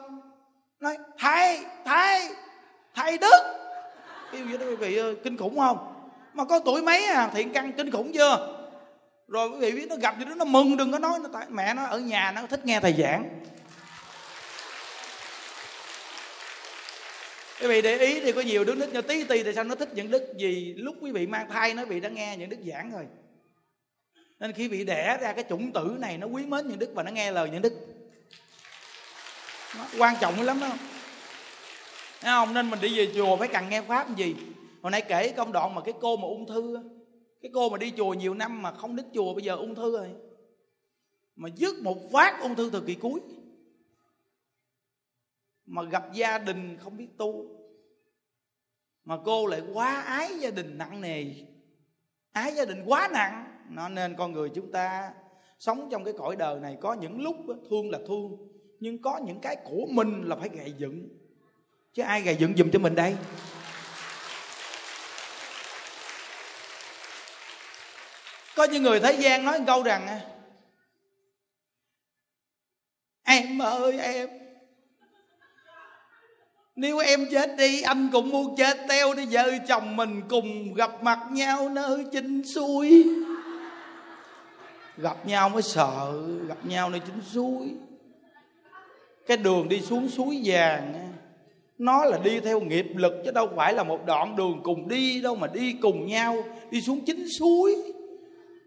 [0.80, 2.28] nói thầy thầy
[2.94, 3.40] thầy đức.
[4.32, 5.94] Kêu vậy đó quý vị ơi kinh khủng không?
[6.34, 8.59] Mà có tuổi mấy à thiện căn kinh khủng chưa?
[9.30, 11.46] Rồi quý vị biết nó gặp gì đó, nó mừng đừng có nói nó tại
[11.50, 13.40] mẹ nó ở nhà, nó thích nghe thầy giảng.
[17.60, 19.74] Quý vị để ý thì có nhiều đứa nít nhỏ tí tì tại sao nó
[19.74, 20.74] thích những đức gì?
[20.76, 23.06] Lúc quý vị mang thai nó bị đã nghe những đức giảng rồi.
[24.40, 27.02] Nên khi bị đẻ ra cái chủng tử này, nó quý mến những đức và
[27.02, 27.72] nó nghe lời những đức.
[29.78, 30.68] Nó quan trọng lắm đó.
[32.20, 32.54] Thấy không?
[32.54, 34.36] Nên mình đi về chùa phải cần nghe pháp gì?
[34.82, 36.78] Hồi nãy kể công đoạn mà cái cô mà ung thư
[37.42, 39.96] cái cô mà đi chùa nhiều năm mà không đến chùa, bây giờ ung thư
[39.96, 40.10] rồi.
[41.36, 43.20] Mà dứt một phát ung thư thời kỳ cuối.
[45.66, 47.56] Mà gặp gia đình không biết tu.
[49.04, 51.24] Mà cô lại quá ái gia đình nặng nề.
[52.32, 53.46] Ái gia đình quá nặng.
[53.70, 55.12] Nó nên con người chúng ta
[55.58, 56.76] sống trong cái cõi đời này.
[56.80, 57.36] Có những lúc
[57.70, 58.36] thương là thương,
[58.80, 61.08] nhưng có những cái của mình là phải gầy dựng.
[61.92, 63.16] Chứ ai gầy dựng giùm cho mình đây?
[68.60, 70.20] Có những người thế gian nói một câu rằng
[73.24, 74.28] em ơi, em,
[76.76, 81.02] nếu em chết đi, anh cũng muốn chết theo đi vợ chồng mình cùng gặp
[81.02, 83.04] mặt nhau nơi chính suối.
[84.96, 86.12] Gặp nhau mới sợ,
[86.48, 87.74] gặp nhau nơi chính suối.
[89.26, 91.12] Cái đường đi xuống suối vàng
[91.78, 95.20] nó là đi theo nghiệp lực chứ đâu phải là một đoạn đường cùng đi
[95.20, 97.89] đâu mà đi cùng nhau, đi xuống chính suối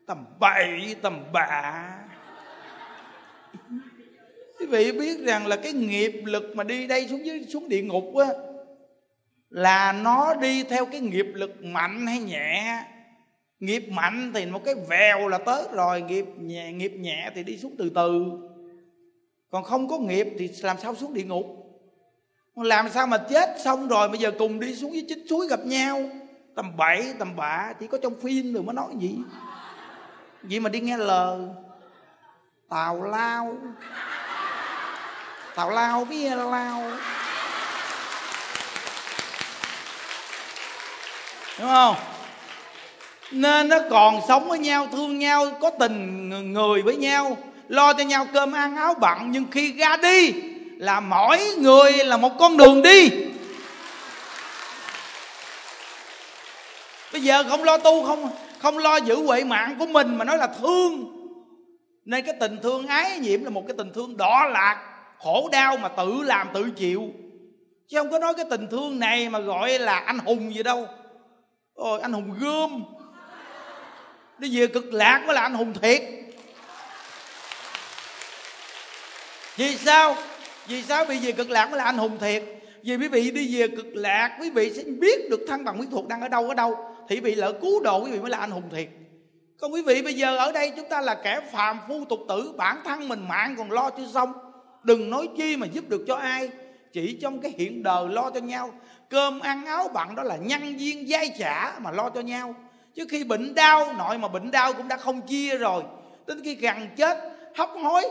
[0.08, 1.90] tầm bậy, tầm bạ.
[4.60, 7.82] Quý vị biết rằng là cái nghiệp lực mà đi đây xuống dưới, xuống địa
[7.82, 8.28] ngục á,
[9.50, 12.84] là nó đi theo cái nghiệp lực mạnh hay nhẹ.
[13.60, 17.58] Nghiệp mạnh thì một cái vèo là tới rồi, nghiệp nhẹ nghiệp nhẹ thì đi
[17.58, 18.24] xuống từ từ.
[19.50, 21.46] Còn không có nghiệp thì làm sao xuống địa ngục?
[22.56, 25.60] Làm sao mà chết xong rồi, bây giờ cùng đi xuống dưới chín suối gặp
[25.66, 26.02] nhau?
[26.56, 29.18] Tầm bảy tầm bạ, chỉ có trong phim rồi mới nói gì
[30.44, 31.40] gì mà đi nghe lời.
[32.70, 33.58] Tào lao.
[35.56, 36.92] Tào lao với lao.
[41.60, 41.96] Đúng không?
[43.32, 47.38] Nên nó còn sống với nhau, thương nhau, có tình người với nhau,
[47.68, 50.34] lo cho nhau cơm ăn áo bận, nhưng khi ra đi
[50.78, 53.10] là mỗi người là một con đường đi.
[57.12, 58.43] Bây giờ không lo tu không à?
[58.64, 61.10] Không lo giữ huệ mạng của mình mà nói là thương.
[62.06, 64.84] Nên cái tình thương ái nhiễm là một cái tình thương đỏ lạc,
[65.20, 67.04] khổ đau mà tự làm tự chịu.
[67.88, 70.88] Chứ không có nói cái tình thương này mà gọi là anh hùng gì đâu.
[71.74, 72.84] Ôi, anh hùng gươm.
[74.38, 76.02] Đi về cực lạc mới là anh hùng thiệt.
[79.56, 80.16] Vì sao?
[80.68, 82.44] Vì sao bị về cực lạc mới là anh hùng thiệt?
[82.84, 85.90] Vì quý vị đi về cực lạc, quý vị sẽ biết được thân bằng quyến
[85.90, 88.30] thuộc đang ở đâu ở đâu thì quý vị lỡ cứu độ quý vị mới
[88.30, 88.88] là anh hùng thiệt.
[89.62, 92.54] Còn quý vị bây giờ ở đây chúng ta là kẻ phàm phu tục tử,
[92.58, 94.34] bản thân mình mạng còn lo chưa xong.
[94.84, 96.50] Đừng nói chi mà giúp được cho ai,
[96.94, 98.74] chỉ trong cái hiện đời lo cho nhau.
[99.10, 102.56] Cơm ăn áo bận đó là nhân viên giai trả mà lo cho nhau.
[102.96, 105.84] Chứ khi bệnh đau, nội mà bệnh đau cũng đã không chia rồi.
[106.28, 107.18] Đến khi gần chết
[107.56, 108.04] hấp hối.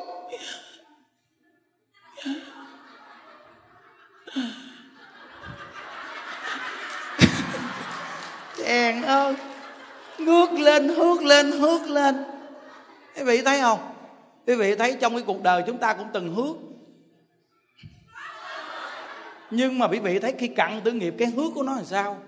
[8.63, 9.35] Chèn ơi,
[10.19, 12.25] ngước lên, hước lên hước lên.
[13.17, 13.79] Quý vị thấy không?
[14.47, 16.57] Quý vị thấy trong cái cuộc đời chúng ta cũng từng hước.
[19.51, 22.23] Nhưng mà quý vị thấy khi cặn tử nghiệp, cái hước của nó là sao?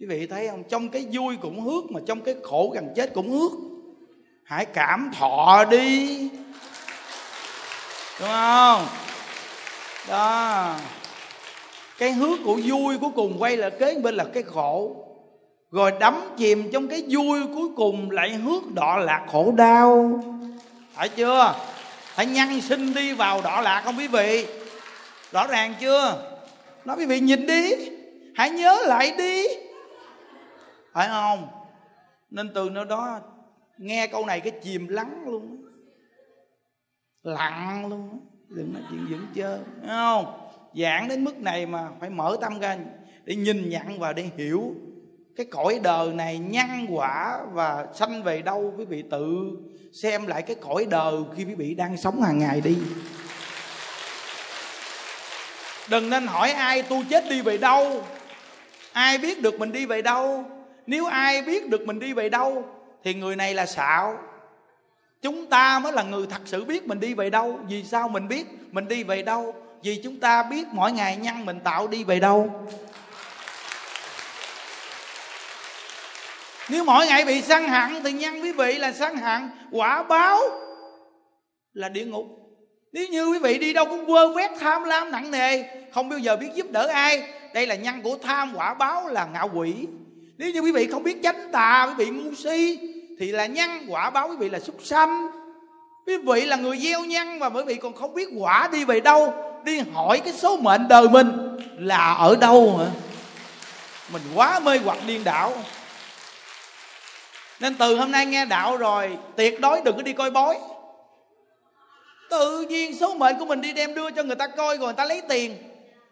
[0.00, 0.64] Quý vị thấy không?
[0.68, 3.52] Trong cái vui cũng hước, mà trong cái khổ gần chết cũng hước.
[4.44, 6.28] Hãy cảm thọ đi.
[8.20, 8.86] Đúng không?
[10.08, 10.76] Đó
[11.98, 15.04] cái hướng của vui cuối cùng quay lại kế bên là cái khổ.
[15.70, 20.20] Rồi đắm chìm trong cái vui cuối cùng lại hước đọ lạc khổ đau.
[20.92, 21.54] Phải chưa?
[22.14, 24.46] Phải nhăn sinh đi vào đọ lạc không quý vị?
[25.32, 26.32] Rõ ràng chưa?
[26.84, 27.90] Nói quý vị nhìn đi.
[28.34, 29.44] Hãy nhớ lại đi.
[30.92, 31.48] Phải không?
[32.30, 33.20] Nên từ nơi đó
[33.78, 35.64] nghe câu này cái chìm lắng luôn.
[37.22, 38.20] Lặng luôn.
[38.48, 39.58] Đừng nói chuyện dưỡng chơi.
[39.88, 40.47] Không?
[40.82, 42.76] Giảng đến mức này mà phải mở tâm ra
[43.24, 44.74] để nhìn nhận và để hiểu
[45.36, 49.50] cái cõi đời này nhân quả và sanh về đâu quý vị tự
[49.92, 52.76] xem lại cái cõi đời khi quý vị đang sống hàng ngày đi.
[55.90, 58.04] Đừng nên hỏi ai tu chết đi về đâu.
[58.92, 60.44] Ai biết được mình đi về đâu?
[60.86, 62.64] Nếu ai biết được mình đi về đâu
[63.04, 64.18] thì người này là xạo.
[65.22, 67.60] Chúng ta mới là người thật sự biết mình đi về đâu.
[67.68, 69.54] Vì sao mình biết mình đi về đâu?
[69.82, 72.66] Vì chúng ta biết mỗi ngày nhân mình tạo đi về đâu.
[76.68, 80.40] Nếu mỗi ngày bị săn hẳn thì nhân quý vị là săn hẳn quả báo
[81.72, 82.26] là địa ngục.
[82.92, 86.18] Nếu như quý vị đi đâu cũng quơ vét tham lam nặng nề, không bao
[86.18, 87.22] giờ biết giúp đỡ ai.
[87.54, 89.74] Đây là nhân của tham, quả báo là ngạo quỷ.
[90.38, 92.78] Nếu như quý vị không biết chánh tà, quý vị ngu si,
[93.18, 95.30] thì là nhân quả báo quý vị là súc sanh.
[96.06, 99.00] Quý vị là người gieo nhân và quý vị còn không biết quả đi về
[99.00, 99.34] đâu
[99.64, 102.86] đi hỏi cái số mệnh đời mình là ở đâu hả?
[104.12, 105.52] Mình quá mê hoặc điên đảo.
[107.60, 110.58] Nên từ hôm nay nghe đạo rồi, tuyệt đối đừng có đi coi bói.
[112.30, 114.94] Tự nhiên số mệnh của mình đi đem đưa cho người ta coi rồi người
[114.94, 115.56] ta lấy tiền.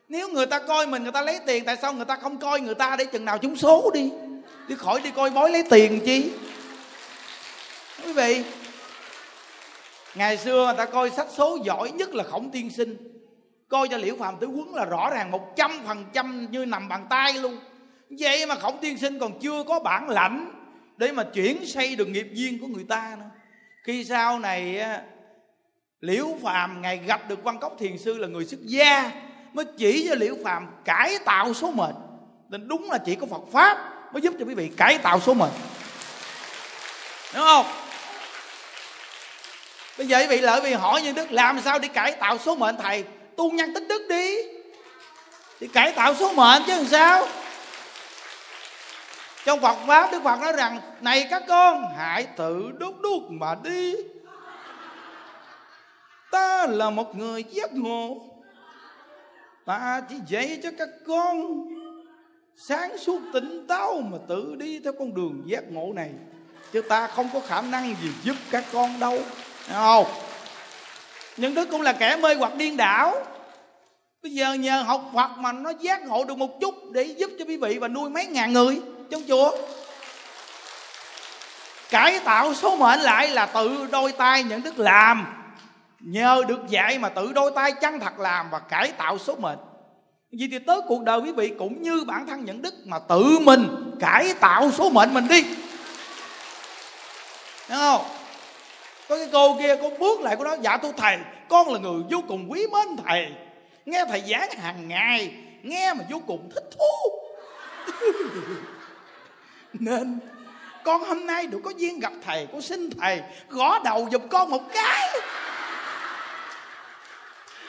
[0.09, 2.61] Nếu người ta coi mình, người ta lấy tiền, tại sao người ta không coi
[2.61, 4.11] người ta để chừng nào chúng số đi?
[4.69, 6.31] Đi khỏi đi coi bói lấy tiền chi?
[8.05, 8.45] Quý vị,
[10.15, 13.16] ngày xưa người ta coi sách số giỏi nhất là khổng tiên sinh
[13.69, 16.89] coi cho liễu phàm tứ quấn là rõ ràng một trăm phần trăm như nằm
[16.89, 17.59] bàn tay luôn.
[18.11, 20.53] Vậy mà khổng tiên sinh còn chưa có bản lãnh
[20.97, 23.31] để mà chuyển xây được nghiệp duyên của người ta nữa.
[23.85, 24.85] Khi sau này
[26.01, 29.11] liễu phàm ngày gặp được quan cốc thiền sư là người xuất gia,
[29.53, 31.95] mới chỉ cho liễu phàm cải tạo số mệnh.
[32.49, 35.35] Nên đúng là chỉ có phật pháp mới giúp cho quý vị cải tạo số
[35.35, 35.53] mệnh.
[37.35, 37.67] Đúng không?
[39.99, 42.57] Bây giờ quý vị lợi vì hỏi như đức, làm sao để cải tạo số
[42.57, 43.05] mệnh, thầy?
[43.37, 44.37] Tu nhân tích đức đi.
[45.61, 47.27] Thì cải tạo số mệnh chứ làm sao?
[49.45, 53.57] Trong Phật pháp, Đức Phật nói rằng, này các con, hãy tự đúc đúc mà
[53.63, 53.95] đi.
[56.31, 58.17] Ta là một người giác ngộ.
[59.65, 61.67] Ta chỉ dạy cho các con
[62.57, 66.11] sáng suốt tỉnh táo mà tự đi theo con đường giác ngộ này.
[66.73, 69.19] Chứ ta không có khả năng gì giúp các con đâu.
[69.67, 70.07] Thấy không?
[71.37, 73.15] Những đức cũng là kẻ mê hoặc điên đảo.
[74.23, 77.45] Bây giờ nhờ học phật mà nó giác ngộ được một chút để giúp cho
[77.45, 78.81] quý vị và nuôi mấy ngàn người
[79.11, 79.51] trong chùa.
[81.91, 85.27] Cải tạo số mệnh lại là tự đôi tay những đức làm.
[86.01, 89.59] Nhờ được dạy mà tự đôi tay chân thật làm và cải tạo số mệnh.
[90.33, 93.39] Vì thì tới cuộc đời quý vị cũng như bản thân những đức mà tự
[93.39, 95.45] mình cải tạo số mệnh mình đi.
[97.69, 98.05] Đúng không?
[99.09, 101.19] Có cái cô kia, cô bước lại cô nói dạ tôi thầy,
[101.49, 103.33] con là người vô cùng quý mến thầy.
[103.87, 107.19] Nghe thầy giảng hàng ngày, nghe mà vô cùng thích thú.
[109.73, 110.19] Nên,
[110.85, 114.51] con hôm nay được có duyên gặp thầy, con xin thầy gõ đầu giùm con
[114.51, 115.09] một cái.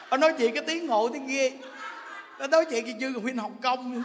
[0.10, 1.52] Ông nói chuyện cái tiếng ngộ tiếng ghê.
[2.40, 4.04] Nó nói chuyện như huynh hồng kông.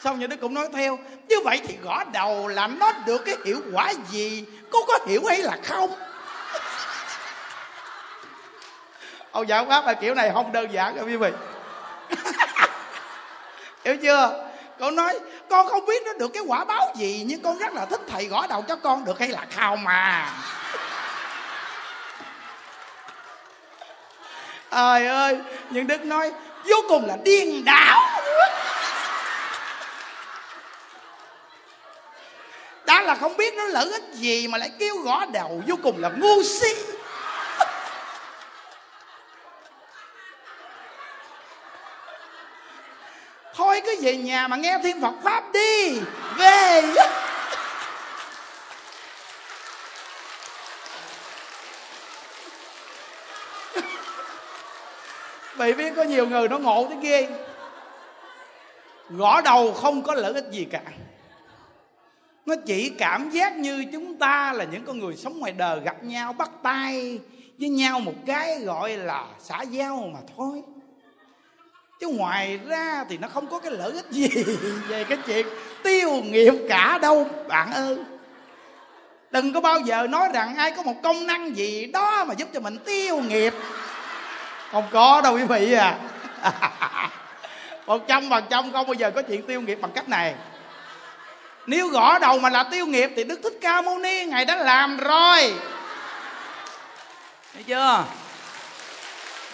[0.00, 0.98] Xong rồi nó cũng nói theo,
[1.28, 4.44] như vậy thì gõ đầu là nó được cái hiệu quả gì?
[4.70, 5.90] Cô có hiểu hay là không?
[9.34, 11.30] Ông giáo pháp là kiểu này, không đơn giản rồi quý vị.
[13.84, 14.44] Hiểu chưa?
[14.78, 15.20] Cậu nói,
[15.50, 18.26] con không biết nó được cái quả báo gì, nhưng con rất là thích thầy
[18.26, 20.32] gõ đầu cho con được hay là không mà
[24.70, 25.38] trời ơi,
[25.70, 26.32] nhưng đức nói,
[26.64, 28.00] vô cùng là điên đảo.
[32.86, 36.02] Đã là không biết nó lợi ích gì mà lại kêu gõ đầu, vô cùng
[36.02, 36.74] là ngu si.
[43.74, 46.00] Thôi cứ về nhà mà nghe thiên phật pháp đi.
[46.38, 46.82] Về.
[55.56, 57.28] Vậy biết có nhiều người nó ngộ thế ghê
[59.10, 60.82] Gõ đầu không có lợi ích gì cả.
[62.46, 66.04] Nó chỉ cảm giác như chúng ta là những con người sống ngoài đời gặp
[66.04, 67.20] nhau bắt tay
[67.58, 70.62] với nhau một cái gọi là xã giao mà thôi
[72.00, 74.28] chứ ngoài ra thì nó không có cái lợi ích gì
[74.88, 75.46] về cái chuyện
[75.82, 77.96] tiêu nghiệp cả đâu, bạn ơi.
[79.30, 82.48] Đừng có bao giờ nói rằng ai có một công năng gì đó mà giúp
[82.54, 83.54] cho mình tiêu nghiệp.
[84.72, 85.98] Không có đâu quý vị à.
[87.86, 90.34] Một trăm phần trăm không bao giờ có chuyện tiêu nghiệp bằng cách này.
[91.66, 94.56] Nếu gõ đầu mà là tiêu nghiệp thì đức thích ca mâu ni ngài đã
[94.56, 95.54] làm rồi.
[97.54, 98.04] Thấy chưa?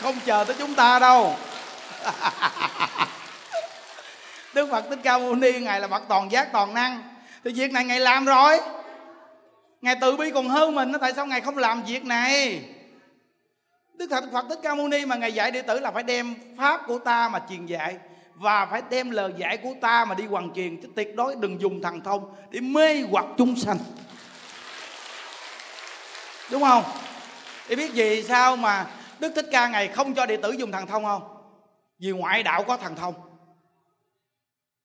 [0.03, 1.37] Không chờ tới chúng ta đâu.
[4.55, 7.02] đức phật thích ca mâu ni, ngài là bậc toàn giác, toàn năng.
[7.44, 8.60] Thì việc này ngài làm rồi.
[9.81, 12.64] Ngài tự bi còn hơn mình, tại sao ngài không làm việc này?
[13.94, 16.35] Đức thật phật thích ca mâu ni mà ngài dạy đệ tử là phải đem
[16.59, 17.97] pháp của ta mà truyền dạy
[18.35, 20.82] và phải đem lời dạy của ta mà đi hoàn truyền.
[20.82, 23.78] Chứ tuyệt đối đừng dùng thần thông để mê hoặc chúng sanh.
[26.51, 26.85] Đúng không?
[27.68, 28.86] Để biết gì sao mà
[29.18, 31.30] đức thích ca ngày không cho đệ tử dùng thần thông không?
[32.01, 33.14] Vì ngoại đạo có thần thông.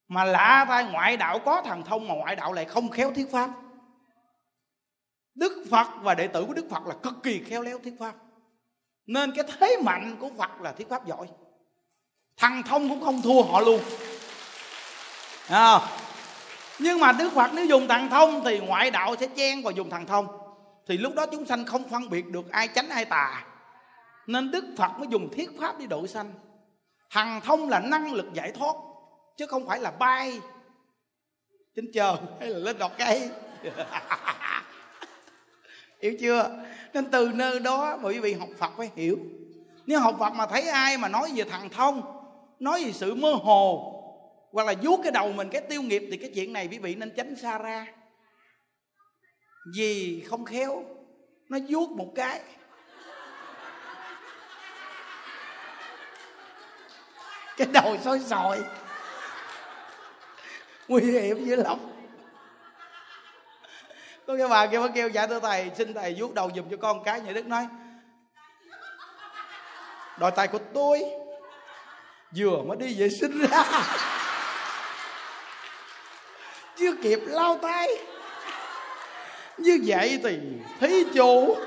[0.07, 3.31] Mà lạ thay ngoại đạo có thần thông mà ngoại đạo lại không khéo thuyết
[3.31, 3.49] pháp.
[5.35, 8.13] Đức phật và đệ tử của đức phật là cực kỳ khéo léo thuyết pháp.
[9.05, 11.27] Nên cái thế mạnh của phật là thuyết pháp giỏi.
[12.37, 13.81] Thần thông cũng không thua họ luôn.
[15.49, 15.79] À,
[16.79, 19.89] nhưng mà đức phật nếu dùng thần thông thì ngoại đạo sẽ chen vào dùng
[19.89, 20.27] thần thông.
[20.87, 23.45] Thì lúc đó chúng sanh không phân biệt được ai chánh ai tà.
[24.27, 26.33] Nên đức phật mới dùng thiết pháp đi độ sanh
[27.11, 28.76] thần thông là năng lực giải thoát,
[29.38, 30.40] chứ không phải là bay
[31.76, 33.30] trên trời hay là lên đọt cây.
[36.02, 36.64] Hiểu chưa?
[36.94, 39.18] Nên từ nơi đó mà quý vị học phật phải hiểu.
[39.86, 42.02] Nếu học phật mà thấy ai mà nói về thằng thông,
[42.60, 43.91] nói về sự mơ hồ,
[44.52, 46.95] hoặc là vuốt cái đầu mình, cái tiêu nghiệp, thì cái chuyện này quý vị
[46.95, 47.88] nên tránh xa ra.
[49.76, 50.84] Vì không khéo,
[51.49, 52.41] nó vuốt một cái.
[57.57, 58.64] Cái đầu sói sòi
[60.88, 61.77] nguy hiểm dữ lắm.
[64.27, 66.77] Có cái bà kia mới kêu dạ thưa thầy, xin thầy vuốt đầu giùm cho
[66.82, 67.22] con cái.
[67.22, 67.68] Nhà đức nói
[70.18, 71.03] đòi tài của tôi
[72.36, 73.64] vừa mới đi vệ sinh ra.
[76.77, 77.88] Chưa kịp lau tay.
[79.57, 80.40] Như vậy thì
[80.80, 81.57] thí chủ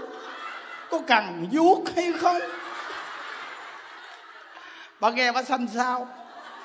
[0.90, 2.38] có cần vuốt hay không?
[5.00, 6.08] Bà nghe bà xanh sao?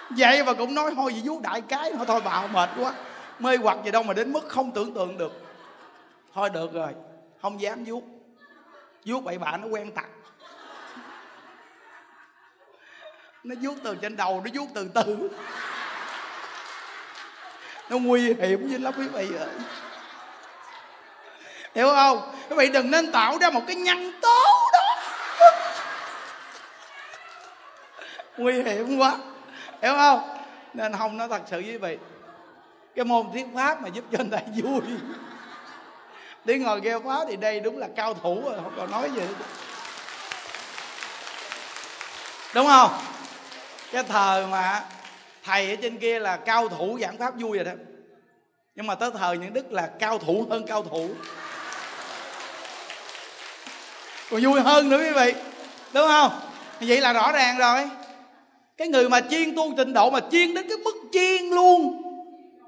[0.10, 2.94] Vậy mà cũng nói, thôi gì vuốt đại cái, thôi thôi, bà mệt quá.
[3.40, 5.32] Mê hoặc gì đâu mà đến mức không tưởng tượng được.
[6.34, 6.90] Thôi, được rồi,
[7.42, 8.04] không dám vuốt
[9.06, 10.06] vuốt bậy bạ, nó quen tặc.
[13.44, 15.30] Nó vuốt từ trên đầu, nó vuốt từ từ.
[17.90, 19.50] Nó nguy hiểm như lắm, quý vị ơi.
[21.76, 22.36] Hiểu không?
[22.50, 24.80] Quý vị đừng nên tạo ra một cái nhân tốt đó
[28.38, 29.18] nguy hiểm quá.
[29.82, 30.38] Hiểu không?
[30.74, 31.98] Nên không nói thật sự với vị.
[32.96, 34.82] Cái môn thuyết pháp mà giúp cho anh ta vui.
[36.46, 39.22] Đi ngồi nghe phá thì đây đúng là cao thủ rồi, không còn nói gì.
[39.22, 39.46] Nữa
[42.54, 42.92] đúng không?
[43.92, 44.84] Cái thời mà
[45.44, 47.72] thầy ở trên kia là cao thủ giảng pháp vui rồi đó.
[48.76, 51.10] Nhưng mà tới thời những đức là cao thủ hơn cao thủ.
[54.32, 55.34] Còn vui hơn nữa quý vị.
[55.94, 56.40] Đúng không?
[56.80, 57.90] Vậy là rõ ràng rồi
[58.78, 62.02] cái người mà chiên tu trình độ mà chiên đến cái mức chiên luôn,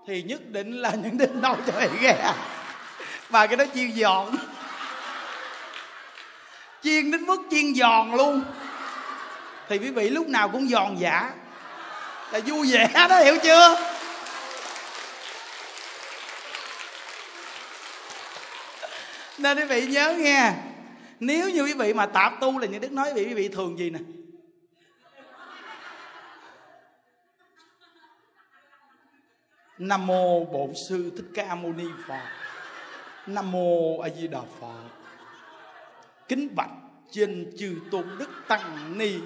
[0.07, 2.15] thì nhất định là những đứa nói cho mày nghe.
[3.30, 4.36] Và cái đó chiên giòn.
[6.84, 8.44] Chiên đến mức chiên giòn luôn.
[9.69, 11.34] Thì quý vị lúc nào cũng giòn giả.
[12.32, 13.77] Là vui vẻ đó, hiểu chưa?
[19.38, 20.52] Nên quý vị nhớ nghe,
[21.19, 23.90] nếu như quý vị mà tạp tu là những đức nói quý vị thường gì
[23.90, 23.99] nè?
[29.77, 32.27] Nam mô bổn sư thích ca mâu ni phật.
[33.27, 34.84] Nam mô a di đà phật.
[36.27, 36.69] Kính bạch
[37.11, 39.19] trên chư tôn đức tăng ni.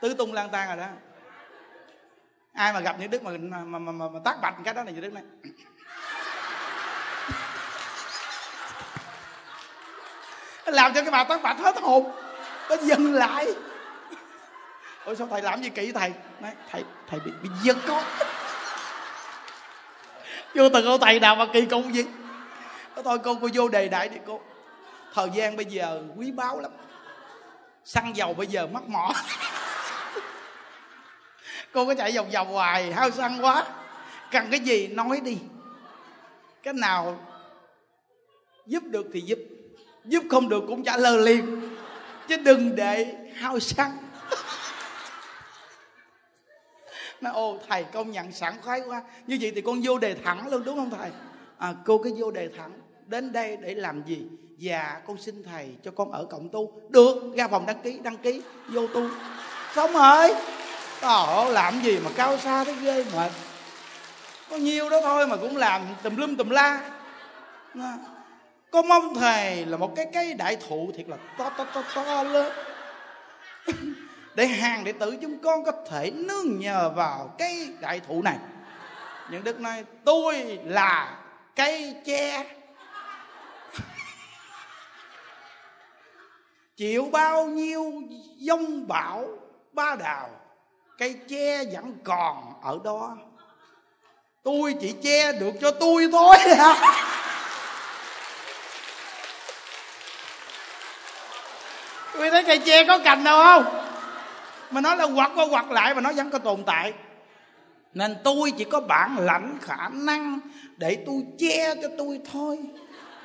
[0.00, 0.86] Tứ tung lang tan rồi đó.
[2.52, 4.94] Ai mà gặp những đức mà mà mà, mà, mà tác bạch cái đó này
[4.94, 5.22] như đức này.
[10.66, 12.12] Làm cho cái bà tác bạch hết hồn.
[12.70, 13.54] Nó dừng lại
[15.04, 16.12] ôi sao thầy làm gì kỹ thầy?
[16.40, 18.04] Nói thầy thầy bị bị giật con.
[20.54, 22.04] Vô từng ông thầy nào mà kỳ công gì
[22.94, 24.40] nói, thôi cô cô vô đề đại đi cô.
[25.14, 26.70] Thời gian bây giờ quý báu lắm.
[27.84, 29.12] Xăng dầu bây giờ mắc mỏ.
[31.72, 33.64] Cô có chạy vòng vòng hoài hao xăng quá.
[34.30, 35.38] Cần cái gì nói đi.
[36.62, 37.20] Cái nào
[38.66, 39.38] giúp được thì giúp.
[40.04, 41.76] Giúp không được cũng trả lời liền.
[42.28, 43.96] Chứ đừng để hao xăng.
[47.24, 49.02] Nó ô thầy công nhận sẵn khoái quá.
[49.26, 51.10] Như vậy thì con vô đề thẳng luôn đúng không thầy?
[51.58, 52.72] À, cô cứ vô đề thẳng
[53.06, 54.22] đến đây để làm gì?
[54.58, 56.72] Dạ con xin thầy cho con ở cộng tu.
[56.88, 59.08] Được ra phòng đăng ký đăng ký vô tu.
[59.74, 60.34] Xong rồi.
[61.02, 63.32] Ồ làm gì mà cao xa thế ghê mệt.
[64.50, 66.90] Có nhiêu đó thôi mà cũng làm tùm lum tùm la.
[68.70, 72.22] Có mong thầy là một cái cây đại thụ thiệt là to to to to
[72.22, 72.52] lớn.
[74.34, 78.38] Để hàng đệ tử chúng con có thể nương nhờ vào cái đại thụ này.
[79.30, 81.18] Những đức nói, tôi là
[81.56, 82.44] cây tre.
[86.76, 87.92] Chịu bao nhiêu
[88.38, 89.28] dông bão,
[89.72, 90.30] ba đào,
[90.98, 93.16] cây tre vẫn còn ở đó.
[94.42, 96.36] Tôi chỉ che được cho tôi thôi.
[96.36, 96.76] À.
[102.18, 103.83] Quý thấy cây tre có cành đâu không?
[104.74, 106.92] Mà nói là quật qua quật lại mà nó vẫn có tồn tại.
[107.92, 110.40] Nên tôi chỉ có bản lãnh khả năng
[110.76, 112.58] Để tôi che cho tôi thôi.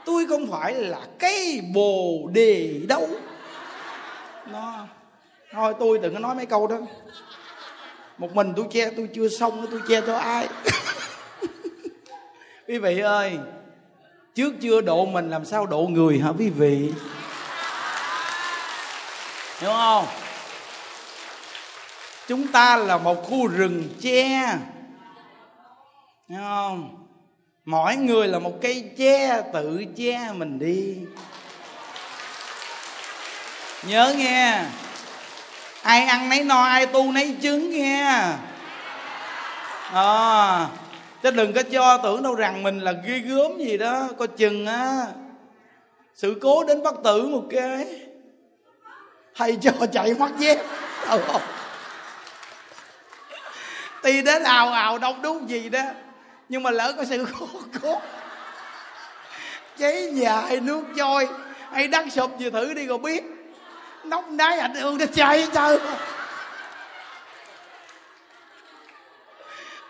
[0.05, 3.09] Tôi không phải là cây bồ đề đâu.
[4.51, 4.87] Nó,
[5.51, 6.77] Thôi tôi đừng có nói mấy câu đó.
[8.17, 10.47] Một mình tôi che, tôi chưa xong tôi che cho ai?
[12.67, 13.37] Quý vị ơi,
[14.35, 16.93] trước chưa độ mình làm sao độ người hả quý vị?
[19.59, 20.05] Hiểu không?
[22.29, 24.57] Chúng ta là một khu rừng che.
[26.29, 27.05] Hiểu không?
[27.65, 30.97] Mỗi người là một cây che tự che mình đi.
[33.83, 34.63] Nhớ nghe.
[35.81, 38.23] Ai ăn nấy no ai tu nấy trứng nghe.
[39.93, 40.67] À,
[41.23, 44.07] chứ đừng có cho tưởng đâu rằng mình là ghê gớm gì đó.
[44.17, 45.07] Coi chừng á
[46.15, 47.85] sự cố đến bất tử một cái
[49.35, 50.57] thầy cho chạy mất dép.
[51.09, 51.41] Ừ không?
[54.03, 55.81] Tuy đến ào ào đông đúng gì đó.
[56.49, 57.47] Nhưng mà lỡ có sự cố
[57.81, 58.01] cố.
[59.77, 61.27] Cháy nhà hay nước trôi
[61.71, 63.23] hay đất sụp gì thử đi rồi biết.
[64.03, 65.79] Nóng đáy ảnh hưởng nó chạy trời.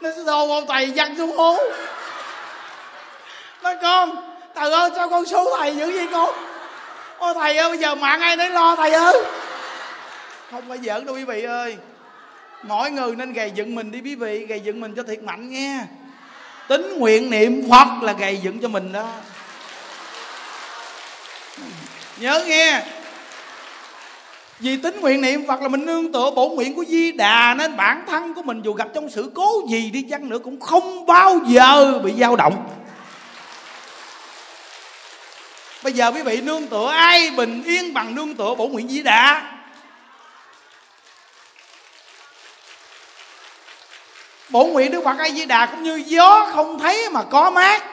[0.01, 1.57] Nó đồ ông thầy văng xuống hố.
[3.63, 6.29] Nói, con, thầy ơi, sao con số thầy dữ vậy con?
[7.17, 9.23] Ôi, thầy ơi, bây giờ mạng ai nấy lo thầy ơi.
[10.51, 11.77] Không phải giỡn đâu quý vị ơi
[12.63, 15.49] mỗi người nên gầy dựng mình đi quý vị, gầy dựng mình cho thiệt mạnh
[15.49, 15.79] nghe.
[16.67, 19.07] Tính nguyện niệm phật là gầy dựng cho mình đó.
[22.19, 22.81] Nhớ nghe.
[24.59, 27.77] Vì tính nguyện niệm Phật là mình nương tựa bổ nguyện của Di Đà, Nên
[27.77, 31.05] bản thân của mình dù gặp trong sự cố gì đi chăng nữa Cũng không
[31.05, 32.69] bao giờ bị dao động.
[35.83, 39.01] Bây giờ quý vị nương tựa ai bình yên bằng nương tựa bổ nguyện di
[39.01, 39.58] đà?
[44.49, 47.83] Bổ nguyện đức phật a di đà cũng như gió không thấy mà có mát.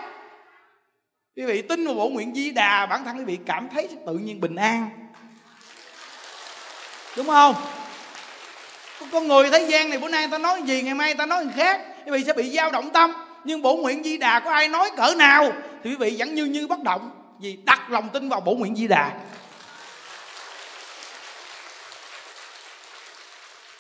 [1.37, 4.15] Quý vị tin vào bổ nguyện di đà bản thân quý vị cảm thấy tự
[4.15, 4.91] nhiên bình an.
[7.17, 7.55] Đúng không?
[9.13, 11.51] Con người thế gian này bữa nay ta nói gì, ngày mai ta nói gì
[11.57, 13.13] khác, quý vị sẽ bị dao động tâm.
[13.45, 15.53] Nhưng bổ nguyện di đà có ai nói cỡ nào
[15.85, 17.11] thì quý vị vẫn như như bất động
[17.41, 19.13] vì đặt lòng tin vào bổ nguyện di đà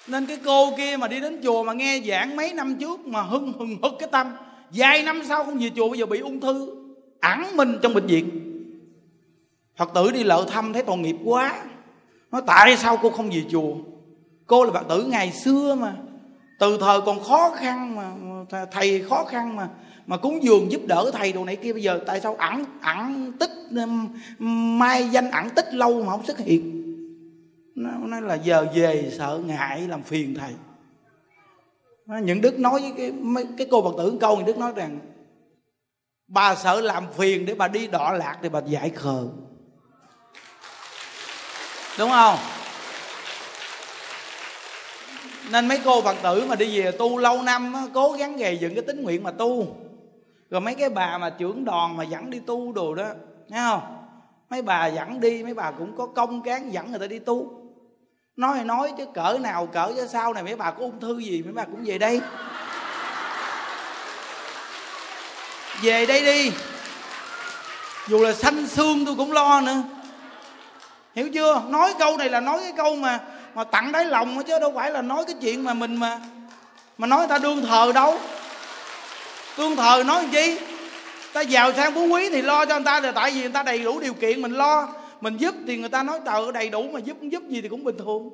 [0.08, 3.22] nên cái cô kia mà đi đến chùa mà nghe giảng mấy năm trước mà
[3.22, 4.32] hưng hừng hực cái tâm,
[4.70, 6.76] vài năm sau không về chùa bây giờ bị ung thư,
[7.20, 8.42] ẩn mình trong bệnh viện.
[9.76, 11.62] Phật tử đi lợ thăm thấy tội nghiệp quá.
[12.32, 13.74] Nói, tại sao cô không về chùa?
[14.46, 15.94] Cô là phật tử ngày xưa mà.
[16.58, 18.12] Từ thời còn khó khăn mà
[18.72, 19.68] thầy khó khăn mà
[20.06, 23.32] mà cúng dường giúp đỡ thầy đồ này kia, bây giờ tại sao ẩn ẩn
[23.40, 23.50] tích
[24.38, 26.75] mai danh ẩn tích lâu mà không xuất hiện?
[27.76, 30.52] Nó nói là giờ về sợ ngại làm phiền thầy.
[32.22, 33.12] Những đức nói với cái,
[33.58, 34.98] cái cô phật tử một câu những đức nói rằng
[36.28, 39.26] bà sợ làm phiền để bà đi đọ lạc thì bà giải khờ.
[41.98, 42.38] Đúng không?
[45.50, 48.74] Nên mấy cô phật tử mà đi về tu lâu năm cố gắng gầy dựng
[48.74, 49.76] cái tính nguyện mà tu.
[50.50, 53.08] Rồi mấy cái bà mà trưởng đoàn mà dẫn đi tu đồ đó
[53.48, 53.82] nghe không?
[54.50, 57.65] Mấy bà dẫn đi mấy bà cũng có công cán dẫn người ta đi tu
[58.36, 61.42] nói nói chứ cỡ nào cỡ cho sau này, mấy bà có ung thư gì,
[61.42, 62.20] mấy bà cũng về đây.
[65.82, 66.52] Về đây đi.
[68.08, 69.82] Dù là xanh xương tôi cũng lo nữa.
[71.14, 71.62] Hiểu chưa?
[71.68, 73.20] Nói câu này là nói cái câu mà
[73.54, 76.20] mà tặng đáy lòng chứ đâu phải là nói cái chuyện mà mình mà
[76.98, 78.18] mà nói ta đương thờ đâu.
[79.58, 80.58] Đương thờ nói làm chi?
[81.32, 83.62] Ta giàu sang phú quý thì lo cho người ta là tại vì người ta
[83.62, 84.88] đầy đủ điều kiện mình lo
[85.26, 87.84] mình giúp thì người ta nói, trời đầy đủ mà giúp giúp gì thì cũng
[87.84, 88.30] bình thường.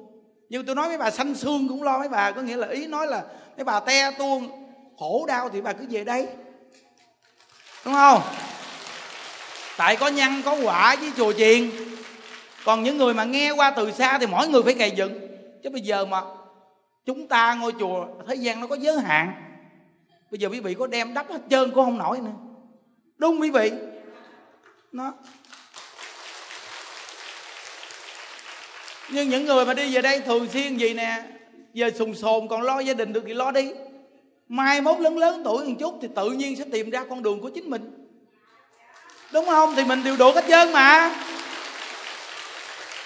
[0.49, 2.87] Nhưng tôi nói mấy bà xanh xương cũng lo mấy bà, có nghĩa là ý
[2.87, 3.25] nói là
[3.57, 4.49] mấy bà te tuôn,
[4.99, 6.29] khổ đau thì bà cứ về đây.
[7.85, 8.23] Đúng không?
[9.77, 11.71] Tại có nhân có quả với chùa chiền.
[12.65, 15.21] Còn những người mà nghe qua từ xa thì mỗi người phải gầy dựng.
[15.63, 16.23] Chứ bây giờ mà
[17.07, 19.33] chúng ta ngôi chùa, thế gian nó có giới hạn.
[20.31, 22.33] Bây giờ quý vị có đem đắp hết trơn cũng không nổi nữa.
[23.17, 23.73] Đúng quý vị.
[24.93, 25.13] Nó
[29.09, 31.23] nhưng những người mà đi về đây thường xuyên gì nè?
[31.75, 33.73] Giờ sùng sồn còn lo gia đình được thì lo đi.
[34.49, 37.41] Mai mốt lớn lớn tuổi một chút thì tự nhiên sẽ tìm ra con đường
[37.41, 38.09] của chính mình.
[39.33, 39.75] Đúng không?
[39.77, 41.15] Thì mình đều đủ hết trơn mà.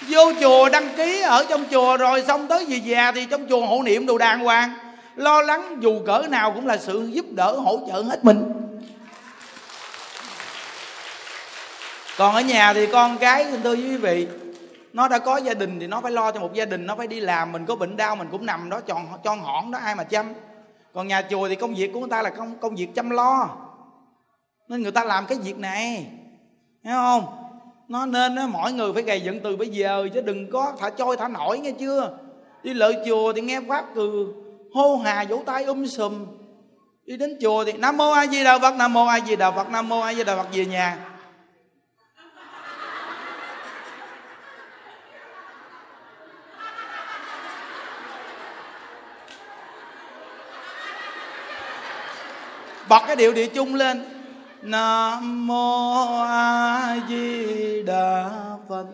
[0.09, 3.65] Vô chùa đăng ký ở trong chùa rồi xong tới về già thì trong chùa
[3.65, 4.73] hộ niệm đồ đàng hoàng.
[5.15, 8.43] Lo lắng dù cỡ nào cũng là sự giúp đỡ, hỗ trợ hết mình.
[12.17, 14.27] Còn ở nhà thì con cái xin thưa quý vị
[14.97, 17.07] nó đã có gia đình thì nó phải lo cho một gia đình nó phải
[17.07, 19.95] đi làm mình có bệnh đau mình cũng nằm đó tròn cho hỏn đó ai
[19.95, 20.33] mà chăm.
[20.93, 23.49] Còn nhà chùa thì công việc của người ta là công công việc chăm lo.
[24.69, 26.07] Nên người ta làm cái việc này
[26.83, 27.25] thấy không?
[27.87, 30.89] Nó nên đó, mỗi người phải gầy dựng từ bây giờ chứ đừng có thả
[30.89, 32.17] trôi thả nổi nghe chưa?
[32.63, 34.33] Đi lợi chùa thì nghe pháp từ
[34.73, 36.25] hô hà vỗ tay um sùm.
[37.05, 39.51] Đi đến chùa thì nam mô a di đà phật nam mô a di đà
[39.51, 41.06] phật nam mô a di đà phật về nhà.
[52.89, 54.03] Bật cái điệu địa chung lên.
[54.61, 58.29] Nam mô a di đà
[58.69, 58.85] phật.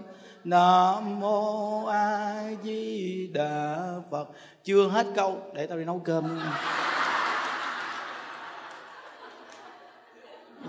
[0.44, 2.34] Nam mô a
[2.64, 3.78] di đà
[4.12, 4.28] phật.
[4.64, 6.42] Chưa hết câu, để tao đi nấu cơm.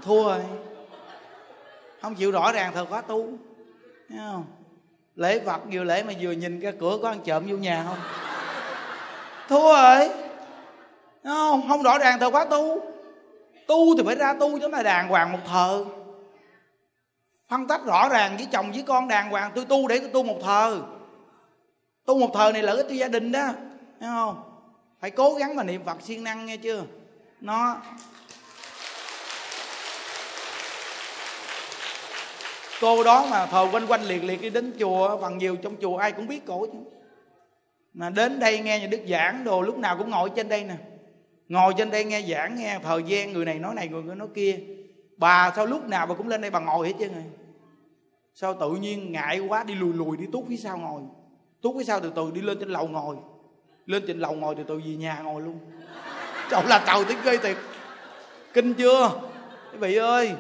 [0.03, 0.41] Thua rồi.
[2.03, 3.29] Không chịu rõ ràng thờ khóa tu
[4.09, 4.45] thấy không?
[5.17, 7.99] Lễ phật vừa lễ mà vừa nhìn cái cửa có ăn trộm vô nhà không?
[9.49, 10.11] Thua rồi.
[11.25, 11.69] Không?
[11.69, 12.94] Không rõ ràng thờ khóa tu
[13.67, 15.85] tu thì phải ra tu cho nó đàng hoàng một thờ.
[17.49, 19.53] Phân tách rõ ràng với chồng với con đàng hoàng.
[19.55, 20.83] Tôi tu để tôi tu một thờ.
[22.07, 23.49] Tu một thờ này lợi ích cho gia đình đó.
[24.01, 24.43] Thấy không?
[25.01, 26.83] Phải cố gắng mà niệm phật siêng năng nghe chưa?
[27.41, 27.77] Nó
[32.81, 35.97] cô đó mà thờ quanh quanh liệt liệt đi đến chùa, phần nhiều trong chùa
[35.97, 36.79] ai cũng biết cổ chứ.
[37.95, 40.75] Mà đến đây nghe nhà đức giảng đồ, lúc nào cũng ngồi trên đây nè
[41.49, 44.29] ngồi trên đây nghe giảng, nghe thời gian, người này nói này, người kia nói
[44.35, 44.59] kia.
[45.17, 47.25] Bà sao lúc nào bà cũng lên đây bà ngồi hết trơn rồi
[48.35, 51.03] sao tự nhiên ngại quá, đi lùi lùi, đi tút phía sau ngồi?
[51.63, 53.17] Tút phía sau từ từ, đi lên trên lầu ngồi.
[53.87, 55.59] Lên trên lầu ngồi từ từ về nhà ngồi luôn.
[56.51, 57.57] Trời là trời tiếng ghê tiệt
[58.53, 59.21] kinh chưa?
[59.73, 60.33] Quý vị ơi,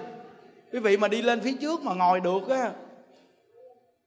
[0.72, 2.70] quý vị mà đi lên phía trước mà ngồi được á,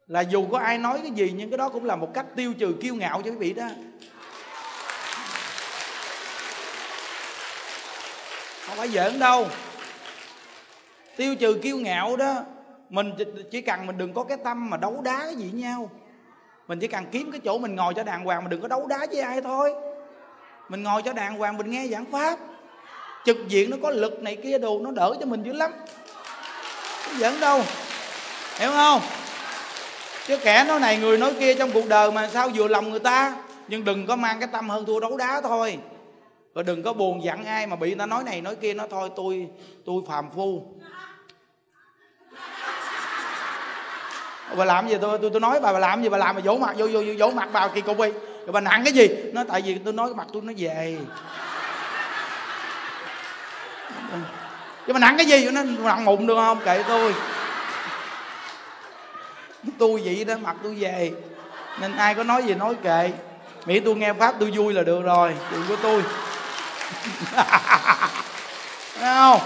[0.07, 2.53] là dù có ai nói cái gì, nhưng cái đó cũng là một cách tiêu
[2.53, 3.68] trừ kiêu ngạo cho quý vị đó.
[8.68, 9.48] Không phải giỡn đâu.
[11.15, 12.34] Tiêu trừ kiêu ngạo đó,
[12.89, 13.14] mình
[13.52, 15.89] chỉ cần mình đừng có cái tâm mà đấu đá cái gì nhau.
[16.68, 18.88] Mình chỉ cần kiếm cái chỗ mình ngồi cho đàng hoàng mà đừng có đấu
[18.88, 19.73] đá với ai thôi.
[20.69, 22.39] Mình ngồi cho đàng hoàng, mình nghe giảng pháp.
[23.26, 25.72] Trực diện nó có lực này kia đồ, nó đỡ cho mình dữ lắm.
[27.03, 27.64] Không giỡn đâu.
[28.57, 29.02] Hiểu không?
[30.27, 32.99] Chứ kẻ nói này, người nói kia trong cuộc đời mà sao vừa lòng người
[32.99, 33.35] ta,
[33.68, 35.80] nhưng đừng có mang cái tâm hơn thua đấu đá thôi
[36.53, 38.84] và đừng có buồn giận ai mà bị người ta nói này nói kia nó
[38.91, 39.48] thôi, tôi
[39.86, 40.74] tôi phàm phu.
[44.57, 46.57] Bà làm gì tôi tôi tôi nói bà bà làm gì bà làm mà vỗ
[46.57, 48.11] mặt, vô vô vỗ mặt vào kỳ cục đi.
[48.11, 49.07] Rồi bà nặng cái gì?
[49.34, 50.98] Nó tại vì tôi nói cái mặt tôi nó về.
[54.88, 55.49] Chứ mà nặng cái gì?
[55.52, 56.60] Nó nặng mụn được không?
[56.65, 57.14] Kệ tôi.
[59.78, 61.11] Tôi vậy đó, mặt tôi về.
[61.82, 63.11] Nên ai có nói gì nói kệ.
[63.65, 65.36] Miễn tôi nghe pháp tôi vui là được rồi.
[65.52, 66.03] Chuyện của tôi.
[69.01, 69.41] nào.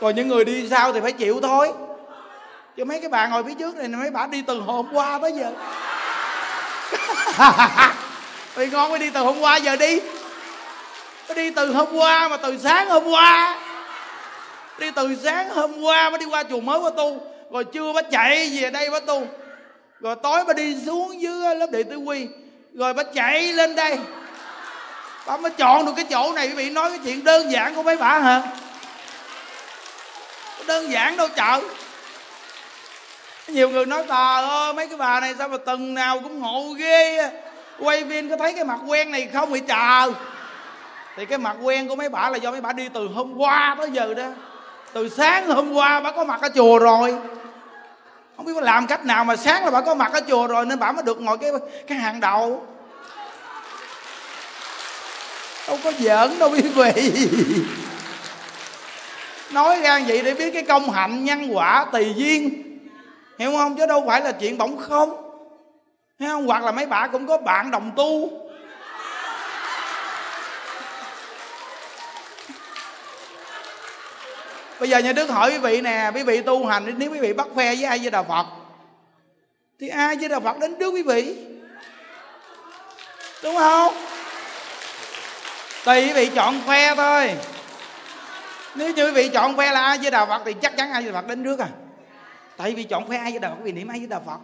[0.00, 1.72] Còn những người đi sau thì phải chịu thôi.
[2.76, 5.32] Chứ mấy cái bà ngồi phía trước này, mấy bà đi từ hôm qua tới
[5.32, 5.52] giờ.
[8.54, 10.00] Thì ngon mới đi từ hôm qua giờ đi.
[11.28, 13.58] Mới đi từ hôm qua mà từ sáng hôm qua.
[14.78, 17.20] Đi từ sáng hôm qua mới đi qua chùa mới qua tu.
[17.50, 19.26] Rồi chưa bà chạy về đây bà tu.
[20.00, 22.28] Rồi tối bà đi xuống dưới lớp đệ tử quy
[22.74, 23.98] rồi bà chạy lên đây.
[25.26, 27.82] Bà mới chọn được cái chỗ này, quý vị nói cái chuyện đơn giản của
[27.82, 28.42] mấy bà hả?
[30.66, 31.60] Đơn giản đâu chợ.
[33.48, 36.74] Nhiều người nói, bà ơi, mấy cái bà này sao mà tuần nào cũng ngộ
[36.78, 37.30] ghê
[37.78, 40.12] quay viên có thấy cái mặt quen này không bị chờ
[41.16, 43.76] thì cái mặt quen của mấy bà là do mấy bà đi từ hôm qua
[43.78, 44.26] tới giờ đó.
[44.92, 47.18] Từ sáng hôm qua bà có mặt ở chùa rồi
[48.38, 50.78] không biết làm cách nào mà sáng là bà có mặt ở chùa rồi nên
[50.78, 51.50] bà mới được ngồi cái
[51.86, 52.66] cái hàng đầu.
[55.68, 57.28] Đâu có giỡn đâu quý vị.
[59.50, 62.62] Nói ra vậy để biết cái công hạnh nhân quả tùy duyên.
[63.38, 63.76] Hiểu không?
[63.76, 65.10] Chứ đâu phải là chuyện bỗng không
[66.18, 66.46] hiểu không?
[66.46, 68.30] Hoặc là mấy bà cũng có bạn đồng tu.
[74.80, 77.32] Bây giờ nhà đức hỏi quý vị nè quý vị tu hành nếu quý vị
[77.32, 78.46] bắt phe với ai với đạo phật
[79.80, 81.36] thì ai với đạo phật đến trước quý vị
[83.42, 83.94] đúng không
[85.84, 87.30] tùy quý vị chọn phe thôi
[88.74, 91.02] nếu như quý vị chọn phe là ai với đạo phật thì chắc chắn ai
[91.02, 91.68] với đạo phật đến trước à
[92.56, 94.38] tại vì chọn phe ai với đạo phật quý vị niệm ai với đạo phật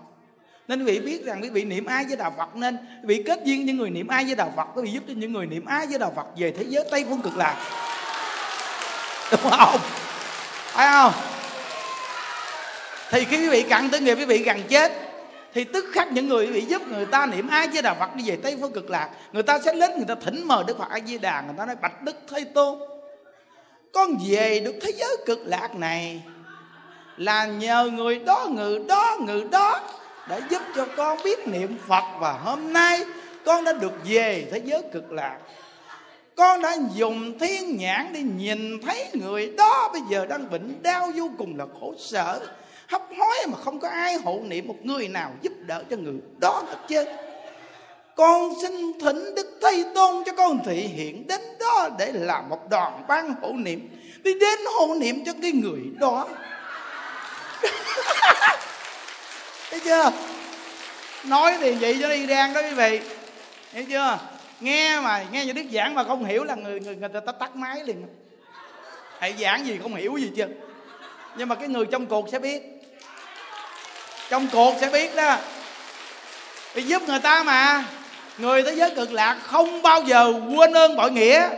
[0.68, 3.22] nên quý vị biết rằng quý vị niệm ai với đạo phật nên quý vị
[3.26, 5.46] kết duyên những người niệm ai với đạo phật quý vị giúp cho những người
[5.46, 7.56] niệm ai với đạo phật về thế giới tây phương cực lạc
[9.30, 9.80] đúng không
[10.74, 11.12] phải không?
[13.10, 14.92] Thì khi quý vị cặn tới nghiệp quý vị gần chết,
[15.54, 18.24] thì tức khắc những người bị giúp người ta niệm ai với đạo phật đi
[18.26, 20.88] về tây phương cực lạc, người ta sẽ đến người ta thỉnh mời đức phật
[20.90, 22.78] a di đà, người ta nói, bạch đức thế tôn,
[23.92, 26.22] con về được thế giới cực lạc này
[27.16, 29.80] là nhờ người đó người đó người đó
[30.28, 33.04] đã giúp cho con biết niệm phật và hôm nay
[33.44, 35.38] con đã được về thế giới cực lạc
[36.36, 41.10] con đã dùng thiên nhãn để nhìn thấy người đó bây giờ đang bệnh đau
[41.14, 42.40] vô cùng là khổ sở.
[42.88, 46.14] Hấp hối mà không có ai hộ niệm một người nào giúp đỡ cho người
[46.38, 47.04] đó hết chứ.
[48.16, 52.70] Con xin thỉnh đức thầy tôn cho con thị hiện đến đó để làm một
[52.70, 53.88] đoàn ban hộ niệm,
[54.22, 56.28] đi đến hộ niệm cho cái người đó.
[59.70, 60.10] Thấy chưa?
[61.24, 63.00] Nói thì vậy cho đi đang đó quý vị.
[63.72, 64.18] Hiểu chưa?
[64.60, 67.56] Nghe mà nghe những đức giảng mà không hiểu là người người, người ta tắt
[67.56, 68.06] máy liền.
[69.18, 70.46] Hãy giảng gì không hiểu gì chưa
[71.36, 72.62] nhưng mà cái người trong cuộc sẽ biết.
[74.28, 75.36] Trong cuộc sẽ biết đó.
[76.74, 77.84] Vì giúp người ta mà.
[78.38, 81.48] Người thế giới cực lạc không bao giờ quên ơn bội nghĩa.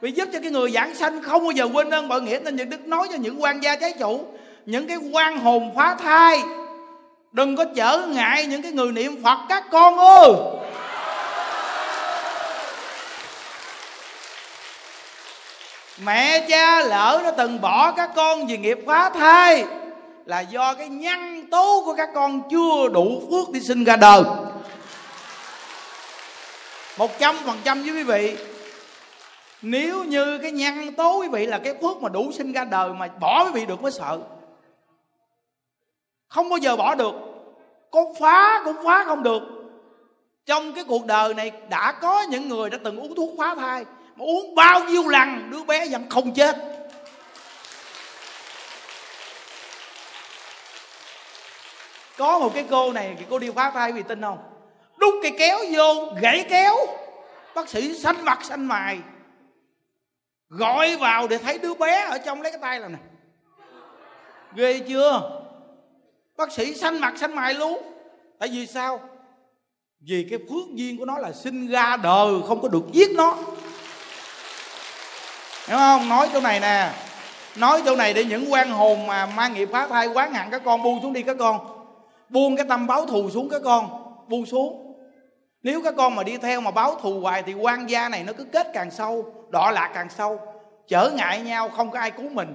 [0.00, 2.38] Vì giúp cho cái người giảng sanh không bao giờ quên ơn bội nghĩa.
[2.38, 4.26] Nên những đức nói cho những quan gia trái chủ
[4.66, 6.42] những cái quan hồn phá thai
[7.32, 10.30] đừng có trở ngại những cái người niệm phật các con ơi
[16.04, 19.64] mẹ cha lỡ nó từng bỏ các con vì nghiệp phá thai
[20.24, 24.22] là do cái nhân tố của các con chưa đủ phước đi sinh ra đời.
[26.98, 28.36] Một trăm phần trăm với quý vị,
[29.62, 32.90] nếu như cái nhân tố quý vị là cái phước mà đủ sinh ra đời
[32.92, 34.18] mà bỏ quý vị được mới sợ.
[36.28, 37.14] Không bao giờ bỏ được,
[37.90, 39.42] có phá cũng phá không được.
[40.46, 43.84] Trong cái cuộc đời này đã có những người đã từng uống thuốc phá thai
[44.16, 46.56] mà uống bao nhiêu lần, đứa bé vẫn không chết.
[52.18, 54.38] Có một cái cô này thì cô đi phá thai vì tin không?
[54.96, 56.76] Đút cây kéo vô, gãy kéo.
[57.54, 58.98] Bác sĩ xanh mặt xanh mày.
[60.48, 62.98] Gọi vào để thấy đứa bé ở trong lấy cái tay làm nè.
[64.54, 65.40] Ghê chưa?
[66.36, 67.82] Bác sĩ xanh mặt xanh mày luôn.
[68.38, 69.00] Tại vì sao?
[70.00, 73.38] Vì cái phước duyên của nó là sinh ra đời, không có được giết nó
[75.66, 76.08] hiểu không?
[76.08, 76.90] Nói chỗ này nè.
[77.56, 80.62] Nói chỗ này để những quan hồn mà mang nghiệp phá thai quán hẳn các
[80.64, 81.58] con buông xuống đi các con.
[82.28, 83.88] Buông cái tâm báo thù xuống các con.
[84.28, 84.80] Buông xuống.
[85.62, 88.32] Nếu các con mà đi theo mà báo thù hoài thì quan gia này nó
[88.32, 90.40] cứ kết càng sâu đọa lạc càng sâu.
[90.88, 92.54] Trở ngại nhau, không có ai cứu mình.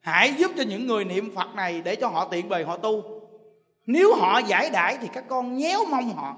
[0.00, 3.02] Hãy giúp cho những người niệm phật này để cho họ tiện bề họ tu.
[3.86, 6.36] Nếu họ giải đãi thì các con nhéo mong họ.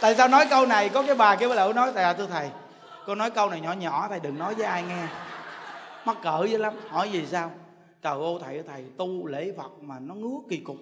[0.00, 0.88] Tại sao nói câu này?
[0.88, 2.50] Có cái bà kia bà lỡ nói, tại à, thưa thầy,
[3.06, 5.06] cô nói câu này nhỏ nhỏ thầy đừng nói với ai nghe.
[6.04, 6.74] Mắc cỡ dữ lắm.
[6.88, 7.50] Hỏi gì sao?
[8.02, 10.76] Trời ô thầy thầy, tu lễ phật mà nó ngứa kỳ cục.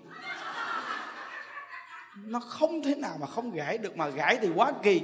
[2.25, 5.03] Nó không thế nào mà không gãi được, mà gãi thì quá kỳ.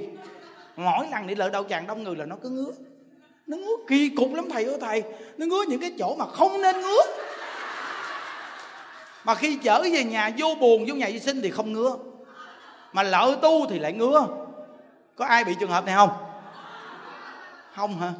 [0.75, 2.71] Mỗi lần đi lỡ đậu tràng đông người là nó cứ ngứa.
[3.47, 5.03] Nó ngứa kỳ cục lắm thầy ơi, thầy.
[5.37, 7.01] Nó ngứa những cái chỗ mà không nên ngứa.
[9.23, 11.95] Mà khi chở về nhà, vô buồn, vô nhà vệ sinh thì không ngứa
[12.93, 14.27] mà lỡ tu thì lại ngứa.
[15.15, 16.09] Có ai bị trường hợp này không?
[17.75, 18.13] Không hả?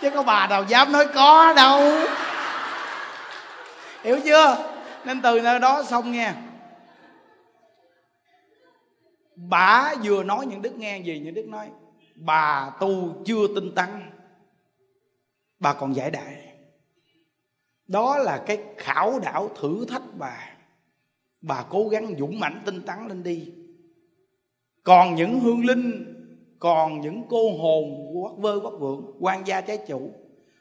[0.00, 1.82] Chứ có bà nào dám nói có đâu.
[4.02, 4.56] Hiểu chưa?
[5.04, 6.32] Nên từ nơi đó xong nghe.
[9.36, 11.70] Bà vừa nói những đức nghe gì những đức nói?
[12.14, 14.10] Bà tu chưa tinh tấn.
[15.58, 16.54] Bà còn giải đại.
[17.86, 20.36] Đó là cái khảo đảo thử thách bà
[21.40, 23.52] bà cố gắng dũng mãnh tinh tấn lên đi.
[24.82, 26.14] Còn những hương linh,
[26.58, 30.10] còn những cô hồn quắc vơ quắc vượng, quan gia trái chủ,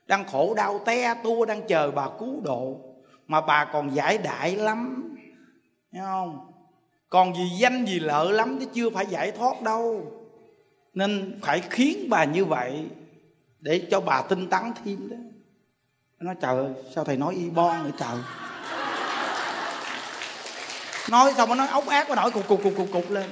[0.05, 2.77] đang khổ đau te tua đang chờ bà cứu độ,
[3.27, 5.13] mà bà còn giải đại lắm.
[5.91, 6.51] Thấy không?
[7.09, 10.11] Còn vì danh vì lợi lắm chứ chưa phải giải thoát đâu.
[10.93, 12.85] Nên phải khiến bà như vậy
[13.59, 15.17] để cho bà tinh tấn thêm đó.
[16.19, 18.17] Nó trời ơi, sao thầy nói y bon nữa trời?
[21.11, 23.29] Nói xong nó nói ốc ác nó nổi cục cục cục cục cục lên.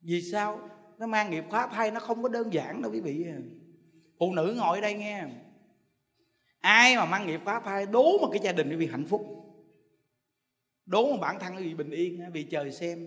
[0.00, 0.70] Vì sao?
[0.98, 3.26] Nó mang nghiệp pháp thai nó không có đơn giản đâu quý vị.
[4.18, 5.24] Phụ nữ ngồi ở đây nghe.
[6.60, 9.26] Ai mà mang nghiệp pháp thai đố mà cái gia đình bị hạnh phúc.
[10.86, 13.06] Đố mà bản thân bị bình yên bị trời xem.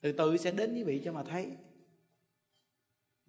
[0.00, 1.46] Từ từ sẽ đến quý vị cho mà thấy.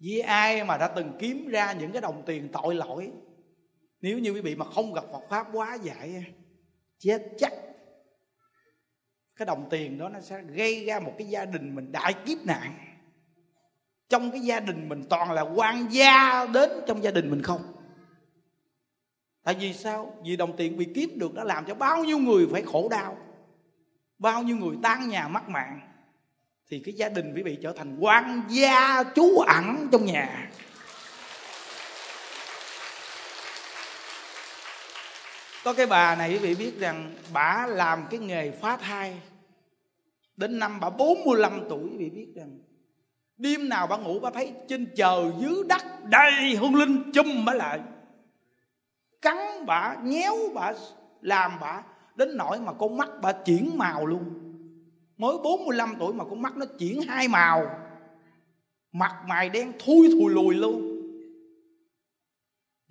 [0.00, 3.12] Với ai mà đã từng kiếm ra những cái đồng tiền tội lỗi,
[4.00, 6.24] nếu như quý vị mà không gặp Phật pháp quá dạy
[6.98, 7.52] chết chắc
[9.38, 12.38] cái đồng tiền đó nó sẽ gây ra một cái gia đình mình đại kiếp
[12.46, 12.74] nạn.
[14.08, 17.62] Trong cái gia đình mình toàn là quan gia đến trong gia đình mình không.
[19.44, 20.14] Tại vì sao?
[20.24, 23.16] Vì đồng tiền bị kiếm được đã làm cho bao nhiêu người phải khổ đau,
[24.18, 25.80] bao nhiêu người tan nhà mất mạng,
[26.70, 30.50] thì cái gia đình quý vị trở thành quan gia trú ẩn trong nhà.
[35.64, 39.20] Có cái bà này quý vị biết rằng bà làm cái nghề phá thai.
[40.36, 42.58] Đến năm bà 45 tuổi quý vị biết rằng
[43.36, 47.54] đêm nào bà ngủ bà thấy trên trời dưới đất đầy hung linh chum bà
[47.54, 47.80] lại.
[49.22, 49.36] Cắn
[49.66, 50.72] bà, nhéo bà,
[51.20, 51.82] làm bà
[52.16, 54.24] đến nỗi mà con mắt bà chuyển màu luôn.
[55.16, 57.70] Mới 45 tuổi mà con mắt nó chuyển hai màu.
[58.92, 60.87] Mặt mày đen thui thùi lùi luôn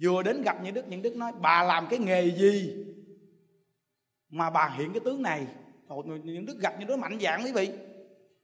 [0.01, 2.85] vừa đến gặp những đức những đức nói bà làm cái nghề gì
[4.29, 5.47] mà bà hiện cái tướng này?
[5.89, 7.69] Thôi, những đức gặp những đứa mạnh dạng quý vị.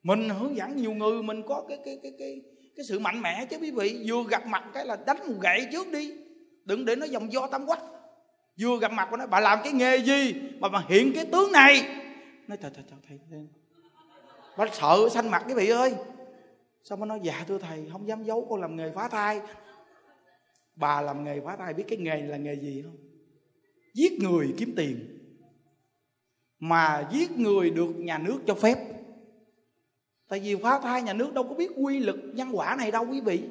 [0.04, 2.42] Mình hướng dẫn nhiều người mình có cái cái cái cái
[2.76, 4.06] cái sự mạnh mẽ chứ quý vị.
[4.08, 6.14] Vừa gặp mặt cái là đánh một gậy trước đi.
[6.66, 7.82] Đừng để nó dòng do tâm quách.
[8.60, 11.52] Vừa gặp mặt của nó bà làm cái nghề gì mà bà hiện cái tướng
[11.52, 11.82] này?
[12.48, 13.40] Nói trời trời thầy thầy
[14.58, 15.96] bà sợ xanh mặt quý vị ơi.
[16.84, 19.42] Sao mới nói dạ thưa thầy không dám giấu con làm nghề phá thai
[20.76, 22.96] bà làm nghề phá thai biết cái nghề là nghề gì không?
[23.94, 25.20] Giết người kiếm tiền.
[26.60, 28.78] Mà giết người được nhà nước cho phép.
[30.30, 33.06] Tại vì phá thai nhà nước đâu có biết quy lực nhân quả này đâu,
[33.12, 33.44] quý vị.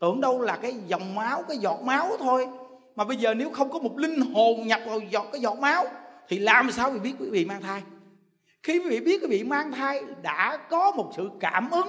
[0.00, 2.48] Tưởng đâu là cái dòng máu, cái giọt máu thôi.
[2.96, 5.84] Mà bây giờ nếu không có một linh hồn nhập vào giọt, cái giọt máu,
[6.28, 7.82] thì làm sao quý biết quý vị mang thai?
[8.62, 11.88] Khi quý vị biết quý vị mang thai, đã có một sự cảm ứng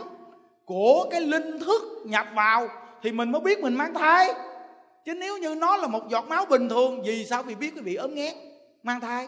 [0.66, 2.68] của cái linh thức nhập vào
[3.04, 4.34] thì mình mới biết mình mang thai.
[5.06, 7.82] Chứ nếu như nó là một giọt máu bình thường, vì sao vì biết quý
[7.82, 8.34] vị ốm nghén
[8.84, 9.28] mang thai.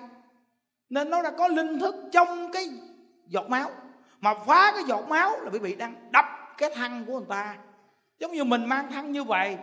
[0.90, 2.70] Nên nó đã có linh thức trong cái
[3.28, 3.70] giọt máu.
[4.20, 6.26] Mà phá cái giọt máu là quý vị đang đập
[6.58, 7.56] cái thăng của người ta.
[8.20, 9.58] Giống như mình mang thăng như vậy,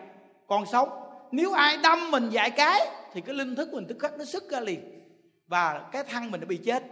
[0.48, 0.89] còn sống.
[1.30, 4.51] Nếu ai đâm mình vài cái, thì cái linh thức mình tức khắc nó sức
[4.51, 4.80] ra liền.
[5.47, 6.82] Và cái thăng mình đã bị chết,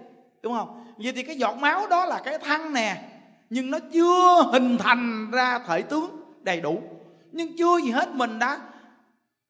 [0.43, 0.95] đúng không?
[0.99, 3.03] Vậy thì cái giọt máu đó là cái thăng nè,
[3.51, 6.83] nhưng nó chưa hình thành ra thể tướng đầy đủ
[7.33, 8.61] nhưng chưa gì hết mình đã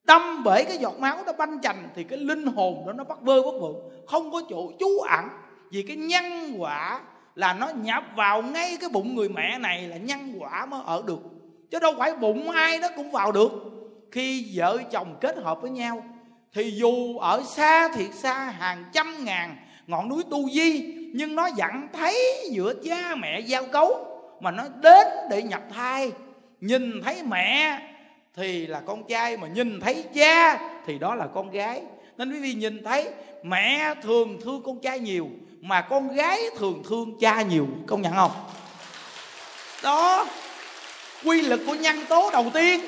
[0.04, 3.18] đâm bể cái giọt máu nó banh chành thì cái linh hồn đó nó bắt
[3.20, 3.76] vơ bắt vượng
[4.06, 5.28] không có chỗ trú ẩn,
[5.70, 7.00] vì cái nhân quả
[7.34, 11.02] là nó nhập vào ngay cái bụng người mẹ này là nhân quả mới ở
[11.06, 11.20] được.
[11.70, 13.50] Chứ đâu phải bụng ai nó cũng vào được.
[14.12, 16.04] Khi vợ chồng kết hợp với nhau,
[16.54, 21.48] thì dù ở xa thiệt xa hàng trăm ngàn ngọn núi tu di, nhưng nó
[21.56, 24.06] vẫn thấy giữa cha mẹ giao cấu
[24.40, 26.12] mà nó đến để nhập thai
[26.60, 27.80] nhìn thấy mẹ
[28.34, 31.82] thì là con trai, mà nhìn thấy cha thì đó là con gái.
[32.16, 33.10] Nên quý vị nhìn thấy
[33.42, 35.28] mẹ thường thương con trai nhiều,
[35.60, 37.68] mà con gái thường thương cha nhiều.
[37.86, 38.30] Công nhận không?
[39.82, 40.26] Đó,
[41.24, 42.80] quy lực của nhân tố đầu tiên.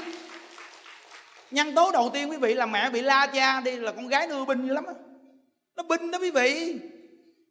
[1.51, 4.27] Nhân tố đầu tiên quý vị là mẹ bị la cha đi là con gái
[4.27, 4.93] nó ưa binh dữ lắm đó.
[5.77, 6.79] nó binh đó quý vị.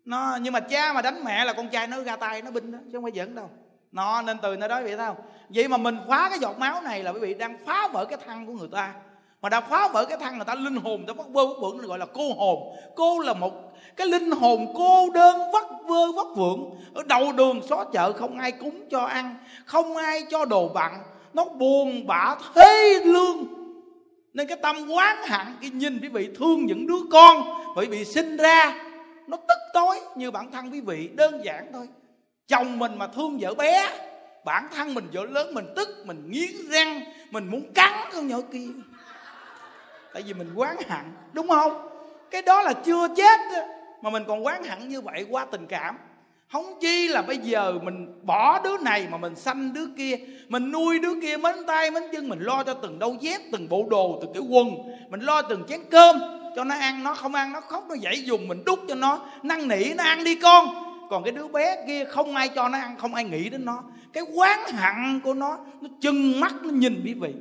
[0.05, 2.71] Nó, nhưng mà cha mà đánh mẹ là con trai nó ra tay, nó binh
[2.71, 3.49] đó, chứ không phải giỡn đâu
[3.91, 5.17] nó nên từ nơi đó quý vị thấy không
[5.49, 8.17] vậy mà mình phá cái giọt máu này là quý vị đang phá vỡ cái
[8.25, 8.93] thân của người ta.
[9.41, 11.77] Mà đã phá vỡ cái thân người ta, linh hồn ta vất vơ vất vưởng,
[11.77, 12.75] gọi là cô hồn.
[12.95, 16.71] Cô là một cái linh hồn cô đơn vất vơ vất vưởng.
[16.93, 19.35] Ở đầu đường xó chợ không ai cúng cho ăn,
[19.65, 20.91] không ai cho đồ bặn
[21.33, 23.47] nó buồn bã thế lương.
[24.33, 27.43] Nên cái tâm quán hẳn, cái nhìn quý vị thương những đứa con.
[27.75, 28.83] Bởi vì sinh ra,
[29.27, 31.87] nó tức tối như bản thân quý vị, đơn giản thôi
[32.51, 33.89] chồng mình mà thương vợ bé,
[34.45, 37.01] bản thân mình vợ lớn, mình tức, mình nghiến răng,
[37.31, 38.67] mình muốn cắn con nhỏ kia.
[40.13, 41.87] Tại vì mình quán hận, đúng không?
[42.31, 43.39] Cái đó là chưa chết
[44.01, 45.97] mà mình còn quán hận như vậy qua tình cảm.
[46.51, 50.17] Không chi là bây giờ mình bỏ đứa này mà mình sanh đứa kia,
[50.47, 53.69] mình nuôi đứa kia mến tay mến chân, mình lo cho từng đôi dép, từng
[53.69, 54.69] bộ đồ, từng cái quần,
[55.09, 56.19] mình lo từng chén cơm,
[56.55, 59.19] cho nó ăn nó không ăn nó khóc, nó dậy dùng, mình đút cho nó,
[59.43, 62.77] năn nỉ, nó ăn đi con còn cái đứa bé kia không ai cho nó
[62.77, 63.83] ăn, không ai nghĩ đến nó.
[64.13, 67.33] Cái quán hận của nó nó chừng mắt, nó nhìn quý vị.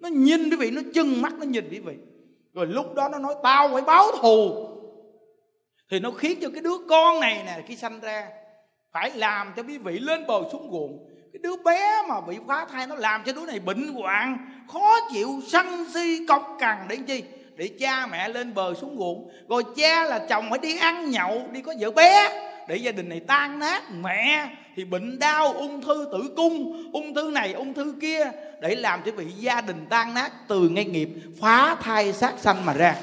[0.00, 1.94] Nó nhìn quý vị, nó chừng mắt, nó nhìn quý vị.
[2.54, 4.68] Rồi lúc đó nó nói, tao phải báo thù.
[5.90, 8.28] Thì nó khiến cho cái đứa con này nè, khi sanh ra,
[8.92, 11.08] phải làm cho quý vị lên bờ xuống ruộng.
[11.32, 14.38] Cái đứa bé mà bị phá thai, nó làm cho đứa này bệnh hoạn,
[14.72, 17.22] khó chịu, sân si cọc cằn để chi?
[17.56, 19.30] Để cha mẹ lên bờ xuống ruộng.
[19.48, 23.08] Rồi cha là chồng phải đi ăn nhậu, đi có vợ bé để gia đình
[23.08, 27.74] này tan nát, mẹ thì bệnh đau, ung thư tử cung, ung thư này, ung
[27.74, 28.30] thư kia.
[28.60, 31.08] Để làm cho bị gia đình tan nát, từ ngay nghiệp,
[31.40, 32.94] phá thai sát sanh mà ra.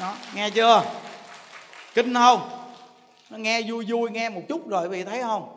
[0.00, 0.82] Đó, nghe chưa?
[1.94, 2.50] Kinh không?
[3.30, 5.56] Nó nghe vui vui, nghe một chút rồi vì thấy không?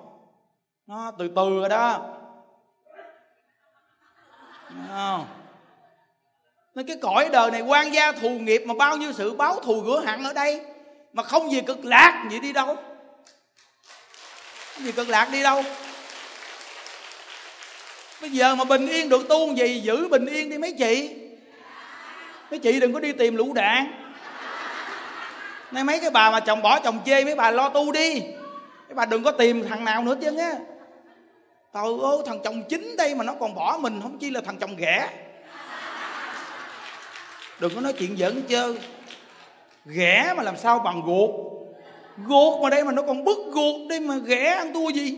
[0.88, 2.10] Nó từ từ rồi đó.
[4.89, 5.27] Không?
[6.76, 9.84] Nên cái cõi đời này quan gia thù nghiệp mà bao nhiêu sự báo thù
[9.85, 10.61] rửa hận ở đây?
[11.14, 12.77] Mà không gì cực lạc, vậy đi đâu?
[14.77, 15.64] Gì cực lạc đi đâu.
[18.22, 21.15] Bây giờ mà bình yên được tu gì, giữ bình yên đi mấy chị.
[22.52, 24.14] Mấy chị đừng có đi tìm lũ đạn.
[25.72, 28.22] Nay mấy cái bà mà chồng bỏ chồng chê, mấy bà lo tu đi.
[28.88, 30.52] Mấy bà đừng có tìm thằng nào nữa chứ á
[31.73, 34.57] trời ơi, thằng chồng chính đây mà nó còn bỏ mình, không chi là thằng
[34.57, 35.10] chồng ghẻ.
[37.60, 38.77] Đừng có nói chuyện giỡn chơi
[39.85, 41.30] ghẻ mà làm sao bằng gột
[42.18, 45.18] gột mà đây mà nó còn bứt gột đây mà ghẻ ăn thua gì?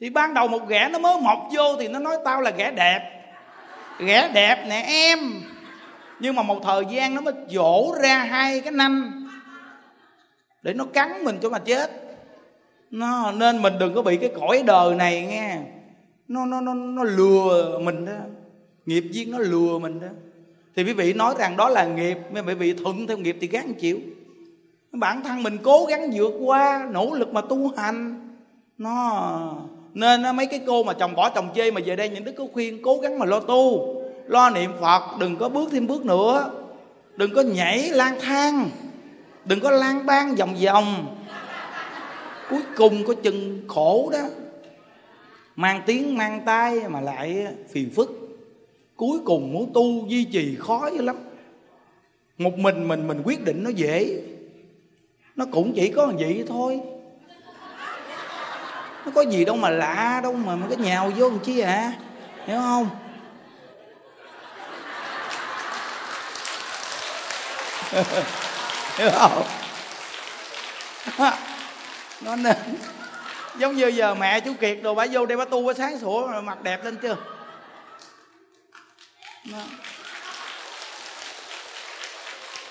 [0.00, 2.70] Thì ban đầu một ghẻ nó mới mọc vô thì nó nói tao là ghẻ
[2.70, 3.10] đẹp.
[3.98, 5.18] Ghẻ đẹp nè em.
[6.20, 9.28] Nhưng mà một thời gian nó mới dỗ ra hai cái nanh.
[10.62, 11.90] Để nó cắn mình cho mà chết.
[12.90, 15.58] Nó, nên mình đừng có bị cái cõi đời này nghe.
[16.28, 18.12] Nó nó nó nó lừa mình đó.
[18.86, 20.08] Nghiệp duyên nó lừa mình đó
[20.76, 23.46] thì quý vị nói rằng đó là nghiệp nhưng quý vị thuận theo nghiệp thì
[23.46, 23.98] gắng chịu.
[24.92, 28.28] Bản thân mình cố gắng vượt qua, nỗ lực mà tu hành.
[28.78, 29.54] Nó,
[29.94, 32.44] nên mấy cái cô mà chồng bỏ chồng chê mà về đây những đức có
[32.52, 33.94] khuyên, cố gắng mà lo tu.
[34.26, 36.50] Lo niệm phật, đừng có bước thêm bước nữa.
[37.16, 38.70] Đừng có nhảy lang thang.
[39.44, 41.16] Đừng có lang bang vòng vòng.
[42.50, 44.22] Cuối cùng có chừng khổ đó.
[45.56, 48.23] Mang tiếng, mang tay mà lại phiền phức
[48.96, 51.16] cuối cùng muốn tu, duy trì khó dữ lắm.
[52.38, 54.22] Một mình mình mình quyết định nó dễ.
[55.36, 56.80] Nó cũng chỉ có vậy thôi.
[59.04, 61.92] Nó có gì đâu mà lạ đâu mà mà cái nhào vô làm chi à?
[62.46, 62.88] Hiểu không?
[68.98, 69.42] Hiểu không?
[72.20, 72.56] Nó nên
[73.58, 76.40] giống như giờ mẹ chú kiệt đồ, bà vô đây bà tu, bà sáng sủa
[76.40, 77.16] mặt đẹp lên chưa?
[79.44, 79.58] Đó.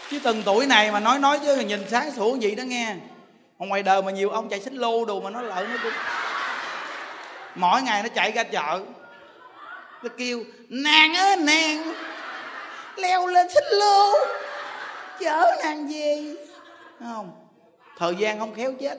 [0.10, 2.95] chứ từng tuổi này mà nói nói chứ nhìn sáng sủa gì đó nghe.
[3.60, 5.94] Mà ngoài đời mà nhiều ông chạy xích lô đồ mà nó lợi nó cũng
[7.56, 8.80] mỗi ngày nó chạy ra chợ.
[10.04, 11.94] Nó kêu, nàng ơi, nàng,
[12.95, 14.12] leo lên xích lô,
[15.20, 16.36] chở nàng về.
[17.00, 17.32] Không?
[17.98, 18.98] Thời gian không khéo chết.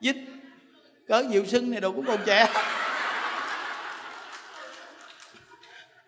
[0.00, 0.16] Dích
[1.08, 2.46] cỡ diệu sưng này đồ cũng còn trẻ.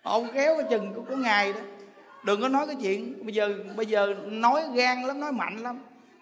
[0.02, 1.60] Ông khéo cái chừng cũng có ngày đó.
[2.22, 5.78] Đừng có nói cái chuyện bây giờ bây giờ nói gan lắm nói mạnh lắm.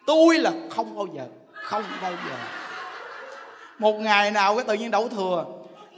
[0.06, 2.36] Tôi là không bao giờ không bao giờ.
[3.78, 5.44] Một ngày nào cái tự nhiên đổ thừa.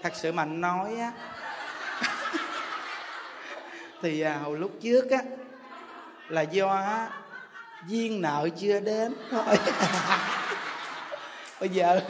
[0.03, 1.13] Thật sự mà nói á
[4.03, 5.19] thì à, hồi lúc trước á
[6.29, 7.09] là do á
[7.89, 9.45] duyên nợ chưa đến thôi.
[11.61, 12.01] Bây giờ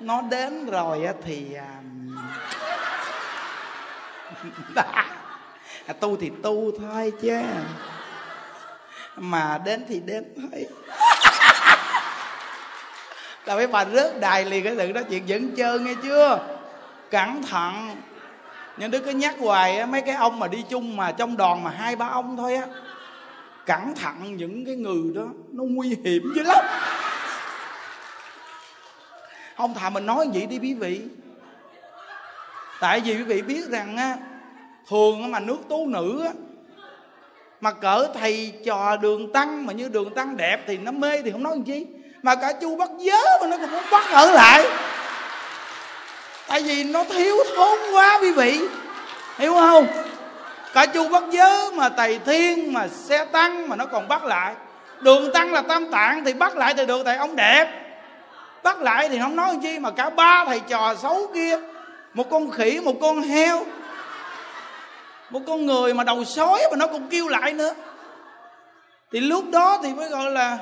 [0.00, 1.82] nó đến rồi á thì à,
[5.86, 7.40] à, tu thì tu thôi chứ.
[9.16, 10.66] Mà đến thì đến thôi.
[13.44, 16.46] Là mấy bà rớt đài liền cái tự đó chuyện vẫn chơi nghe chưa?
[17.10, 17.96] Cẩn thận.
[18.76, 21.62] Nhưng đứa cứ nhắc hoài á mấy cái ông mà đi chung mà trong đoàn
[21.62, 22.66] mà hai ba ông thôi á
[23.66, 25.22] cẩn thận những cái người đó
[25.52, 26.64] nó nguy hiểm dữ lắm.
[29.56, 31.00] Không thà mình nói vậy đi quý vị
[32.80, 34.16] tại vì quý vị biết rằng á,
[34.90, 36.32] thường mà nước tú nữ á,
[37.60, 41.30] mà cỡ thầy trò đường tăng mà như đường tăng đẹp thì nó mê thì
[41.30, 41.86] không nói làm chi.
[42.22, 44.66] Mà cả chu bắt dớ mà nó cũng muốn bắt ở lại.
[46.48, 48.60] Tại vì nó thiếu thốn quá quý vị.
[49.38, 49.86] Hiểu không?
[50.74, 54.54] Cả chu bắt dớ mà tày thiên mà xe tăng mà nó còn bắt lại.
[55.00, 57.68] Đường tăng là tam tạng thì bắt lại thì được, tại ông đẹp.
[58.62, 61.58] Bắt lại thì không nói chi, mà cả ba thầy trò xấu kia
[62.18, 63.66] một con khỉ, một con heo.
[65.30, 67.74] Một con người mà đầu sói mà nó cũng kêu lại nữa.
[69.12, 70.58] Thì lúc đó thì mới gọi là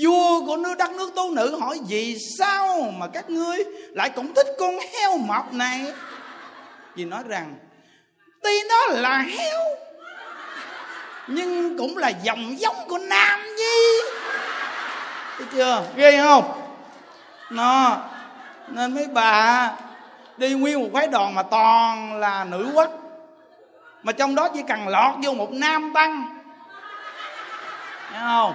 [0.00, 4.34] vua của nước, đất nước tố nữ hỏi, vì sao mà các ngươi lại cũng
[4.34, 5.92] thích con heo mọc này?
[6.94, 7.54] Vì nói rằng,
[8.42, 9.60] tuy nó là heo,
[11.26, 14.00] nhưng cũng là dòng giống của nam nhi.
[15.38, 15.82] Thấy chưa?
[15.96, 16.62] Ghê không?
[17.50, 17.98] Nó,
[18.68, 19.70] nên mấy bà
[20.36, 22.90] đi nguyên một phái đoàn mà toàn là nữ quốc
[24.02, 26.40] mà trong đó chỉ cần lọt vô một nam tăng
[28.10, 28.54] thấy không?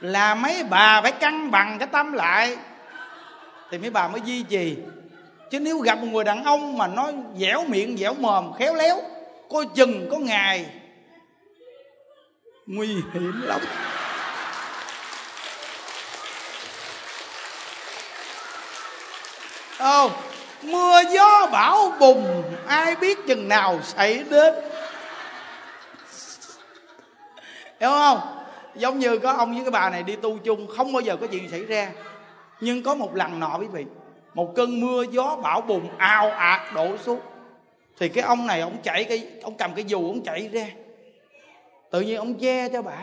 [0.00, 2.56] Là mấy bà phải cân bằng cái tâm lại.
[3.70, 4.76] Thì mấy bà mới duy trì.
[5.50, 9.02] Chứ nếu gặp một người đàn ông mà nói dẻo miệng, dẻo mồm, khéo léo,
[9.50, 10.66] coi chừng có ngày
[12.66, 13.60] nguy hiểm lắm.
[19.78, 20.12] Không?
[20.64, 24.54] Mưa gió bão bùng, ai biết chừng nào xảy đến.
[27.80, 28.20] Hiểu không?
[28.74, 31.26] Giống như có ông với cái bà này đi tu chung, không bao giờ có
[31.26, 31.92] chuyện xảy ra.
[32.60, 33.84] Nhưng có một lần nọ quý vị,
[34.34, 37.20] một cơn mưa gió bão bùng ào ạt đổ xuống.
[37.98, 40.66] Thì cái ông này, ông chạy cái, ông cầm cái dù, ông chạy ra.
[41.90, 42.98] Tự nhiên ông che cho bà.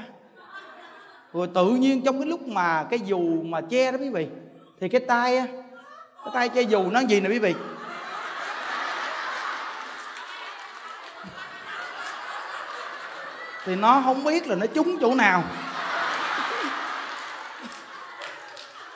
[1.34, 4.28] Rồi tự nhiên trong cái lúc mà cái dù mà che đó quý vị,
[4.80, 5.48] thì cái tay á
[6.26, 7.56] cái tay che dù nó gì nè quý vị?
[13.66, 15.44] Thì nó không biết là nó trúng chỗ nào.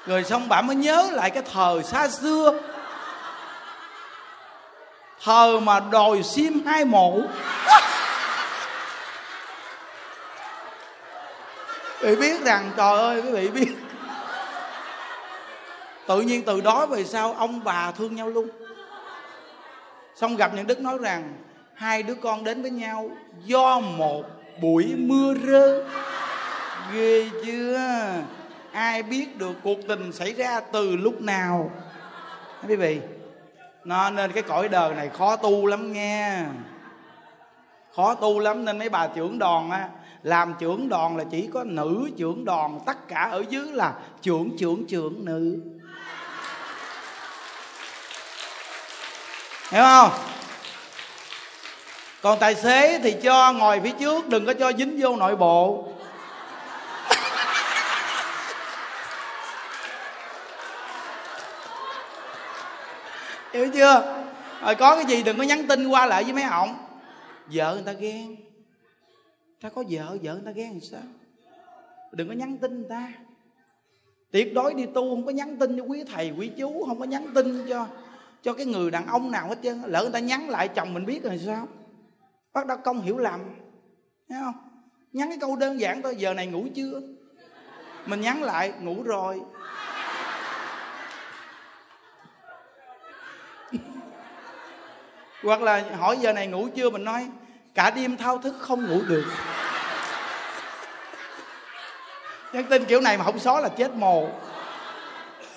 [0.05, 2.59] Rồi xong bà mới nhớ lại cái thời xa xưa.
[5.23, 7.21] Thời mà đòi sim hai mộ.
[12.01, 13.82] Quý vị biết rằng, trời ơi, quý vị biết
[16.07, 18.49] tự nhiên từ đó về sau ông bà thương nhau luôn.
[20.15, 21.33] Xong gặp những đức nói rằng,
[21.73, 23.09] hai đứa con đến với nhau
[23.45, 24.23] do một
[24.61, 25.83] buổi mưa rơi.
[26.93, 27.77] Ghê chưa?
[28.71, 31.71] Ai biết được cuộc tình xảy ra từ lúc nào?
[32.67, 32.99] Quý vị,
[33.83, 36.43] nó nên cái cõi đời này khó tu lắm nghe.
[37.95, 39.89] Khó tu lắm nên mấy bà trưởng đoàn á,
[40.23, 44.57] làm trưởng đoàn là chỉ có nữ trưởng đoàn, tất cả ở dưới là trưởng
[44.57, 45.59] trưởng trưởng nữ.
[49.73, 50.11] Hiểu không?
[52.21, 55.87] Còn tài xế thì cho ngồi phía trước, đừng có cho dính vô nội bộ.
[63.53, 64.23] Hiểu chưa?
[64.61, 66.75] Rồi có cái gì đừng có nhắn tin qua lại với mấy ổng.
[67.47, 68.35] Vợ người ta ghen.
[69.61, 71.01] Ta có vợ vợ người ta ghen làm sao?
[72.11, 73.07] Đừng có nhắn tin người ta.
[74.31, 77.05] Tuyệt đối đi tu không có nhắn tin cho quý thầy, quý chú, không có
[77.05, 77.87] nhắn tin cho
[78.43, 81.05] cho cái người đàn ông nào hết trơn lỡ người ta nhắn lại chồng mình
[81.05, 81.67] biết rồi sao?
[82.53, 83.39] Bắt đầu công hiểu lầm,
[84.29, 84.53] thấy không?
[85.11, 87.01] Nhắn cái câu đơn giản thôi, giờ này ngủ chưa?
[88.05, 89.41] Mình nhắn lại, ngủ rồi.
[95.43, 96.89] Hoặc là hỏi, giờ này ngủ chưa?
[96.89, 97.29] Mình nói,
[97.75, 99.25] cả đêm thao thức không ngủ được.
[102.53, 104.29] Nhắn tin kiểu này mà không xóa là chết mồ.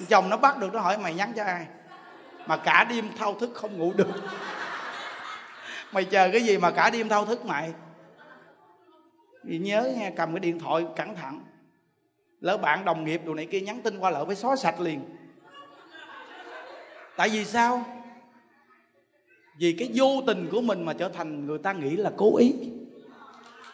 [0.08, 1.66] Chồng nó bắt được, nó hỏi, mày nhắn cho ai?
[2.47, 4.09] Mà cả đêm thao thức không ngủ được.
[5.93, 7.73] Mày chờ cái gì mà cả đêm thao thức mày?
[9.48, 11.40] Thì nhớ nghe, cầm cái điện thoại cẩn thận.
[12.40, 15.05] Lỡ bạn đồng nghiệp đồ này kia nhắn tin qua lỡ phải xóa sạch liền.
[17.16, 17.85] Tại vì sao?
[19.59, 22.55] Vì cái vô tình của mình mà trở thành người ta nghĩ là cố ý.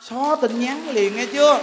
[0.00, 1.62] Xóa tin nhắn liền, nghe chưa?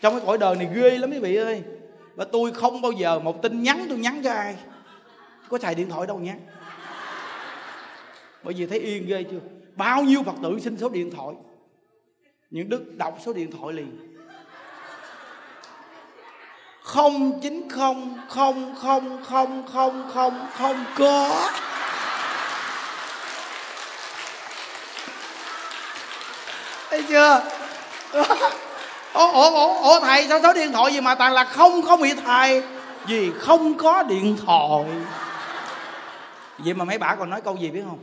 [0.00, 1.62] Trong cái cõi đời này ghê lắm quý vị ơi
[2.14, 4.56] và tôi không bao giờ một tin nhắn tôi nhắn cho ai.
[5.48, 6.34] Có xài điện thoại đâu nhé,
[8.42, 9.40] bởi vì thấy yên ghê chưa?
[9.76, 11.34] Bao nhiêu phật tử xin số điện thoại?
[12.50, 14.16] Những đức đọc số điện thoại liền.
[16.82, 21.50] Không chín không không không không không không không có.
[26.90, 27.40] Thấy chưa?
[29.14, 32.00] Ủa, ủa, ủa, ủa thầy sao số điện thoại gì mà toàn là không không
[32.00, 32.62] bị thầy?
[33.06, 34.84] Vì không có điện thoại.
[36.58, 37.98] Vậy mà mấy bà còn nói câu gì biết không?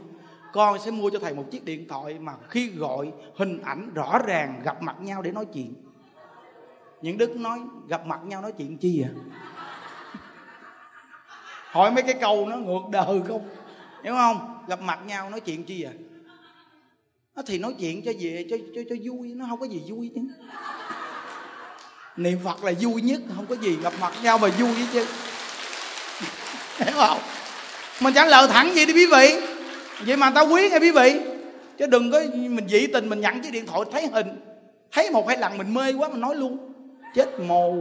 [0.54, 4.20] Con sẽ mua cho thầy một chiếc điện thoại mà khi gọi hình ảnh rõ
[4.26, 5.74] ràng gặp mặt nhau để nói chuyện.
[7.02, 9.12] Những đức nói gặp mặt nhau nói chuyện chi à?
[11.72, 13.50] Hỏi mấy cái câu nó ngược đời không?
[14.04, 14.64] Hiểu không?
[14.68, 15.92] Gặp mặt nhau nói chuyện chi à?
[17.36, 20.12] Nó thì nói chuyện cho về cho cho cho vui nó không có gì vui
[20.16, 20.22] chứ
[22.18, 25.06] niệm phật là vui nhất, không có gì gặp mặt nhau mà vui chứ.
[26.78, 27.20] Hiểu không?
[28.00, 29.42] Mình trả lời thẳng vậy đi quý vị.
[30.06, 31.20] Vậy mà tao quý nghe quý vị.
[31.78, 34.28] Chứ đừng có mình dị tình, mình nhận cái điện thoại thấy hình.
[34.92, 36.74] Thấy một hai lần mình mê quá mình nói luôn.
[37.16, 37.76] Chết mồ.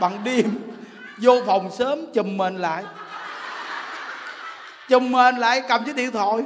[0.00, 0.58] Bằng đêm.
[1.18, 2.84] Vô phòng sớm, chùm mình lại.
[4.88, 6.42] Chùm mình lại, cầm chiếc điện thoại.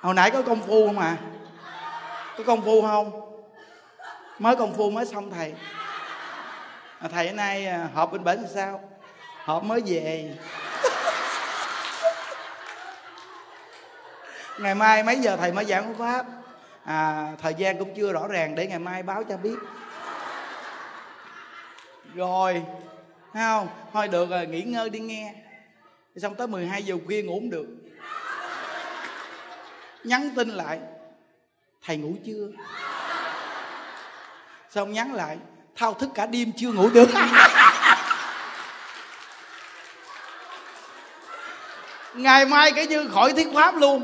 [0.00, 1.16] Hồi nãy có công phu không à?
[2.38, 3.10] Có công phu không?
[4.38, 5.54] Mới công phu mới xong thầy.
[6.98, 8.80] À, thầy hôm nay à, họp bên bển sao?
[9.44, 10.36] Họp mới về.
[14.58, 16.26] Ngày mai mấy giờ thầy mới giảng pháp?
[16.84, 19.56] À, thời gian cũng chưa rõ ràng để ngày mai báo cho biết.
[22.14, 22.62] Rồi
[23.32, 23.68] thấy không?
[23.92, 25.34] Thôi được rồi nghỉ ngơi đi nghe.
[26.16, 27.66] Xong tới 12 giờ khuya ngủ không được.
[30.04, 30.78] Nhắn tin lại
[31.86, 32.48] thầy ngủ chưa?
[34.70, 35.36] Xong nhắn lại?
[35.76, 37.08] Thao thức cả đêm chưa ngủ được.
[42.14, 44.02] Ngày mai cái như khỏi thuyết pháp luôn.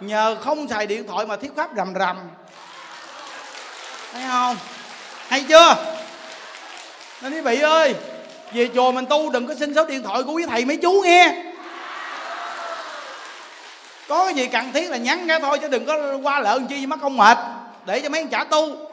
[0.00, 2.16] Nhờ không xài điện thoại mà thuyết pháp rầm rầm.
[4.12, 4.56] Thấy không?
[5.28, 5.76] Hay chưa?
[7.22, 7.94] Nên quý vị ơi,
[8.52, 11.02] về chùa mình tu đừng có xin số điện thoại của quý thầy mấy chú
[11.04, 11.53] nghe
[14.08, 16.86] có cái gì cần thiết là nhắn ra thôi, chứ đừng có qua lợn chi
[16.86, 17.38] mất công mệt.
[17.86, 18.90] Để cho mấy anh trả tu.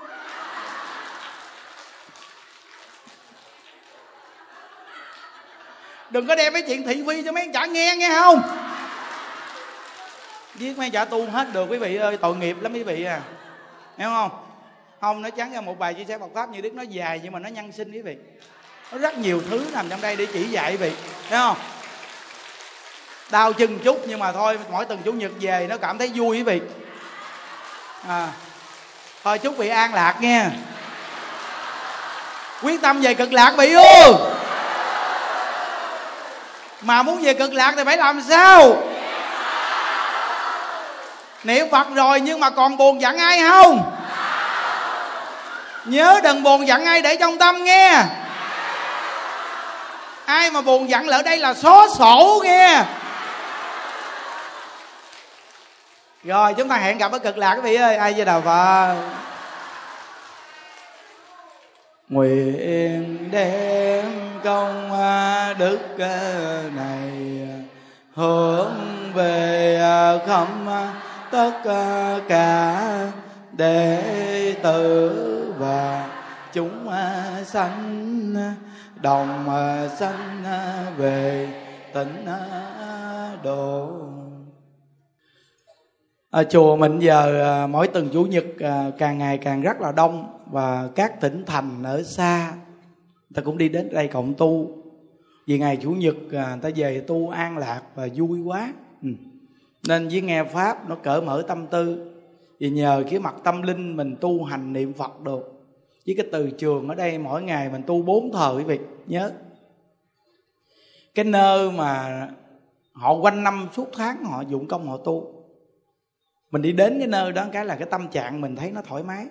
[6.10, 8.42] Đừng có đem cái chuyện thị phi cho mấy anh trả nghe nghe không?
[10.56, 13.22] Giết mấy trả tu hết được, quý vị ơi, tội nghiệp lắm quý vị à.
[13.98, 14.32] Hiểu không?
[15.02, 17.34] Không, nó chắn ra một bài chia sẻ Phật pháp như đức nó dài, nhưng
[17.34, 18.18] mà nó nhân sinh quý vị.
[18.92, 20.92] Nó rất nhiều thứ nằm trong đây để chỉ dạy quý vị.
[21.30, 21.58] Thấy không?
[23.32, 26.38] Đau chân chút nhưng mà thôi, mỗi tuần chủ nhật về nó cảm thấy vui
[26.38, 26.62] quý vị.
[28.08, 28.28] À
[29.24, 30.46] thôi chúc vị an lạc nghe
[32.62, 34.14] quyết tâm về cực lạc vị ư?
[36.82, 38.78] mà muốn về cực lạc thì phải làm sao?
[41.44, 43.92] Niệm phật rồi nhưng mà còn buồn giận ai không?
[45.86, 48.04] Nhớ đừng buồn giận ai để trong tâm nghe.
[50.26, 52.84] Ai mà buồn giận lỡ đây là xóa sổ nghe.
[56.24, 57.96] Rồi, chúng ta hẹn gặp ở cực lạc, quý vị ơi.
[57.96, 58.96] Ai với đầu phật
[62.10, 64.06] nguyện đem
[64.44, 67.12] công à, đức à, này
[67.50, 67.58] à,
[68.16, 68.74] hướng
[69.14, 69.80] về
[70.28, 70.90] không
[71.32, 71.52] tất
[72.28, 72.82] cả
[73.52, 76.10] đệ tử và
[76.54, 76.90] chúng
[77.46, 78.36] sanh
[79.02, 79.46] đồng
[80.00, 80.44] sanh
[80.98, 81.48] về
[81.94, 82.26] tịnh
[83.44, 84.11] độ
[86.32, 89.92] à, chùa mình giờ à, mỗi tuần chủ nhật à, càng ngày càng rất là
[89.92, 92.54] đông và các tỉnh thành ở xa
[93.34, 94.78] ta cũng đi đến đây cộng tu.
[95.48, 98.74] Vì ngày chủ nhật à, ta về tu an lạc và vui quá.
[99.04, 99.10] Ừ.
[99.88, 102.12] nên với nghe pháp nó cởi mở tâm tư.
[102.60, 105.64] Vì nhờ cái mặt tâm linh mình tu hành niệm phật được.
[106.06, 109.32] Với cái từ trường ở đây mỗi ngày mình tu bốn thời quý vị nhớ.
[111.16, 112.28] Cái nơi mà
[112.94, 115.41] họ quanh năm suốt tháng họ dụng công họ tu
[116.52, 119.04] mình đi đến cái nơi đó cái là cái tâm trạng mình thấy nó thoải
[119.04, 119.26] mái.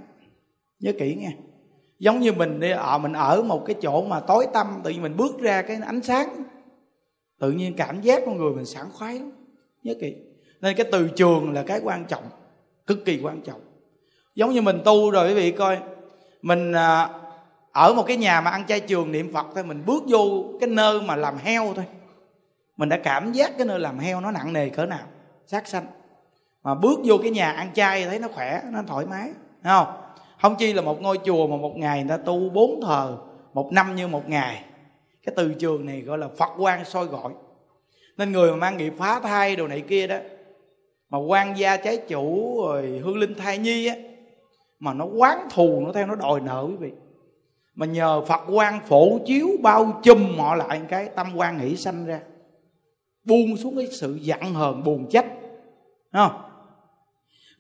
[0.81, 1.33] Nhớ kỹ nghe.
[1.99, 5.03] Giống như mình đi ở mình ở một cái chỗ mà tối tăm, tự nhiên
[5.03, 6.29] mình bước ra cái ánh sáng.
[7.41, 9.31] Tự nhiên cảm giác con người mình sảng khoái lắm.
[9.83, 10.17] Nhớ kỹ.
[10.61, 12.25] Nên cái từ trường là cái quan trọng,
[12.87, 13.61] cực kỳ quan trọng.
[14.35, 15.79] Giống như mình tu rồi, quý vị coi,
[16.43, 17.09] mình à,
[17.73, 20.69] ở một cái nhà mà ăn chay trường niệm phật thôi, mình bước vô cái
[20.69, 21.85] nơi mà làm heo thôi.
[22.77, 25.07] Mình đã cảm giác cái nơi làm heo nó nặng nề cỡ nào,
[25.47, 25.87] sát sanh
[26.63, 29.31] mà bước vô cái nhà ăn chay thấy nó khỏe, nó thoải mái,
[29.63, 29.87] thấy không?
[30.43, 33.17] Không chi là một ngôi chùa mà một ngày người ta tu bốn thờ,
[33.55, 34.65] một năm như một ngày.
[35.27, 37.33] Cái từ trường này gọi là phật quan soi gọi.
[38.17, 40.17] Nên người mà mang nghiệp phá thai đồ này kia đó,
[41.11, 43.95] mà quan gia trái chủ rồi hương linh thai nhi á,
[44.79, 46.91] mà nó quán thù, nó theo nó đòi nợ quý vị.
[47.75, 52.07] Mà nhờ phật quan phổ chiếu bao chùm mọi lại cái, tâm quan nghĩ sanh
[52.07, 52.21] ra.
[53.25, 55.27] Buông xuống cái sự giận hờn, buồn trách
[56.13, 56.50] không?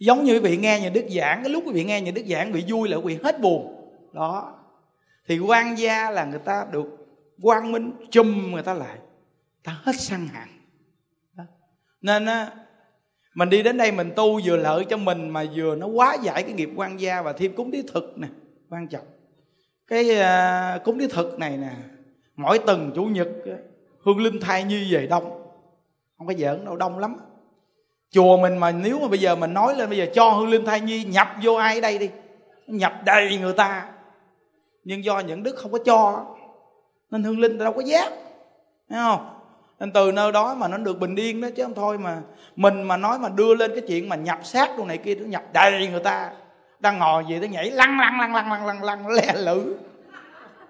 [0.00, 2.24] Giống như quý vị nghe nhà đức giảng cái lúc quý vị nghe nhà đức
[2.26, 3.90] giảng bị vui là quý vị hết buồn.
[4.12, 4.58] Đó.
[5.28, 6.86] Thì quan gia là người ta được
[7.42, 8.98] quang minh chùm người ta lại.
[9.64, 10.48] Ta hết săn hạn
[12.00, 12.50] nên á
[13.34, 16.42] mình đi đến đây mình tu vừa lợi cho mình mà vừa nó quá giải
[16.42, 18.28] cái nghiệp quan gia và thêm cúng thí thực nè
[18.70, 19.06] quan trọng.
[19.86, 21.70] Cái uh, cúng thí thực này nè
[22.36, 23.28] mỗi tuần chủ nhật
[24.04, 25.42] hương linh thai như về đông.
[26.18, 27.16] Không có giỡn đâu đông lắm
[28.10, 30.64] chùa mình mà nếu mà bây giờ mình nói lên, bây giờ cho hương linh
[30.64, 32.10] thai nhi nhập vô ai ở đây đi.
[32.66, 33.84] Nhập đầy người ta.
[34.84, 36.24] Nhưng do những đức không có cho,
[37.10, 38.12] nên hương linh đâu có giác
[38.90, 39.26] thấy không?
[39.80, 42.18] Nên từ nơi đó mà nó được bình yên đó, chứ không thôi mà
[42.56, 45.26] mình mà nói mà đưa lên cái chuyện mà nhập xác đồ này kia, nó
[45.26, 46.30] nhập đầy người ta.
[46.80, 49.76] Đang ngồi gì nó nhảy lăn lăn lăn lăn lăn lăn lăn lè lử.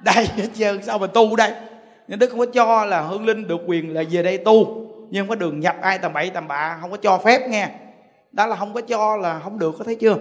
[0.01, 1.53] Đây hết trơn, sao mà tu đây?
[2.09, 5.28] Nhưng đức không có cho là hương linh được quyền là về đây tu nhưng
[5.28, 7.69] có đường nhập ai tầm bậy, tầm bạ, không có cho phép nghe.
[8.32, 10.16] Đó là không có cho là không được, có thấy chưa?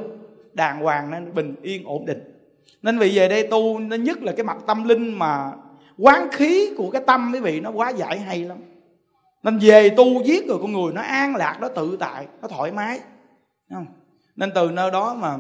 [0.54, 2.52] Đàng hoàng nên bình yên ổn định.
[2.82, 5.52] Nên vì về đây tu nó nhất là cái mặt tâm linh mà
[5.98, 8.58] quán khí của cái tâm, quý vị, nó quá giải hay lắm.
[9.44, 12.72] Nên về tu giết rồi con người, nó an lạc, nó tự tại, nó thoải
[12.72, 13.00] mái.
[13.70, 13.86] Không?
[14.40, 15.38] nên từ nơi đó mà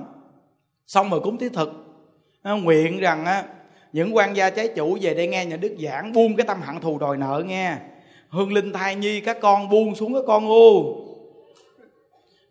[0.87, 1.69] xong rồi cúng thí thực.
[2.43, 3.43] Nguyện rằng á,
[3.93, 6.79] những quan gia trái chủ về đây nghe nhà đức giảng, buông cái tâm hận
[6.79, 7.77] thù đòi nợ nghe
[8.29, 10.95] hương linh thai nhi các con buông xuống các con u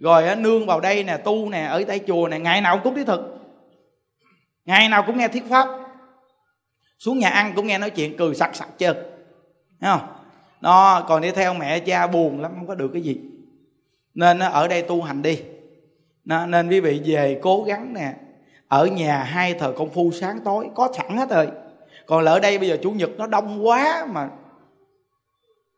[0.01, 2.95] rồi á, nương vào đây nè tu nè ở tại chùa nè ngày nào cũng
[2.95, 3.21] thí thực.
[4.65, 5.69] Ngày nào cũng nghe thuyết pháp.
[6.99, 8.93] Xuống nhà ăn cũng nghe nói chuyện cười sặc sặc chưa
[9.81, 10.01] thấy không?
[10.61, 13.21] Nó còn đi theo mẹ cha buồn lắm không có được cái gì.
[14.15, 15.43] Nên ở đây tu hành đi.
[16.25, 18.15] Nên quý vị về cố gắng nè.
[18.69, 21.49] Ở nhà hai thờ công phu sáng tối có sẵn hết rồi.
[22.07, 24.29] Còn ở đây bây giờ chủ nhật nó đông quá mà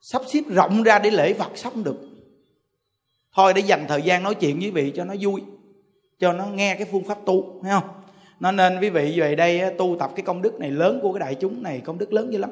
[0.01, 1.97] sắp xếp rộng ra để lễ phật sống được.
[3.35, 5.43] Thôi để dành thời gian nói chuyện với vị cho nó vui,
[6.18, 7.89] cho nó nghe cái phương pháp tu, thấy không?
[8.40, 11.20] Nó nên quý vị về đây tu tập cái công đức này lớn của cái
[11.20, 12.51] đại chúng này, công đức lớn dữ lắm.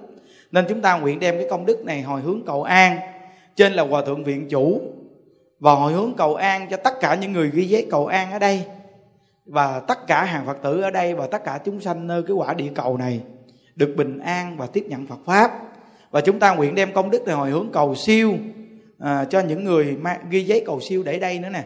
[0.52, 2.98] Nên chúng ta nguyện đem cái công đức này hồi hướng cầu an,
[3.56, 4.80] trên là hòa thượng viện chủ,
[5.60, 8.38] và hồi hướng cầu an cho tất cả những người ghi giấy cầu an ở
[8.38, 8.64] đây,
[9.46, 12.32] và tất cả hàng phật tử ở đây, và tất cả chúng sanh nơi cái
[12.32, 13.20] quả địa cầu này
[13.76, 15.52] được bình an và tiếp nhận phật pháp
[16.10, 18.34] và chúng ta nguyện đem công đức này hồi hướng cầu siêu
[18.98, 19.96] à, cho những người
[20.30, 21.64] ghi giấy cầu siêu để đây nữa nè.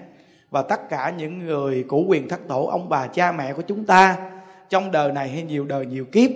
[0.50, 3.84] Và tất cả những người của quyền thất tổ ông bà cha mẹ của chúng
[3.84, 4.16] ta
[4.68, 6.30] trong đời này hay nhiều đời nhiều kiếp.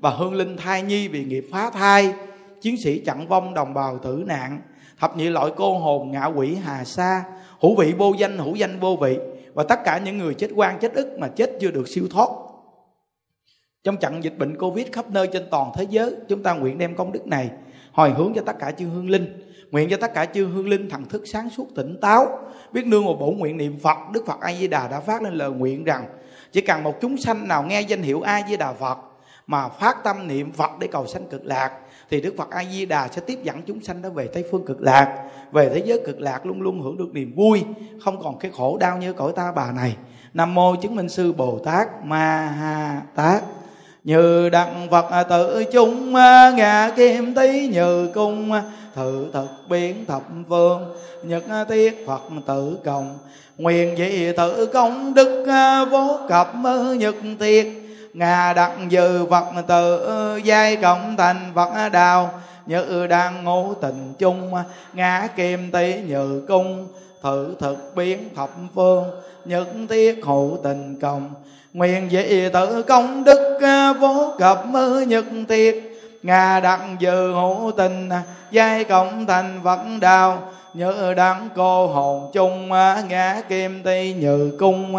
[0.00, 2.12] Và hương linh thai nhi vì nghiệp phá thai
[2.60, 4.60] chiến sĩ chặn vong đồng bào tử nạn.
[5.00, 7.24] Thập nhị loại cô hồn ngạ quỷ hà sa
[7.60, 9.18] hữu vị vô danh hữu danh vô vị.
[9.54, 12.28] Và tất cả những người chết quan chết ức mà chết chưa được siêu thoát
[13.84, 16.94] trong trận dịch bệnh covid khắp nơi trên toàn thế giới, chúng ta nguyện đem
[16.94, 17.50] công đức này
[17.92, 19.42] hồi hướng cho tất cả chư hương linh.
[19.70, 22.38] Nguyện cho tất cả chư hương linh thần thức sáng suốt tỉnh táo.
[22.72, 25.34] Biết nương một bổn nguyện niệm phật, đức phật a di đà đã phát lên
[25.34, 26.04] lời nguyện rằng,
[26.52, 28.98] chỉ cần một chúng sanh nào nghe danh hiệu a di đà phật
[29.46, 31.70] mà phát tâm niệm phật để cầu sanh cực lạc,
[32.10, 34.66] thì đức phật a di đà sẽ tiếp dẫn chúng sanh đó về tây phương
[34.66, 35.24] cực lạc.
[35.52, 37.64] Về thế giới cực lạc luôn luôn hưởng được niềm vui,
[38.04, 39.96] không còn cái khổ đau như cõi ta bà này.
[40.34, 43.42] Nam mô chứng minh sư bồ tát ma ha tát
[44.04, 48.62] như đặng phật à, tự chung à, ngà kim tí, như cung à,
[48.94, 50.94] thử thực biến thập phương.
[51.22, 53.18] Nhật tiết phật tự cộng
[53.58, 55.46] nguyện dị tự công đức
[55.90, 56.52] vô cập
[56.98, 62.30] nhật tiết ngà đặng dự phật tự giai cộng thành phật đạo
[62.66, 64.52] như đang ngũ tình chung
[64.92, 66.88] ngã kim tí, như cung,
[67.22, 69.04] thử thực biến thập phương.
[69.44, 71.30] Nhật tiết hữu tình cộng
[71.72, 73.58] nguyện dị tự công đức
[74.00, 75.76] vô cập muôn nhật tiệt.
[76.22, 78.08] Ngà đặng dự hữu tình
[78.50, 80.38] giai cộng thành phật đạo
[80.74, 82.68] như đắng cô hồn chung
[83.08, 84.96] ngã kim ti như cung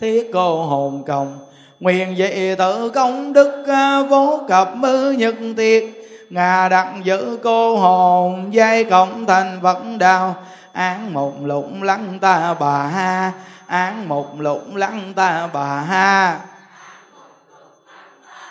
[0.00, 1.38] thiết cô hồn cộng
[1.80, 3.64] nguyện dị tự công đức
[4.10, 5.84] vô cập mơ nhật tiệt.
[6.30, 7.40] Ngà đặng à, giữ à, à.
[7.42, 10.34] cô hồn, giai cộng thành phật đạo
[10.76, 13.32] án một lụng lăng ta bà ha.
[13.66, 16.40] Án một lụng lăng ta bà ha.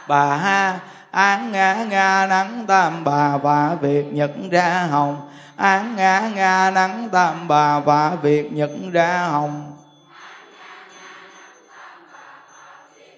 [0.07, 0.79] Bà ha,
[1.11, 5.29] án ngã nga nắng tam bà và việc nhật ra hồng.
[5.55, 9.77] Án ngã nga nắng tam bà và việc nhật ra hồng.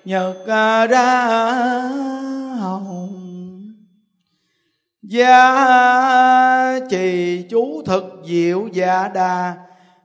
[0.06, 1.28] Nhật à, ra
[2.60, 3.27] hồng
[5.08, 9.54] gia trì chú thực diệu dạ đà,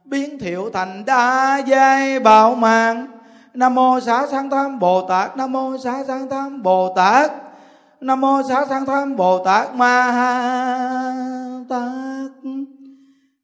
[0.05, 3.06] biến thiệu thành đa giai bảo mạng.
[3.55, 7.32] Nam mô xá sanh tham bồ tát, nam mô xá sanh tham bồ tát,
[8.00, 10.12] nam mô xá sanh tham bồ tát ma
[11.68, 11.81] tát.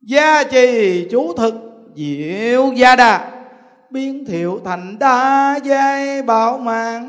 [0.02, 1.54] Gia trì chú thực
[1.96, 3.30] diệu gia đà,
[3.90, 7.08] biến thiệu thành đa giai bảo mạng.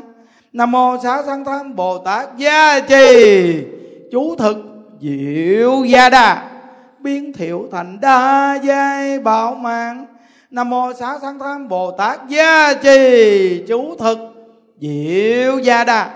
[0.52, 3.79] Nam mô xá sanh tham bồ tát gia trì
[4.12, 4.56] chú thực
[5.00, 6.50] diệu gia đà
[6.98, 10.06] biến thiệu thành đa giai bảo mạng.
[10.50, 14.18] Nam mô xá sanh tham bồ tát gia trì, chú thực
[14.80, 16.10] diệu gia đà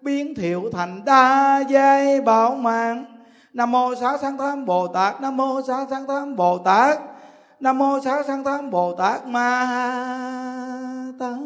[0.00, 3.04] biến thiệu thành đa giai bảo mạng.
[3.52, 6.98] Nam mô xá sanh tham bồ tát, nam mô xá sanh tham bồ tát,
[7.60, 9.66] nam mô xá sanh tham bồ tát ma
[11.20, 11.38] tát.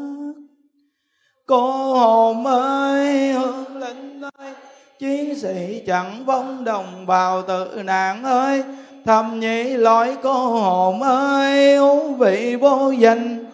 [1.47, 4.55] Cô hồn ơi hương linh ơi
[5.03, 8.63] chiến sĩ chẳng vong đồng bào tự nạn ơi.
[9.05, 13.45] Thầm nhĩ lỗi cô hồn ơi, ú vị vô danh.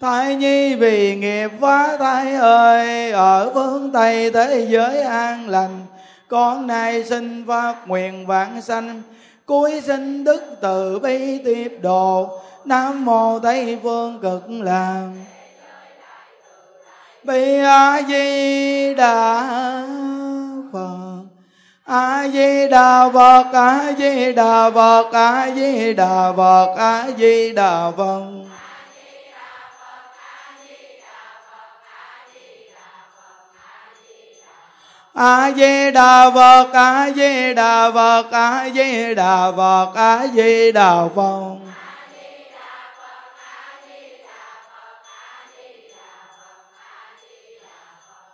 [0.00, 5.86] Thai nhi vì nghiệp phá thai ơi, Ở phương Tây thế giới an lành.
[6.28, 9.02] Con nay sinh phát nguyện vạn sanh,
[9.46, 12.40] cuối sinh đức từ bi tiếp độ.
[12.64, 15.08] Nam mô Tây phương cực lạc.
[17.24, 19.42] Bi A Di Đà
[20.72, 21.24] Phật
[21.84, 27.90] A Di Đà Phật A Di Đà Phật A Di Đà Phật A Di Đà
[27.96, 28.50] Phật.
[35.14, 41.08] A di đà phật a di đà phật a di đà phật a di đà
[41.14, 41.69] phật.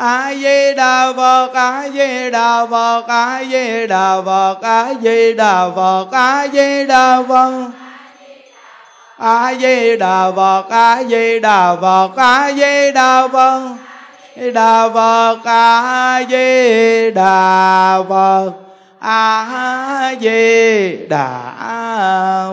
[0.00, 5.70] a di đà phật, a di đà phật, a di đà phật, a di đà
[5.70, 7.70] phật, a di đà phật,
[9.18, 12.10] a di đà phật, a di đà phật.
[12.16, 13.76] A di đà phật
[14.54, 18.52] đà phật a di đà phật
[18.98, 21.54] a di đà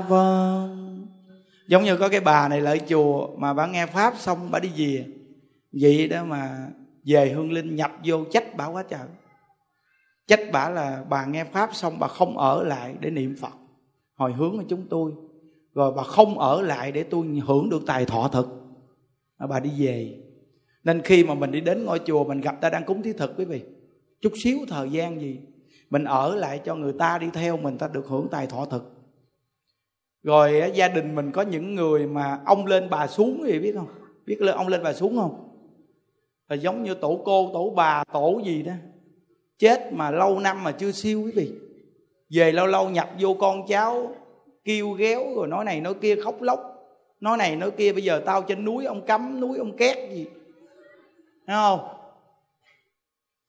[0.09, 0.67] phật
[1.67, 4.69] giống như có cái bà này lại chùa mà bà nghe pháp xong bà đi
[4.77, 5.05] về.
[5.81, 6.49] Vậy đó mà
[7.07, 9.07] về hương linh nhập vô trách bà quá trời.
[10.27, 13.53] Trách bà là bà nghe pháp xong bà không ở lại để niệm phật.
[14.15, 15.11] Hồi hướng của chúng tôi.
[15.73, 18.47] Rồi bà không ở lại để tôi hưởng được tài thọ thực.
[19.49, 20.23] Bà đi về.
[20.83, 23.33] Nên khi mà mình đi đến ngôi chùa mình gặp ta đang cúng thí thực
[23.37, 23.61] quý vị.
[24.21, 25.39] Chút xíu thời gian gì,
[25.89, 28.93] mình ở lại cho người ta đi theo mình, ta được hưởng tài thọ thực.
[30.23, 33.87] Rồi gia đình mình có những người mà ông lên bà xuống thì biết không?
[34.25, 35.47] Biết lên ông lên bà xuống không?
[36.49, 38.73] Là giống như tổ cô, tổ bà, tổ gì đó.
[39.59, 41.51] Chết mà lâu năm mà chưa siêu quý vị.
[42.29, 44.15] Về lâu lâu nhập vô con cháu,
[44.63, 46.73] kêu ghéo rồi nói này nói kia khóc lóc.
[47.19, 50.25] Nói này nói kia bây giờ tao trên núi ông cấm núi ông két gì.
[51.47, 51.79] Thấy không?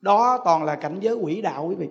[0.01, 1.89] Đó toàn là cảnh giới quỷ đạo quý vị.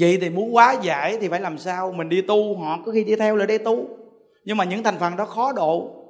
[0.00, 1.92] Vậy thì muốn quá giải thì phải làm sao?
[1.92, 3.88] Mình đi tu, họ có khi đi theo là đi tu.
[4.44, 6.03] Nhưng mà những thành phần đó khó độ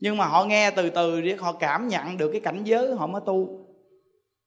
[0.00, 3.06] nhưng mà họ nghe từ từ để họ cảm nhận được cái cảnh giới họ
[3.06, 3.66] mới tu.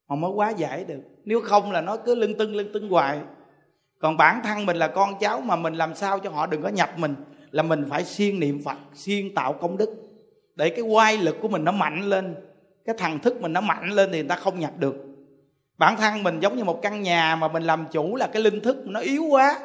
[0.08, 1.00] Họ mới quá giải được.
[1.24, 3.18] Nếu không là nó cứ lưng tưng lưng tưng hoài.
[4.00, 6.68] Còn bản thân mình là con cháu mà mình làm sao cho họ đừng có
[6.68, 7.14] nhập mình,
[7.50, 9.90] là mình phải siêng niệm phật, siêng tạo công đức.
[10.54, 12.34] Để cái quay lực của mình nó mạnh lên,
[12.84, 14.94] cái thần thức mình nó mạnh lên thì người ta không nhập được.
[15.78, 18.60] Bản thân mình giống như một căn nhà mà mình làm chủ là cái linh
[18.60, 19.58] thức nó yếu quá,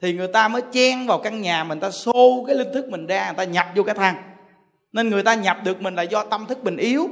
[0.00, 3.06] thì người ta mới chen vào căn nhà mình ta xô cái linh thức mình
[3.06, 4.33] ra, người ta nhập vô cái thang
[4.94, 7.08] nên người ta nhập được mình là do tâm thức mình yếu.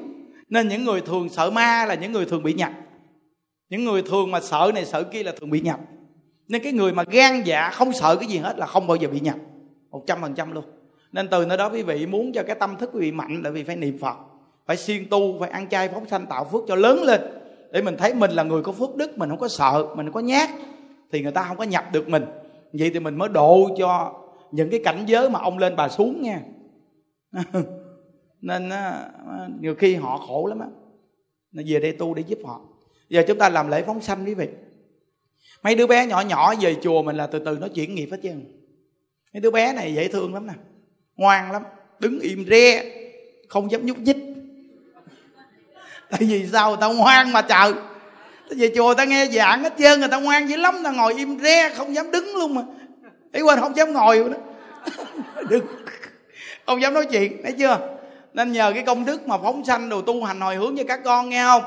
[0.48, 2.72] Nên những người thường sợ ma là những người thường bị nhập.
[3.70, 5.80] Những người thường mà sợ này, sợ kia là thường bị nhập.
[6.48, 9.08] Nên cái người mà gan dạ không sợ cái gì hết là không bao giờ
[9.08, 9.36] bị nhập.
[9.90, 10.64] Một trăm phần trăm luôn.
[11.12, 13.50] Nên từ nơi đó quý vị muốn cho cái tâm thức quý vị mạnh là
[13.50, 14.16] vì phải niệm phật.
[14.66, 17.20] Phải siêng tu, phải ăn chay, phóng sanh, tạo phước cho lớn lên.
[17.72, 20.12] Để mình thấy mình là người có phước đức, mình không có sợ, mình không
[20.12, 20.50] có nhát,
[21.12, 22.24] thì người ta không có nhập được mình.
[22.72, 24.12] Vậy thì mình mới độ cho
[24.52, 26.40] những cái cảnh giới mà ông lên bà xuống nha.
[28.40, 28.70] nên
[29.60, 30.66] nhiều khi họ khổ lắm á.
[31.52, 32.60] Nên về đây tu để giúp họ.
[33.08, 34.48] Giờ chúng ta làm lễ phóng sanh quý vị.
[35.62, 38.18] Mấy đứa bé nhỏ nhỏ về chùa mình là từ từ nó chuyển nghiệp hết
[38.22, 38.30] chứ
[39.32, 40.52] mấy đứa bé này dễ thương lắm nè.
[41.16, 41.62] Ngoan lắm.
[41.98, 42.84] Đứng im re.
[43.48, 44.16] Không dám nhúc nhích.
[46.10, 46.70] Tại vì sao?
[46.70, 47.72] Người ta ngoan mà chờ
[48.48, 50.74] tao về chùa ta nghe giảng hết trơn, người ta ngoan dữ lắm.
[50.84, 52.62] Ta ngồi im re, không dám đứng luôn mà.
[53.32, 54.38] Ý quên, không dám ngồi nữa
[55.48, 55.66] đừng
[56.66, 57.78] không dám nói chuyện, thấy chưa?
[58.34, 61.00] Nên nhờ cái công đức mà phóng sanh đồ tu hành hồi hướng cho các
[61.04, 61.62] con, nghe không?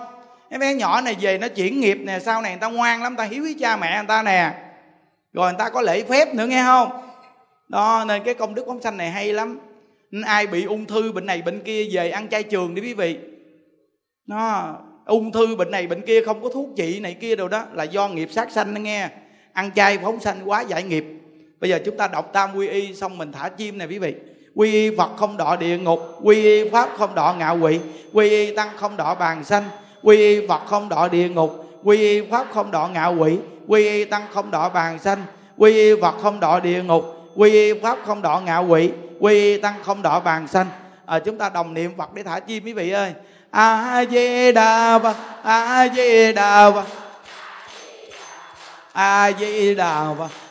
[0.50, 3.16] Cái bé nhỏ này về nó chuyển nghiệp nè, sau này người ta ngoan lắm
[3.16, 4.54] ta hiếu với cha mẹ người ta nè.
[5.34, 6.90] Rồi người ta có lễ phép nữa, nghe không?
[7.70, 9.60] Đó, nên cái công đức phóng sanh này hay lắm.
[10.12, 12.94] Nên ai bị ung thư bệnh này bệnh kia, về ăn chay trường đi quý
[12.94, 13.18] vị.
[14.28, 14.76] Nó
[15.06, 17.84] ung thư bệnh này bệnh kia không có thuốc trị này kia đâu đó, là
[17.84, 19.10] do nghiệp sát sanh đó nghe.
[19.54, 21.06] Ăn chay phóng sanh quá giải nghiệp.
[21.60, 24.16] Bây giờ chúng ta đọc tam quy y, xong mình thả chim này quý vị
[24.56, 27.80] quy y phật không đọ địa ngục quy y pháp không đọ ngạo quỷ
[28.14, 29.64] quy y tăng không đọ bàn sanh
[30.04, 33.88] quy y phật không đọ địa ngục quy y pháp không đọ ngạo quỷ quy
[33.88, 35.24] y tăng không đọ bàn sanh
[35.58, 39.34] quy y phật không đọ địa ngục quy y pháp không đọ ngạo quỷ quy
[39.34, 40.68] y tăng không đọ bàn sanh.
[41.06, 43.14] À, chúng ta đồng niệm phật để thả chim quý vị ơi.
[43.52, 46.86] A di đà phật a di đà phật.
[48.94, 50.32] A di đà phật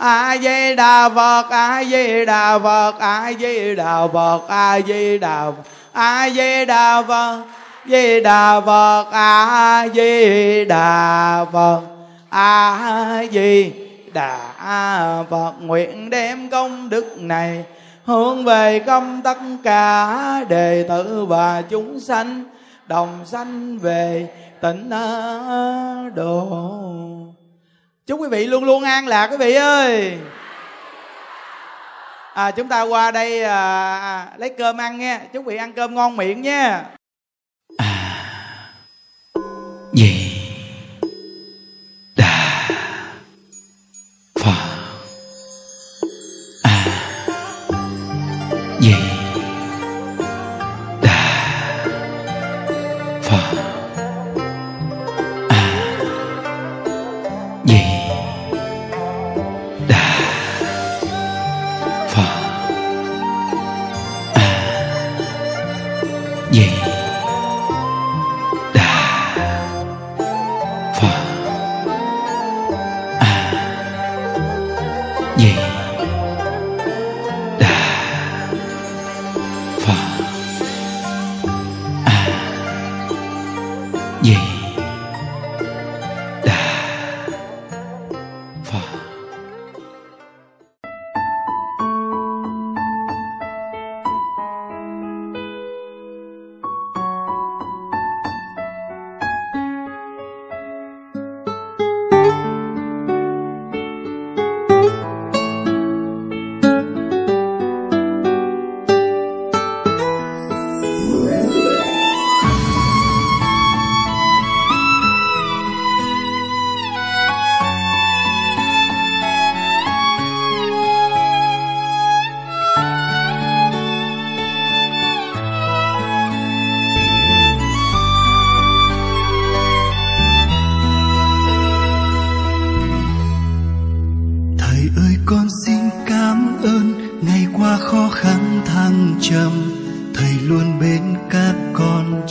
[0.00, 5.50] A di đà phật, a di đà phật, a di đà phật, a di đà
[5.50, 5.56] phật,
[5.92, 7.44] a di đà phật
[7.86, 11.80] di đà phật, a di đà phật,
[12.30, 13.72] a di
[14.12, 14.38] đà
[15.30, 15.52] phật.
[15.60, 17.64] Nguyện đem công đức này
[18.04, 22.44] hướng về công tất cả đệ tử và chúng sanh,
[22.86, 24.28] đồng sanh về
[24.60, 24.90] tịnh
[26.14, 26.46] độ
[28.10, 30.18] chúc quý vị luôn luôn an lạc quý vị ơi.
[32.34, 35.20] À, chúng ta qua đây à, à lấy cơm ăn nha.
[35.32, 36.84] Chúc quý vị ăn cơm ngon miệng nha.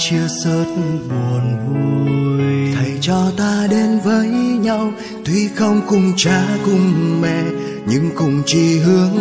[0.09, 0.65] Chia sớt
[1.09, 2.73] buồn vui.
[2.75, 4.27] Thầy cho ta đến với
[4.61, 4.91] nhau,
[5.25, 7.43] tuy không cùng cha, cùng mẹ,
[7.85, 9.15] nhưng cùng chỉ hướng,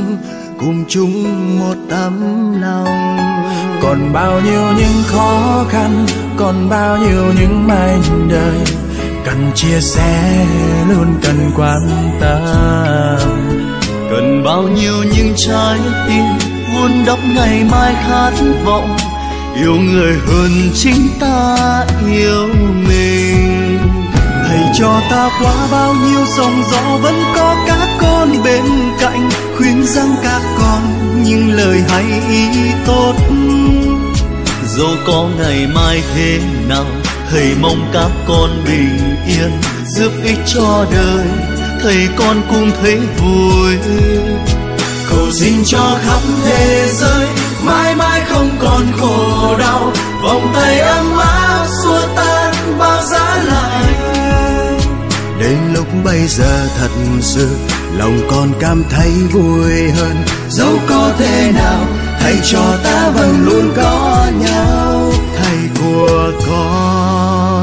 [0.61, 1.25] cùng chung
[1.59, 3.19] một tấm lòng.
[3.83, 8.59] Còn bao nhiêu những khó khăn, còn bao nhiêu những mảnh đời,
[9.25, 10.47] cần chia sẻ
[10.89, 11.81] luôn cần quan
[12.21, 12.43] tâm.
[14.11, 16.25] Cần bao nhiêu những trái tim
[16.75, 18.33] vun đắp ngày mai khát
[18.65, 18.97] vọng
[19.59, 22.49] yêu người hơn chính ta yêu
[22.89, 23.79] mình.
[24.49, 28.65] Thầy cho ta qua bao nhiêu sóng gió vẫn có các con bên
[29.01, 30.83] cạnh, khuyên rằng các con
[31.25, 32.47] những lời hay ý
[32.87, 33.15] tốt.
[34.67, 36.87] Dẫu có ngày mai thế nào,
[37.31, 39.51] thầy mong các con bình yên,
[39.87, 41.27] giúp ích cho đời,
[41.83, 43.77] thầy con cũng thấy vui.
[45.11, 51.19] Cầu xin cho khắp thế giới mãi mãi không còn khổ đau vòng tay ấm
[51.19, 54.09] áp xua tan bao giá lạnh
[55.41, 57.49] đến lúc bây giờ thật sự
[57.97, 60.17] lòng con cảm thấy vui hơn.
[60.49, 61.87] Dẫu có thể nào
[62.21, 65.13] thầy cho ta vẫn luôn có nhau.
[65.37, 67.58] Thầy của con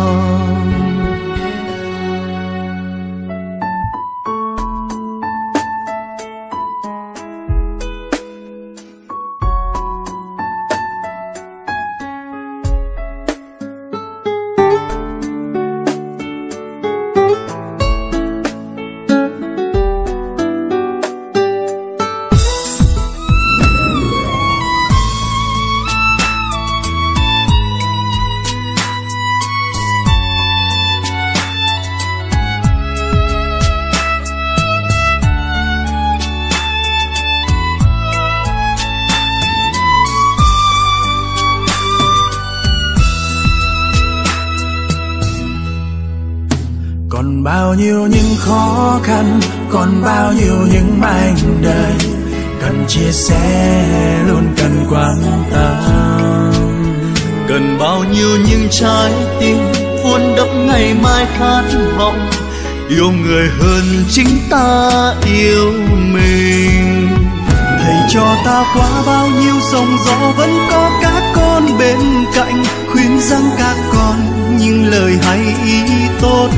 [49.85, 51.93] còn bao nhiêu những mảnh đời
[52.61, 55.15] cần chia sẻ luôn cần quan
[55.51, 56.51] tâm.
[57.47, 59.57] Cần bao nhiêu những trái tim
[60.03, 61.63] vun đắp ngày mai khát
[61.97, 62.29] vọng,
[62.89, 64.89] yêu người hơn chính ta
[65.25, 65.73] yêu
[66.13, 67.07] mình.
[67.79, 71.99] Thầy cho ta qua bao nhiêu sóng gió vẫn có các con bên
[72.35, 74.15] cạnh, khuyên rằng các con
[74.59, 75.81] những lời hay ý
[76.21, 76.49] tốt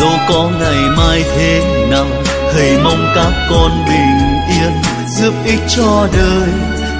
[0.00, 2.06] dẫu có ngày mai thế nào,
[2.52, 4.72] thầy mong các con bình yên,
[5.18, 6.48] giúp ích cho đời.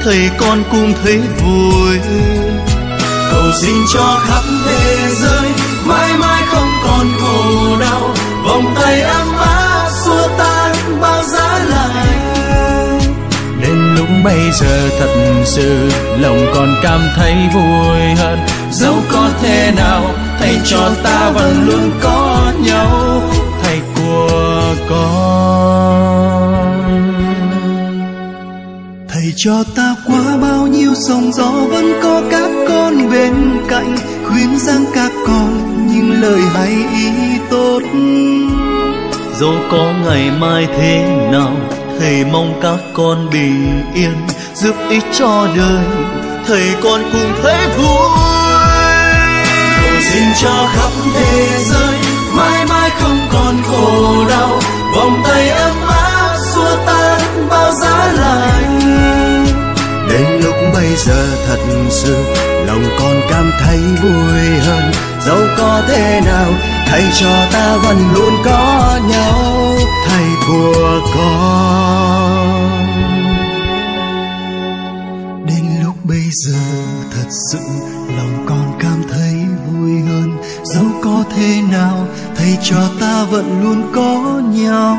[0.05, 1.99] Thầy con cùng thấy vui.
[3.31, 5.51] Cầu xin cho khắp thế giới,
[5.85, 8.15] mãi mãi không còn khổ đau.
[8.45, 9.32] Vòng tay ấm
[14.25, 18.39] bây giờ thật sự lòng còn cảm thấy vui hơn.
[18.71, 20.03] Dẫu có thế nào,
[20.39, 23.23] thầy cho ta vẫn luôn có nhau.
[23.63, 25.73] Thầy của con.
[29.09, 33.35] Thầy cho ta qua bao nhiêu sóng gió, vẫn có các con bên
[33.69, 33.97] cạnh,
[34.29, 37.11] khuyên rằng các con những lời hay ý
[37.51, 37.81] tốt.
[39.41, 41.57] Dẫu có ngày mai thế nào
[42.03, 45.85] thầy mong các con bình yên giúp ích cho đời.
[46.47, 47.87] Thầy con cùng thấy vui.
[49.83, 51.95] Cầu xin cho khắp thế giới
[52.33, 54.61] mãi mãi không còn khổ đau.
[54.97, 58.81] Vòng tay ấm áp xua tan bao giá lạnh.
[60.09, 61.59] Đến lúc bây giờ thật
[61.91, 62.17] sự
[62.67, 64.93] lòng con cảm thấy vui hơn.
[65.27, 66.49] Dẫu có thể nào
[66.87, 69.63] thầy cho ta vẫn luôn có nhau
[70.47, 72.73] của con.
[75.47, 76.59] Đến lúc bây giờ
[77.15, 77.59] thật sự
[78.17, 79.35] lòng con cảm thấy
[79.67, 80.37] vui hơn.
[80.65, 82.07] Dẫu có thế nào,
[82.37, 84.99] thầy cho ta vẫn luôn có nhau.